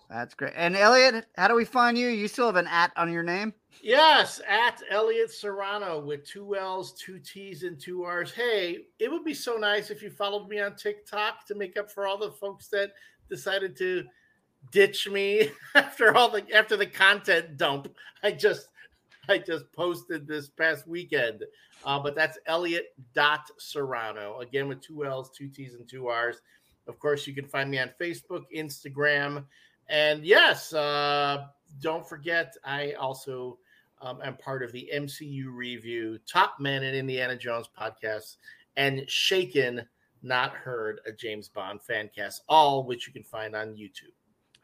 that's 0.09 0.34
great. 0.34 0.53
And 0.55 0.76
Elliot, 0.76 1.26
how 1.38 1.47
do 1.47 1.55
we 1.55 1.66
find 1.66 1.97
you? 1.97 2.07
You 2.07 2.28
still 2.28 2.47
have 2.47 2.57
an 2.57 2.68
at 2.68 2.91
on 2.97 3.11
your 3.11 3.24
name? 3.24 3.53
Yes, 3.82 4.41
at 4.47 4.82
Elliot 4.89 5.32
Serrano 5.32 5.99
with 5.99 6.26
two 6.26 6.55
L's, 6.55 6.93
two 6.93 7.20
T's, 7.20 7.63
and 7.63 7.80
two 7.80 8.03
R's. 8.03 8.32
Hey, 8.32 8.80
it 8.99 9.11
would 9.11 9.24
be 9.24 9.34
so 9.34 9.55
nice 9.55 9.89
if 9.89 10.01
you 10.01 10.09
followed 10.09 10.47
me 10.49 10.59
on 10.59 10.76
TikTok 10.76 11.45
to 11.47 11.55
make 11.55 11.78
up 11.78 11.91
for 11.91 12.07
all 12.07 12.18
the 12.18 12.32
folks 12.32 12.68
that 12.70 12.91
decided 13.30 13.76
to 13.78 14.03
ditch 14.72 15.09
me 15.09 15.49
after 15.76 16.16
all 16.16 16.30
the 16.30 16.43
after 16.53 16.78
the 16.78 16.86
content 16.86 17.57
dump 17.57 17.93
I 18.24 18.32
just 18.32 18.70
I 19.30 19.38
just 19.38 19.72
posted 19.72 20.28
this 20.28 20.49
past 20.49 20.88
weekend. 20.88 21.43
Uh, 21.86 21.99
but 21.99 22.16
that's 22.16 22.39
Elliot 22.47 22.93
dot 23.13 23.49
Serrano 23.57 24.39
again 24.39 24.68
with 24.68 24.82
two 24.82 25.05
L's, 25.05 25.30
two 25.30 25.47
T's, 25.47 25.76
and 25.76 25.88
two 25.88 26.07
R's. 26.07 26.41
Of 26.88 26.99
course, 26.99 27.28
you 27.28 27.34
can 27.34 27.45
find 27.45 27.70
me 27.70 27.80
on 27.80 27.91
Facebook, 27.99 28.43
Instagram, 28.55 29.45
and 29.89 30.26
yes, 30.26 30.74
uh, 30.74 31.45
don't 31.82 32.07
forget 32.07 32.55
I 32.63 32.93
also 32.93 33.59
um, 34.01 34.20
am 34.24 34.38
part 34.38 34.63
of 34.63 34.72
the 34.72 34.89
MCU 34.93 35.45
review, 35.51 36.20
Top 36.28 36.55
Men 36.59 36.84
and 36.84 36.95
Indiana 36.95 37.36
Jones 37.36 37.70
podcast, 37.80 38.38
and 38.78 39.03
Shaken 39.07 39.84
Not 40.24 40.53
Heard, 40.53 41.01
a 41.07 41.11
James 41.11 41.47
Bond 41.47 41.82
fan 41.82 42.09
cast, 42.16 42.43
all 42.49 42.84
which 42.84 43.05
you 43.05 43.13
can 43.13 43.24
find 43.24 43.55
on 43.55 43.76
YouTube. 43.76 44.13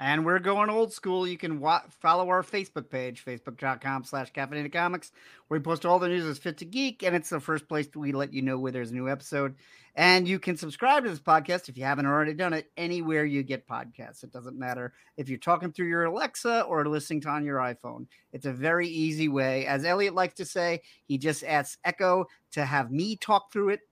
And 0.03 0.25
we're 0.25 0.39
going 0.39 0.71
old 0.71 0.91
school. 0.91 1.27
You 1.27 1.37
can 1.37 1.59
wa- 1.59 1.83
follow 1.99 2.29
our 2.29 2.41
Facebook 2.41 2.89
page, 2.89 3.23
facebook.com 3.23 4.03
slash 4.03 4.33
caffeinated 4.33 4.73
comics, 4.73 5.11
where 5.47 5.59
we 5.59 5.63
post 5.63 5.85
all 5.85 5.99
the 5.99 6.07
news 6.07 6.25
as 6.25 6.39
fit 6.39 6.57
to 6.57 6.65
geek. 6.65 7.03
And 7.03 7.15
it's 7.15 7.29
the 7.29 7.39
first 7.39 7.67
place 7.67 7.87
we 7.93 8.11
let 8.11 8.33
you 8.33 8.41
know 8.41 8.57
where 8.57 8.71
there's 8.71 8.89
a 8.89 8.95
new 8.95 9.07
episode. 9.07 9.53
And 9.95 10.27
you 10.27 10.39
can 10.39 10.57
subscribe 10.57 11.03
to 11.03 11.09
this 11.11 11.19
podcast 11.19 11.69
if 11.69 11.77
you 11.77 11.83
haven't 11.83 12.07
already 12.07 12.33
done 12.33 12.53
it 12.53 12.71
anywhere 12.75 13.23
you 13.23 13.43
get 13.43 13.67
podcasts. 13.67 14.23
It 14.23 14.31
doesn't 14.31 14.57
matter 14.57 14.91
if 15.17 15.29
you're 15.29 15.37
talking 15.37 15.71
through 15.71 15.89
your 15.89 16.05
Alexa 16.05 16.63
or 16.63 16.83
listening 16.87 17.21
to 17.21 17.29
on 17.29 17.45
your 17.45 17.59
iPhone. 17.59 18.07
It's 18.33 18.47
a 18.47 18.53
very 18.53 18.87
easy 18.87 19.27
way. 19.27 19.67
As 19.67 19.85
Elliot 19.85 20.15
likes 20.15 20.33
to 20.35 20.45
say, 20.45 20.81
he 21.05 21.19
just 21.19 21.43
asks 21.43 21.77
Echo 21.85 22.25
to 22.53 22.65
have 22.65 22.91
me 22.91 23.17
talk 23.17 23.53
through 23.53 23.69
it. 23.69 23.81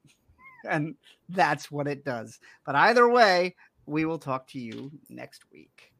And 0.69 0.95
that's 1.29 1.71
what 1.71 1.87
it 1.87 2.03
does. 2.03 2.37
But 2.65 2.75
either 2.75 3.07
way, 3.07 3.55
we 3.85 4.03
will 4.03 4.19
talk 4.19 4.47
to 4.47 4.59
you 4.59 4.91
next 5.07 5.43
week. 5.53 5.93